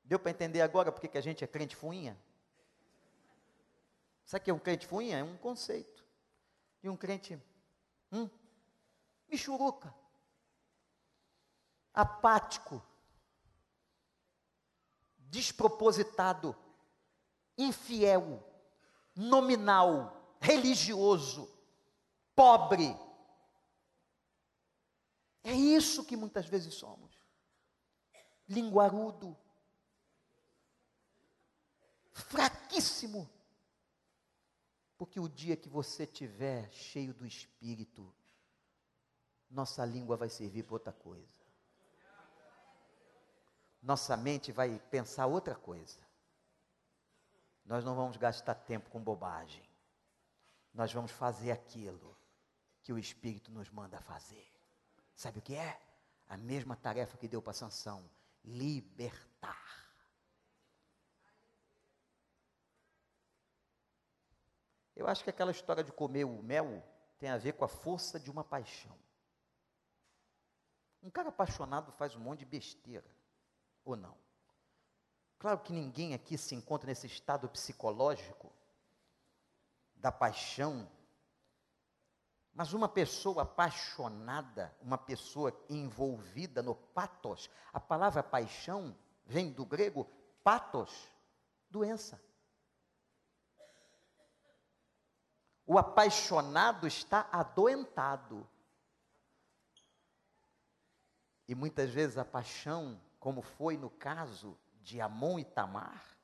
Deu 0.03 0.19
para 0.19 0.31
entender 0.31 0.59
agora 0.59 0.91
porque 0.91 1.07
que 1.07 1.17
a 1.17 1.21
gente 1.21 1.41
é 1.41 1.47
crente 1.47 1.73
fuinha? 1.73 2.17
Sabe 4.31 4.43
o 4.43 4.45
que 4.45 4.49
é 4.49 4.53
um 4.53 4.59
crente 4.59 4.87
fuinha? 4.87 5.17
É 5.17 5.23
um 5.25 5.35
conceito. 5.35 6.05
E 6.81 6.87
um 6.87 6.95
crente, 6.95 7.37
hum, 8.09 8.29
michuruca, 9.27 9.93
apático, 11.93 12.81
despropositado, 15.17 16.55
infiel, 17.57 18.41
nominal, 19.17 20.37
religioso, 20.39 21.53
pobre. 22.33 22.97
É 25.43 25.51
isso 25.51 26.05
que 26.05 26.15
muitas 26.15 26.45
vezes 26.45 26.73
somos. 26.75 27.11
Linguarudo, 28.47 29.37
fraquíssimo 32.13 33.29
porque 35.01 35.19
o 35.19 35.27
dia 35.27 35.57
que 35.57 35.67
você 35.67 36.05
tiver 36.05 36.71
cheio 36.71 37.11
do 37.11 37.25
Espírito, 37.25 38.13
nossa 39.49 39.83
língua 39.83 40.15
vai 40.15 40.29
servir 40.29 40.61
para 40.61 40.75
outra 40.75 40.93
coisa. 40.93 41.41
Nossa 43.81 44.15
mente 44.15 44.51
vai 44.51 44.77
pensar 44.91 45.25
outra 45.25 45.55
coisa. 45.55 45.99
Nós 47.65 47.83
não 47.83 47.95
vamos 47.95 48.15
gastar 48.15 48.53
tempo 48.53 48.91
com 48.91 49.01
bobagem. 49.01 49.67
Nós 50.71 50.93
vamos 50.93 51.09
fazer 51.09 51.51
aquilo 51.51 52.15
que 52.83 52.93
o 52.93 52.99
Espírito 52.99 53.49
nos 53.49 53.71
manda 53.71 53.99
fazer. 54.01 54.47
Sabe 55.15 55.39
o 55.39 55.41
que 55.41 55.55
é? 55.55 55.81
A 56.29 56.37
mesma 56.37 56.75
tarefa 56.75 57.17
que 57.17 57.27
deu 57.27 57.41
para 57.41 57.53
Sansão: 57.53 58.07
libertar. 58.45 59.80
Eu 65.01 65.07
acho 65.07 65.23
que 65.23 65.31
aquela 65.31 65.49
história 65.49 65.83
de 65.83 65.91
comer 65.91 66.25
o 66.25 66.43
mel 66.43 66.83
tem 67.17 67.31
a 67.31 67.37
ver 67.37 67.53
com 67.53 67.65
a 67.65 67.67
força 67.67 68.19
de 68.19 68.29
uma 68.29 68.43
paixão. 68.43 68.95
Um 71.01 71.09
cara 71.09 71.29
apaixonado 71.29 71.91
faz 71.93 72.15
um 72.15 72.19
monte 72.19 72.39
de 72.39 72.45
besteira, 72.45 73.09
ou 73.83 73.95
não? 73.95 74.15
Claro 75.39 75.57
que 75.57 75.73
ninguém 75.73 76.13
aqui 76.13 76.37
se 76.37 76.53
encontra 76.53 76.85
nesse 76.85 77.07
estado 77.07 77.49
psicológico 77.49 78.53
da 79.95 80.11
paixão, 80.11 80.87
mas 82.53 82.71
uma 82.71 82.87
pessoa 82.87 83.41
apaixonada, 83.41 84.71
uma 84.83 84.99
pessoa 84.99 85.51
envolvida 85.67 86.61
no 86.61 86.75
patos, 86.75 87.49
a 87.73 87.79
palavra 87.79 88.21
paixão 88.21 88.95
vem 89.25 89.51
do 89.51 89.65
grego 89.65 90.07
patos, 90.43 91.09
doença. 91.71 92.21
O 95.71 95.77
apaixonado 95.77 96.85
está 96.85 97.29
adoentado. 97.31 98.45
E 101.47 101.55
muitas 101.55 101.89
vezes 101.91 102.17
a 102.17 102.25
paixão, 102.25 103.01
como 103.17 103.41
foi 103.41 103.77
no 103.77 103.89
caso 103.89 104.59
de 104.81 104.99
Amon 104.99 105.39
e 105.39 105.45
Tamar, 105.45 106.17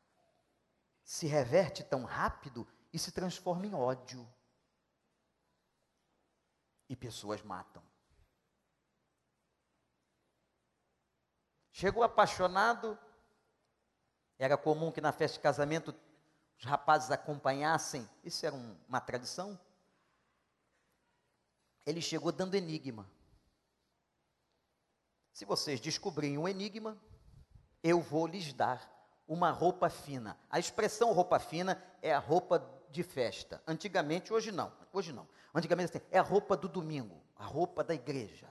se 1.02 1.28
reverte 1.28 1.82
tão 1.82 2.04
rápido 2.04 2.68
e 2.92 3.00
se 3.00 3.10
transforma 3.10 3.66
em 3.66 3.74
ódio. 3.74 4.28
E 6.90 6.94
pessoas 6.94 7.42
matam. 7.42 7.82
Chegou 11.72 12.04
apaixonado, 12.04 13.00
era 14.38 14.58
comum 14.58 14.92
que 14.92 15.00
na 15.00 15.14
festa 15.14 15.38
de 15.38 15.44
casamento 15.44 15.94
os 16.58 16.66
rapazes 16.66 17.12
acompanhassem, 17.12 18.08
isso 18.24 18.46
era 18.46 18.56
um, 18.56 18.76
uma 18.88 19.00
tradição. 19.00 19.60
Ele 21.86 22.02
chegou 22.02 22.32
dando 22.32 22.56
enigma. 22.56 23.10
Se 25.32 25.46
vocês 25.46 25.80
descobrirem 25.80 26.38
um 26.38 26.48
enigma, 26.48 26.98
eu 27.84 28.02
vou 28.02 28.26
lhes 28.26 28.52
dar 28.54 28.92
uma 29.28 29.52
roupa 29.52 29.88
fina. 29.88 30.38
A 30.50 30.58
expressão 30.58 31.14
roupa 31.14 31.38
fina 31.38 31.82
é 32.02 32.12
a 32.12 32.20
roupa 32.20 32.60
de 32.90 33.04
festa. 33.04 33.62
Antigamente, 33.68 34.34
hoje 34.34 34.52
não. 34.52 34.74
Hoje 34.92 35.14
não. 35.14 35.28
Antigamente 35.54 35.96
assim, 35.96 36.06
é 36.10 36.18
a 36.18 36.24
roupa 36.24 36.58
do 36.58 36.68
domingo, 36.68 37.22
a 37.36 37.46
roupa 37.46 37.84
da 37.84 37.94
igreja. 37.94 38.50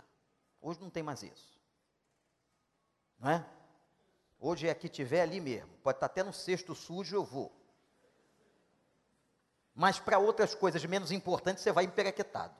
Hoje 0.60 0.80
não 0.80 0.90
tem 0.90 1.02
mais 1.02 1.24
isso. 1.24 1.60
Não 3.18 3.30
é? 3.30 3.44
Hoje 4.38 4.68
é 4.68 4.74
que 4.74 4.88
tiver 4.88 5.22
ali 5.22 5.40
mesmo. 5.40 5.76
Pode 5.78 5.96
estar 5.96 6.06
até 6.06 6.22
no 6.22 6.32
cesto 6.32 6.74
sujo, 6.74 7.16
eu 7.16 7.24
vou 7.24 7.65
mas 9.76 9.98
para 9.98 10.18
outras 10.18 10.54
coisas 10.54 10.82
menos 10.86 11.12
importantes 11.12 11.62
você 11.62 11.70
vai 11.70 11.84
emperequetado. 11.84 12.56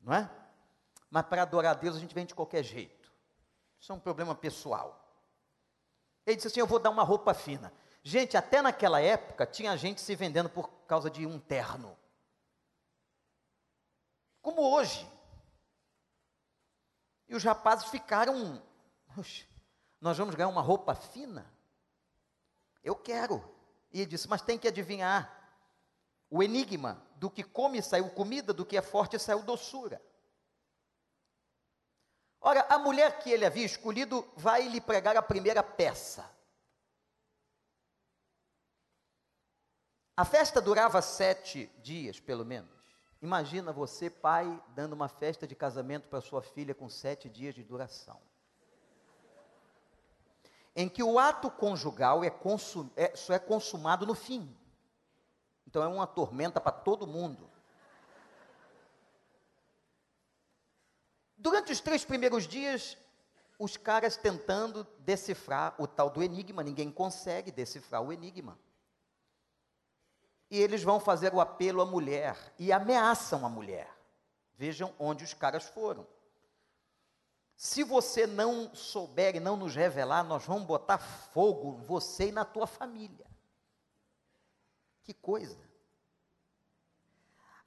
Não 0.00 0.12
é? 0.12 0.28
Mas 1.08 1.24
para 1.26 1.42
adorar 1.42 1.76
a 1.76 1.78
Deus 1.78 1.94
a 1.94 2.00
gente 2.00 2.12
vem 2.12 2.26
de 2.26 2.34
qualquer 2.34 2.64
jeito. 2.64 3.08
Isso 3.78 3.92
é 3.92 3.94
um 3.94 4.00
problema 4.00 4.34
pessoal. 4.34 5.00
Ele 6.26 6.34
disse 6.34 6.48
assim: 6.48 6.58
Eu 6.58 6.66
vou 6.66 6.80
dar 6.80 6.90
uma 6.90 7.04
roupa 7.04 7.32
fina. 7.32 7.72
Gente, 8.02 8.36
até 8.36 8.60
naquela 8.60 9.00
época 9.00 9.46
tinha 9.46 9.76
gente 9.76 10.00
se 10.00 10.16
vendendo 10.16 10.50
por 10.50 10.68
causa 10.88 11.08
de 11.08 11.24
um 11.24 11.38
terno. 11.38 11.96
Como 14.42 14.74
hoje. 14.74 15.08
E 17.28 17.34
os 17.36 17.44
rapazes 17.44 17.88
ficaram. 17.90 18.60
Nós 20.00 20.18
vamos 20.18 20.34
ganhar 20.34 20.48
uma 20.48 20.62
roupa 20.62 20.96
fina? 20.96 21.46
Eu 22.82 22.96
quero. 22.96 23.44
E 23.92 24.00
ele 24.00 24.10
disse: 24.10 24.28
Mas 24.28 24.42
tem 24.42 24.58
que 24.58 24.66
adivinhar 24.66 25.39
o 26.30 26.42
enigma 26.42 27.02
do 27.16 27.28
que 27.28 27.42
come 27.42 27.82
saiu 27.82 28.08
comida, 28.10 28.52
do 28.52 28.64
que 28.64 28.76
é 28.76 28.82
forte 28.82 29.18
saiu 29.18 29.42
doçura. 29.42 30.00
Ora, 32.40 32.64
a 32.70 32.78
mulher 32.78 33.18
que 33.18 33.30
ele 33.30 33.44
havia 33.44 33.66
escolhido 33.66 34.26
vai 34.36 34.66
lhe 34.68 34.80
pregar 34.80 35.16
a 35.16 35.22
primeira 35.22 35.62
peça. 35.62 36.24
A 40.16 40.24
festa 40.24 40.60
durava 40.60 41.02
sete 41.02 41.70
dias, 41.82 42.20
pelo 42.20 42.44
menos. 42.44 42.70
Imagina 43.20 43.72
você, 43.72 44.08
pai, 44.08 44.62
dando 44.68 44.94
uma 44.94 45.08
festa 45.08 45.46
de 45.46 45.54
casamento 45.54 46.08
para 46.08 46.20
sua 46.22 46.42
filha 46.42 46.74
com 46.74 46.88
sete 46.88 47.28
dias 47.28 47.54
de 47.54 47.62
duração. 47.62 48.20
Em 50.74 50.88
que 50.88 51.02
o 51.02 51.18
ato 51.18 51.50
conjugal 51.50 52.24
é, 52.24 52.30
consum, 52.30 52.88
é, 52.96 53.14
só 53.14 53.34
é 53.34 53.38
consumado 53.38 54.06
no 54.06 54.14
fim. 54.14 54.56
Então 55.70 55.84
é 55.84 55.86
uma 55.86 56.06
tormenta 56.06 56.60
para 56.60 56.72
todo 56.72 57.06
mundo. 57.06 57.48
Durante 61.38 61.70
os 61.70 61.80
três 61.80 62.04
primeiros 62.04 62.48
dias, 62.48 62.98
os 63.56 63.76
caras 63.76 64.16
tentando 64.16 64.84
decifrar 64.98 65.76
o 65.78 65.86
tal 65.86 66.10
do 66.10 66.24
enigma, 66.24 66.64
ninguém 66.64 66.90
consegue 66.90 67.52
decifrar 67.52 68.02
o 68.02 68.12
enigma. 68.12 68.58
E 70.50 70.58
eles 70.58 70.82
vão 70.82 70.98
fazer 70.98 71.32
o 71.32 71.40
apelo 71.40 71.80
à 71.80 71.86
mulher 71.86 72.36
e 72.58 72.72
ameaçam 72.72 73.46
a 73.46 73.48
mulher. 73.48 73.88
Vejam 74.56 74.92
onde 74.98 75.22
os 75.22 75.32
caras 75.32 75.66
foram. 75.66 76.04
Se 77.54 77.84
você 77.84 78.26
não 78.26 78.74
souber 78.74 79.36
e 79.36 79.40
não 79.40 79.56
nos 79.56 79.76
revelar, 79.76 80.24
nós 80.24 80.44
vamos 80.44 80.64
botar 80.64 80.98
fogo 80.98 81.78
em 81.80 81.84
você 81.84 82.30
e 82.30 82.32
na 82.32 82.44
tua 82.44 82.66
família. 82.66 83.29
Que 85.02 85.14
coisa. 85.14 85.58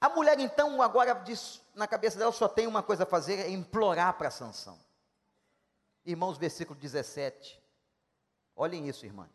A 0.00 0.08
mulher 0.10 0.38
então 0.38 0.82
agora 0.82 1.14
diz, 1.14 1.62
na 1.74 1.86
cabeça 1.86 2.18
dela 2.18 2.30
só 2.30 2.46
tem 2.46 2.66
uma 2.66 2.82
coisa 2.82 3.04
a 3.04 3.06
fazer, 3.06 3.40
é 3.40 3.48
implorar 3.48 4.18
para 4.18 4.30
Sansão. 4.30 4.78
Irmãos, 6.04 6.36
versículo 6.36 6.78
17. 6.78 7.58
Olhem 8.54 8.88
isso, 8.88 9.06
irmãs. 9.06 9.30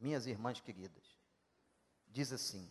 Minhas 0.00 0.26
irmãs 0.26 0.60
queridas. 0.60 1.04
Diz 2.08 2.32
assim: 2.32 2.70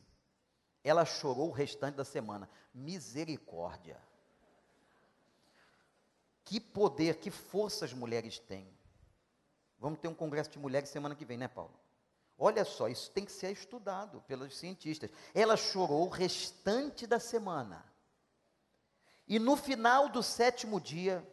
Ela 0.83 1.05
chorou 1.05 1.49
o 1.49 1.53
restante 1.53 1.95
da 1.95 2.03
semana. 2.03 2.49
Misericórdia. 2.73 4.01
Que 6.43 6.59
poder, 6.59 7.19
que 7.19 7.29
força 7.29 7.85
as 7.85 7.93
mulheres 7.93 8.39
têm. 8.39 8.67
Vamos 9.77 9.99
ter 9.99 10.07
um 10.07 10.15
congresso 10.15 10.49
de 10.49 10.57
mulheres 10.57 10.89
semana 10.89 11.15
que 11.15 11.25
vem, 11.25 11.37
né, 11.37 11.47
Paulo? 11.47 11.73
Olha 12.37 12.63
só, 12.63 12.87
isso 12.87 13.09
tem 13.11 13.25
que 13.25 13.31
ser 13.31 13.51
estudado 13.51 14.21
pelos 14.27 14.55
cientistas. 14.55 15.09
Ela 15.33 15.57
chorou 15.57 16.05
o 16.05 16.09
restante 16.09 17.07
da 17.07 17.19
semana. 17.19 17.83
E 19.27 19.39
no 19.39 19.57
final 19.57 20.07
do 20.07 20.21
sétimo 20.21 20.79
dia, 20.79 21.27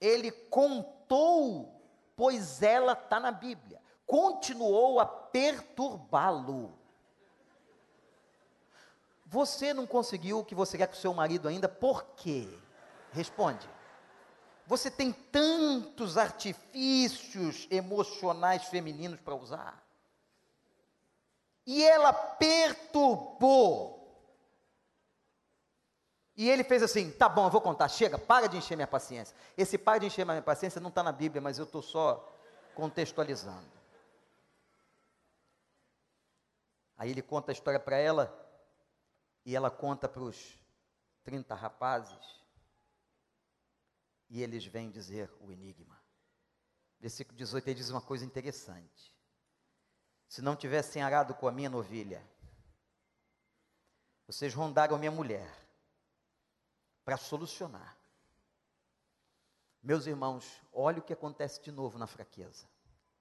ele 0.00 0.30
contou, 0.30 1.82
pois 2.14 2.62
ela 2.62 2.92
está 2.92 3.18
na 3.18 3.32
Bíblia, 3.32 3.80
continuou 4.06 5.00
a 5.00 5.06
perturbá-lo. 5.06 6.78
Você 9.24 9.72
não 9.72 9.86
conseguiu 9.86 10.40
o 10.40 10.44
que 10.44 10.54
você 10.54 10.76
quer 10.76 10.86
com 10.86 10.94
seu 10.94 11.12
marido 11.14 11.48
ainda, 11.48 11.68
por 11.68 12.04
quê? 12.14 12.46
Responde. 13.10 13.68
Você 14.66 14.90
tem 14.90 15.12
tantos 15.12 16.16
artifícios 16.16 17.66
emocionais 17.70 18.64
femininos 18.66 19.20
para 19.20 19.34
usar. 19.34 19.85
E 21.66 21.82
ela 21.82 22.12
perturbou. 22.12 23.96
E 26.36 26.48
ele 26.48 26.62
fez 26.62 26.82
assim: 26.82 27.10
tá 27.10 27.28
bom, 27.28 27.46
eu 27.46 27.50
vou 27.50 27.60
contar, 27.60 27.88
chega, 27.88 28.18
para 28.18 28.46
de 28.46 28.56
encher 28.56 28.76
minha 28.76 28.86
paciência. 28.86 29.34
Esse 29.56 29.76
para 29.76 29.98
de 29.98 30.06
encher 30.06 30.24
minha 30.24 30.42
paciência 30.42 30.80
não 30.80 30.90
está 30.90 31.02
na 31.02 31.12
Bíblia, 31.12 31.40
mas 31.40 31.58
eu 31.58 31.64
estou 31.64 31.82
só 31.82 32.32
contextualizando. 32.74 33.74
Aí 36.96 37.10
ele 37.10 37.22
conta 37.22 37.50
a 37.50 37.54
história 37.54 37.80
para 37.80 37.96
ela, 37.96 38.32
e 39.44 39.56
ela 39.56 39.70
conta 39.70 40.08
para 40.08 40.22
os 40.22 40.58
30 41.24 41.54
rapazes, 41.54 42.44
e 44.28 44.42
eles 44.42 44.64
vêm 44.64 44.90
dizer 44.90 45.32
o 45.40 45.50
enigma. 45.50 46.00
Versículo 47.00 47.36
18 47.36 47.66
ele 47.68 47.74
diz 47.74 47.90
uma 47.90 48.00
coisa 48.00 48.24
interessante. 48.24 49.15
Se 50.28 50.42
não 50.42 50.56
tivessem 50.56 51.02
arado 51.02 51.34
com 51.34 51.46
a 51.46 51.52
minha 51.52 51.70
novilha, 51.70 52.22
vocês 54.26 54.52
rondaram 54.52 54.98
minha 54.98 55.10
mulher 55.10 55.48
para 57.04 57.16
solucionar. 57.16 57.96
Meus 59.82 60.06
irmãos, 60.06 60.60
olha 60.72 60.98
o 60.98 61.02
que 61.02 61.12
acontece 61.12 61.62
de 61.62 61.70
novo 61.70 61.96
na 61.96 62.08
fraqueza. 62.08 62.66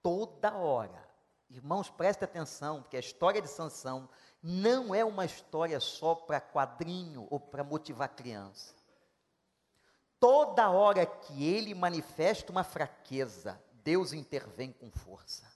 Toda 0.01 0.57
hora, 0.57 1.07
irmãos, 1.47 1.91
prestem 1.91 2.25
atenção, 2.25 2.81
porque 2.81 2.97
a 2.97 2.99
história 2.99 3.39
de 3.39 3.47
Sansão 3.47 4.09
não 4.41 4.93
é 4.93 5.05
uma 5.05 5.25
história 5.25 5.79
só 5.79 6.15
para 6.15 6.41
quadrinho 6.41 7.27
ou 7.29 7.39
para 7.39 7.63
motivar 7.63 8.15
criança. 8.15 8.73
Toda 10.19 10.71
hora 10.71 11.05
que 11.05 11.45
ele 11.45 11.75
manifesta 11.75 12.51
uma 12.51 12.63
fraqueza, 12.63 13.61
Deus 13.83 14.11
intervém 14.11 14.71
com 14.71 14.89
força 14.89 15.54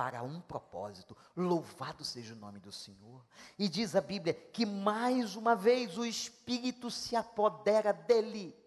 para 0.00 0.22
um 0.22 0.40
propósito. 0.40 1.14
Louvado 1.36 2.02
seja 2.06 2.32
o 2.32 2.36
nome 2.36 2.58
do 2.58 2.72
Senhor. 2.72 3.22
E 3.58 3.68
diz 3.68 3.94
a 3.94 4.00
Bíblia 4.00 4.32
que 4.32 4.64
mais 4.64 5.36
uma 5.36 5.54
vez 5.54 5.98
o 5.98 6.06
Espírito 6.06 6.90
se 6.90 7.14
apodera 7.14 7.92
dele. 7.92 8.58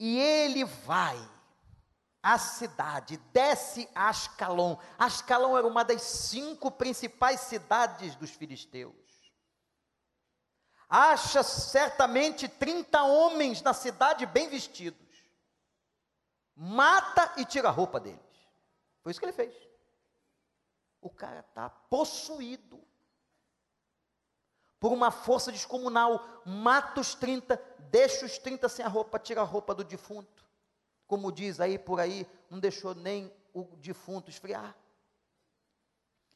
E 0.00 0.18
ele 0.18 0.64
vai 0.64 1.16
à 2.20 2.38
cidade, 2.38 3.18
desce 3.32 3.88
a 3.94 4.08
Ascalon. 4.08 4.76
Ascalon 4.98 5.56
era 5.56 5.68
uma 5.68 5.84
das 5.84 6.02
cinco 6.02 6.72
principais 6.72 7.42
cidades 7.42 8.16
dos 8.16 8.32
filisteus. 8.32 9.32
Acha 10.88 11.44
certamente 11.44 12.48
30 12.48 13.00
homens 13.00 13.62
na 13.62 13.72
cidade 13.72 14.26
bem 14.26 14.48
vestidos. 14.48 14.98
Mata 16.56 17.32
e 17.36 17.44
tira 17.44 17.68
a 17.68 17.70
roupa 17.70 18.00
deles. 18.00 18.29
Foi 19.02 19.10
isso 19.10 19.20
que 19.20 19.26
ele 19.26 19.32
fez. 19.32 19.54
O 21.00 21.10
cara 21.10 21.40
está 21.40 21.68
possuído 21.68 22.82
por 24.78 24.92
uma 24.92 25.10
força 25.10 25.50
descomunal. 25.52 26.42
Mata 26.44 27.00
os 27.00 27.14
30, 27.14 27.56
deixa 27.90 28.24
os 28.24 28.38
30 28.38 28.68
sem 28.68 28.84
a 28.84 28.88
roupa, 28.88 29.18
tira 29.18 29.40
a 29.40 29.44
roupa 29.44 29.74
do 29.74 29.84
defunto. 29.84 30.44
Como 31.06 31.32
diz 31.32 31.60
aí 31.60 31.78
por 31.78 32.00
aí, 32.00 32.26
não 32.48 32.60
deixou 32.60 32.94
nem 32.94 33.32
o 33.52 33.64
defunto 33.76 34.30
esfriar. 34.30 34.76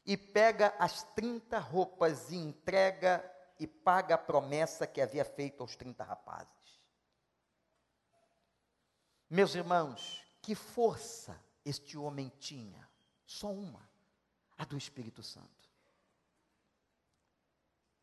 E 0.05 0.15
pega 0.15 0.75
as 0.77 1.03
30 1.15 1.57
roupas 1.59 2.31
e 2.31 2.35
entrega 2.35 3.31
e 3.59 3.65
paga 3.65 4.15
a 4.15 4.17
promessa 4.19 4.85
que 4.85 5.01
havia 5.01 5.25
feito 5.25 5.61
aos 5.61 5.75
30 5.75 6.03
rapazes. 6.03 6.81
Meus 9.29 9.55
irmãos, 9.55 10.23
que 10.41 10.53
força 10.53 11.39
este 11.65 11.97
homem 11.97 12.31
tinha? 12.39 12.87
Só 13.25 13.51
uma, 13.51 13.89
a 14.57 14.63
do 14.63 14.77
Espírito 14.77 15.23
Santo. 15.23 15.49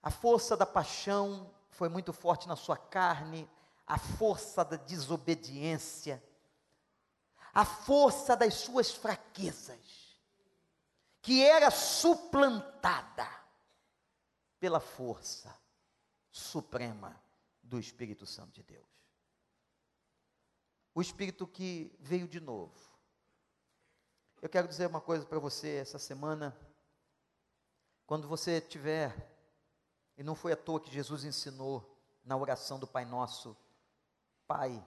A 0.02 0.10
força 0.10 0.56
da 0.56 0.66
paixão 0.66 1.54
foi 1.70 1.88
muito 1.88 2.12
forte 2.12 2.48
na 2.48 2.56
sua 2.56 2.76
carne, 2.76 3.48
a 3.86 3.96
força 3.96 4.64
da 4.64 4.76
desobediência, 4.76 6.22
a 7.54 7.64
força 7.64 8.36
das 8.36 8.54
suas 8.54 8.90
fraquezas, 8.90 10.18
que 11.20 11.42
era 11.42 11.70
suplantada 11.70 13.28
pela 14.58 14.80
força 14.80 15.56
suprema 16.30 17.20
do 17.62 17.78
Espírito 17.78 18.26
Santo 18.26 18.52
de 18.54 18.62
Deus. 18.62 18.88
O 20.94 21.00
Espírito 21.00 21.46
que 21.46 21.94
veio 22.00 22.26
de 22.26 22.40
novo, 22.40 22.91
eu 24.42 24.48
quero 24.48 24.66
dizer 24.66 24.88
uma 24.88 25.00
coisa 25.00 25.24
para 25.24 25.38
você 25.38 25.76
essa 25.76 26.00
semana. 26.00 26.54
Quando 28.04 28.26
você 28.26 28.60
tiver, 28.60 29.14
e 30.16 30.24
não 30.24 30.34
foi 30.34 30.52
à 30.52 30.56
toa 30.56 30.80
que 30.80 30.90
Jesus 30.90 31.24
ensinou 31.24 31.96
na 32.24 32.36
oração 32.36 32.76
do 32.78 32.86
Pai 32.86 33.04
Nosso, 33.04 33.56
Pai, 34.44 34.84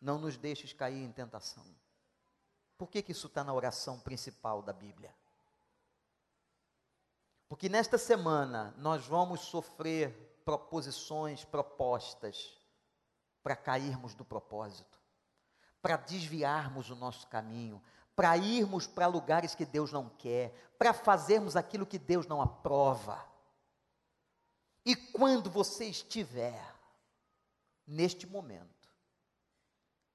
não 0.00 0.18
nos 0.18 0.36
deixes 0.36 0.72
cair 0.72 1.04
em 1.04 1.12
tentação. 1.12 1.64
Por 2.76 2.90
que, 2.90 3.00
que 3.00 3.12
isso 3.12 3.28
está 3.28 3.44
na 3.44 3.54
oração 3.54 4.00
principal 4.00 4.60
da 4.60 4.72
Bíblia? 4.72 5.14
Porque 7.48 7.68
nesta 7.68 7.96
semana 7.96 8.74
nós 8.76 9.06
vamos 9.06 9.40
sofrer 9.42 10.10
proposições, 10.44 11.44
propostas, 11.44 12.58
para 13.40 13.54
cairmos 13.54 14.14
do 14.14 14.24
propósito, 14.24 14.98
para 15.80 15.96
desviarmos 15.96 16.90
o 16.90 16.96
nosso 16.96 17.28
caminho, 17.28 17.80
para 18.14 18.36
irmos 18.36 18.86
para 18.86 19.06
lugares 19.06 19.54
que 19.54 19.64
Deus 19.64 19.92
não 19.92 20.08
quer, 20.08 20.52
para 20.78 20.92
fazermos 20.92 21.56
aquilo 21.56 21.86
que 21.86 21.98
Deus 21.98 22.26
não 22.26 22.40
aprova. 22.40 23.24
E 24.84 24.94
quando 24.94 25.50
você 25.50 25.86
estiver 25.86 26.74
neste 27.86 28.26
momento, 28.26 28.74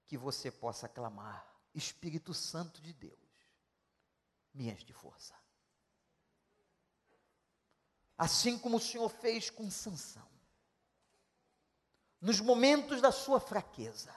que 0.07 0.17
você 0.17 0.49
possa 0.49 0.87
clamar, 0.87 1.45
Espírito 1.73 2.33
Santo 2.33 2.81
de 2.81 2.93
Deus, 2.93 3.13
me 4.53 4.69
enche 4.69 4.83
de 4.83 4.93
força. 4.93 5.35
Assim 8.17 8.57
como 8.57 8.77
o 8.77 8.81
Senhor 8.81 9.07
fez 9.07 9.49
com 9.49 9.69
Sansão. 9.69 10.27
Nos 12.19 12.41
momentos 12.41 12.99
da 13.01 13.11
sua 13.11 13.39
fraqueza, 13.39 14.13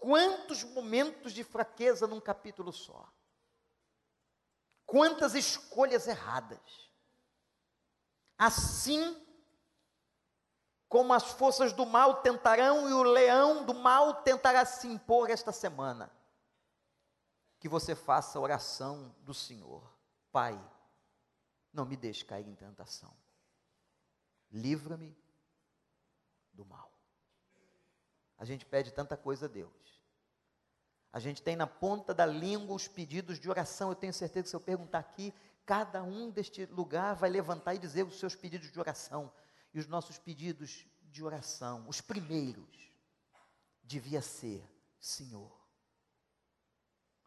Quantos 0.00 0.64
momentos 0.64 1.32
de 1.32 1.44
fraqueza 1.44 2.06
num 2.06 2.20
capítulo 2.20 2.72
só? 2.72 3.06
Quantas 4.86 5.34
escolhas 5.34 6.08
erradas. 6.08 6.90
Assim 8.38 9.14
como 10.88 11.12
as 11.12 11.32
forças 11.32 11.74
do 11.74 11.84
mal 11.84 12.22
tentarão 12.22 12.88
e 12.88 12.92
o 12.94 13.02
leão 13.02 13.64
do 13.64 13.74
mal 13.74 14.22
tentará 14.22 14.64
se 14.64 14.88
impor 14.88 15.30
esta 15.30 15.52
semana. 15.52 16.10
Que 17.60 17.68
você 17.68 17.94
faça 17.94 18.38
a 18.38 18.42
oração 18.42 19.14
do 19.20 19.34
Senhor. 19.34 19.88
Pai, 20.32 20.58
não 21.72 21.84
me 21.84 21.94
deixe 21.94 22.24
cair 22.24 22.48
em 22.48 22.54
tentação. 22.54 23.14
Livra-me 24.50 25.14
do 26.54 26.64
mal. 26.64 26.89
A 28.40 28.44
gente 28.46 28.64
pede 28.64 28.90
tanta 28.90 29.18
coisa 29.18 29.44
a 29.44 29.48
Deus. 29.50 30.02
A 31.12 31.20
gente 31.20 31.42
tem 31.42 31.54
na 31.54 31.66
ponta 31.66 32.14
da 32.14 32.24
língua 32.24 32.74
os 32.74 32.88
pedidos 32.88 33.38
de 33.38 33.50
oração. 33.50 33.90
Eu 33.90 33.94
tenho 33.94 34.14
certeza 34.14 34.44
que 34.44 34.48
se 34.48 34.56
eu 34.56 34.60
perguntar 34.60 34.98
aqui, 34.98 35.34
cada 35.66 36.02
um 36.02 36.30
deste 36.30 36.64
lugar 36.64 37.14
vai 37.14 37.28
levantar 37.28 37.74
e 37.74 37.78
dizer 37.78 38.02
os 38.02 38.18
seus 38.18 38.34
pedidos 38.34 38.72
de 38.72 38.80
oração. 38.80 39.30
E 39.74 39.78
os 39.78 39.86
nossos 39.86 40.18
pedidos 40.18 40.86
de 41.02 41.22
oração, 41.22 41.86
os 41.86 42.00
primeiros, 42.00 42.90
devia 43.82 44.22
ser: 44.22 44.66
Senhor, 44.98 45.52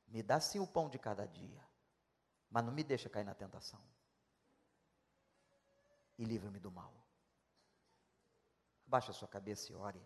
me 0.07 0.23
dá 0.23 0.39
sim 0.39 0.57
o 0.57 0.65
pão 0.65 0.89
de 0.89 0.97
cada 0.97 1.27
dia, 1.27 1.63
mas 2.49 2.65
não 2.65 2.73
me 2.73 2.83
deixa 2.83 3.07
cair 3.07 3.23
na 3.23 3.35
tentação. 3.35 3.79
E 6.17 6.25
livra-me 6.25 6.59
do 6.59 6.71
mal. 6.71 6.91
Baixa 8.87 9.11
a 9.11 9.13
sua 9.13 9.27
cabeça 9.27 9.71
e 9.71 9.75
ore. 9.75 10.01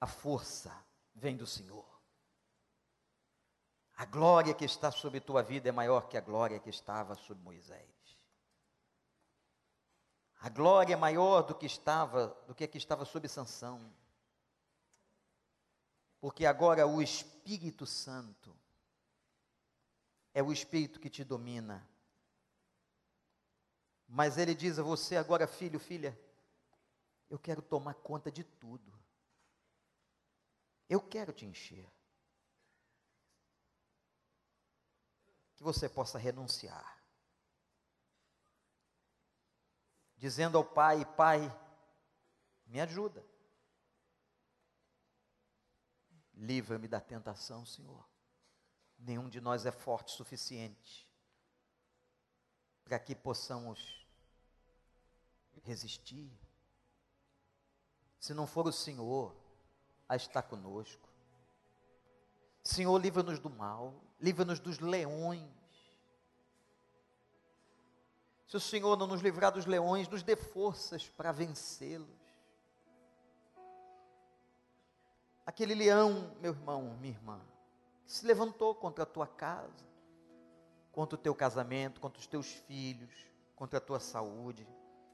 A 0.00 0.06
força 0.06 0.74
vem 1.14 1.36
do 1.36 1.46
Senhor. 1.46 1.86
A 3.96 4.04
glória 4.04 4.54
que 4.54 4.64
está 4.64 4.92
sobre 4.92 5.20
tua 5.20 5.42
vida 5.42 5.68
é 5.68 5.72
maior 5.72 6.08
que 6.08 6.16
a 6.16 6.20
glória 6.20 6.60
que 6.60 6.70
estava 6.70 7.16
sobre 7.16 7.42
Moisés. 7.42 7.98
A 10.40 10.48
glória 10.48 10.94
é 10.94 10.96
maior 10.96 11.42
do 11.42 11.54
que 11.54 11.66
estava, 11.66 12.28
do 12.46 12.54
que 12.54 12.62
a 12.62 12.68
que 12.68 12.78
estava 12.78 13.04
sobre 13.04 13.28
Sansão. 13.28 13.92
Porque 16.20 16.46
agora 16.46 16.86
o 16.86 17.02
Espírito 17.02 17.86
Santo 17.86 18.54
é 20.32 20.42
o 20.42 20.52
Espírito 20.52 21.00
que 21.00 21.10
te 21.10 21.24
domina. 21.24 21.84
Mas 24.06 24.38
ele 24.38 24.54
diz 24.54 24.78
a 24.78 24.82
você 24.82 25.16
agora, 25.16 25.46
filho, 25.46 25.80
filha, 25.80 26.18
eu 27.28 27.38
quero 27.38 27.60
tomar 27.60 27.94
conta 27.94 28.30
de 28.30 28.44
tudo. 28.44 28.97
Eu 30.88 31.00
quero 31.00 31.32
te 31.32 31.44
encher. 31.44 31.86
Que 35.56 35.62
você 35.62 35.88
possa 35.88 36.18
renunciar. 36.18 37.02
Dizendo 40.16 40.56
ao 40.56 40.64
Pai: 40.64 41.04
Pai, 41.14 41.40
me 42.66 42.80
ajuda. 42.80 43.24
Livra-me 46.34 46.86
da 46.86 47.00
tentação, 47.00 47.66
Senhor. 47.66 48.08
Nenhum 48.98 49.28
de 49.28 49.40
nós 49.40 49.66
é 49.66 49.72
forte 49.72 50.12
o 50.12 50.16
suficiente 50.16 51.08
para 52.88 52.98
que 52.98 53.14
possamos 53.14 54.06
resistir. 55.62 56.32
Se 58.18 58.32
não 58.32 58.46
for 58.46 58.66
o 58.66 58.72
Senhor, 58.72 59.37
a 60.08 60.16
estar 60.16 60.42
conosco. 60.42 61.08
Senhor, 62.64 62.98
livra-nos 62.98 63.38
do 63.38 63.50
mal, 63.50 63.94
livra-nos 64.20 64.58
dos 64.58 64.78
leões. 64.78 65.42
Se 68.46 68.56
o 68.56 68.60
Senhor 68.60 68.96
não 68.96 69.06
nos 69.06 69.20
livrar 69.20 69.52
dos 69.52 69.66
leões, 69.66 70.08
nos 70.08 70.22
dê 70.22 70.34
forças 70.34 71.06
para 71.08 71.30
vencê-los. 71.32 72.08
Aquele 75.44 75.74
leão, 75.74 76.34
meu 76.40 76.52
irmão, 76.52 76.96
minha 77.00 77.14
irmã, 77.14 77.40
que 78.04 78.12
se 78.12 78.26
levantou 78.26 78.74
contra 78.74 79.04
a 79.04 79.06
tua 79.06 79.26
casa, 79.26 79.86
contra 80.92 81.16
o 81.18 81.20
teu 81.20 81.34
casamento, 81.34 82.00
contra 82.00 82.18
os 82.18 82.26
teus 82.26 82.46
filhos, 82.46 83.12
contra 83.54 83.78
a 83.78 83.80
tua 83.80 84.00
saúde. 84.00 84.66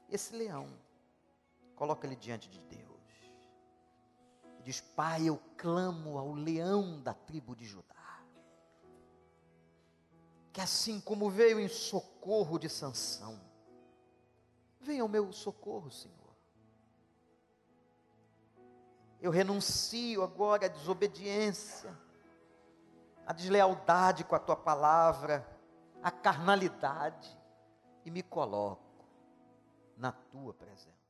Esse 0.09 0.35
leão, 0.35 0.67
coloca 1.75 2.05
ele 2.05 2.15
diante 2.15 2.49
de 2.49 2.59
Deus 2.61 2.94
diz: 4.65 4.81
Pai, 4.81 5.29
eu 5.29 5.39
clamo 5.55 6.17
ao 6.17 6.33
leão 6.33 6.99
da 7.01 7.13
tribo 7.13 7.55
de 7.55 7.65
Judá. 7.65 7.85
Que 10.51 10.59
assim 10.59 10.99
como 10.99 11.29
veio 11.29 11.59
em 11.59 11.67
socorro 11.67 12.57
de 12.57 12.67
Sansão, 12.67 13.39
venha 14.81 15.03
ao 15.03 15.07
meu 15.07 15.31
socorro, 15.31 15.91
Senhor. 15.91 16.15
Eu 19.21 19.31
renuncio 19.31 20.23
agora 20.23 20.65
à 20.65 20.69
desobediência, 20.69 21.95
à 23.25 23.33
deslealdade 23.33 24.23
com 24.23 24.35
a 24.35 24.39
tua 24.39 24.55
palavra, 24.55 25.47
à 26.01 26.09
carnalidade, 26.09 27.37
e 28.03 28.09
me 28.09 28.23
coloco 28.23 29.05
na 29.97 30.11
tua 30.11 30.53
presença. 30.53 31.04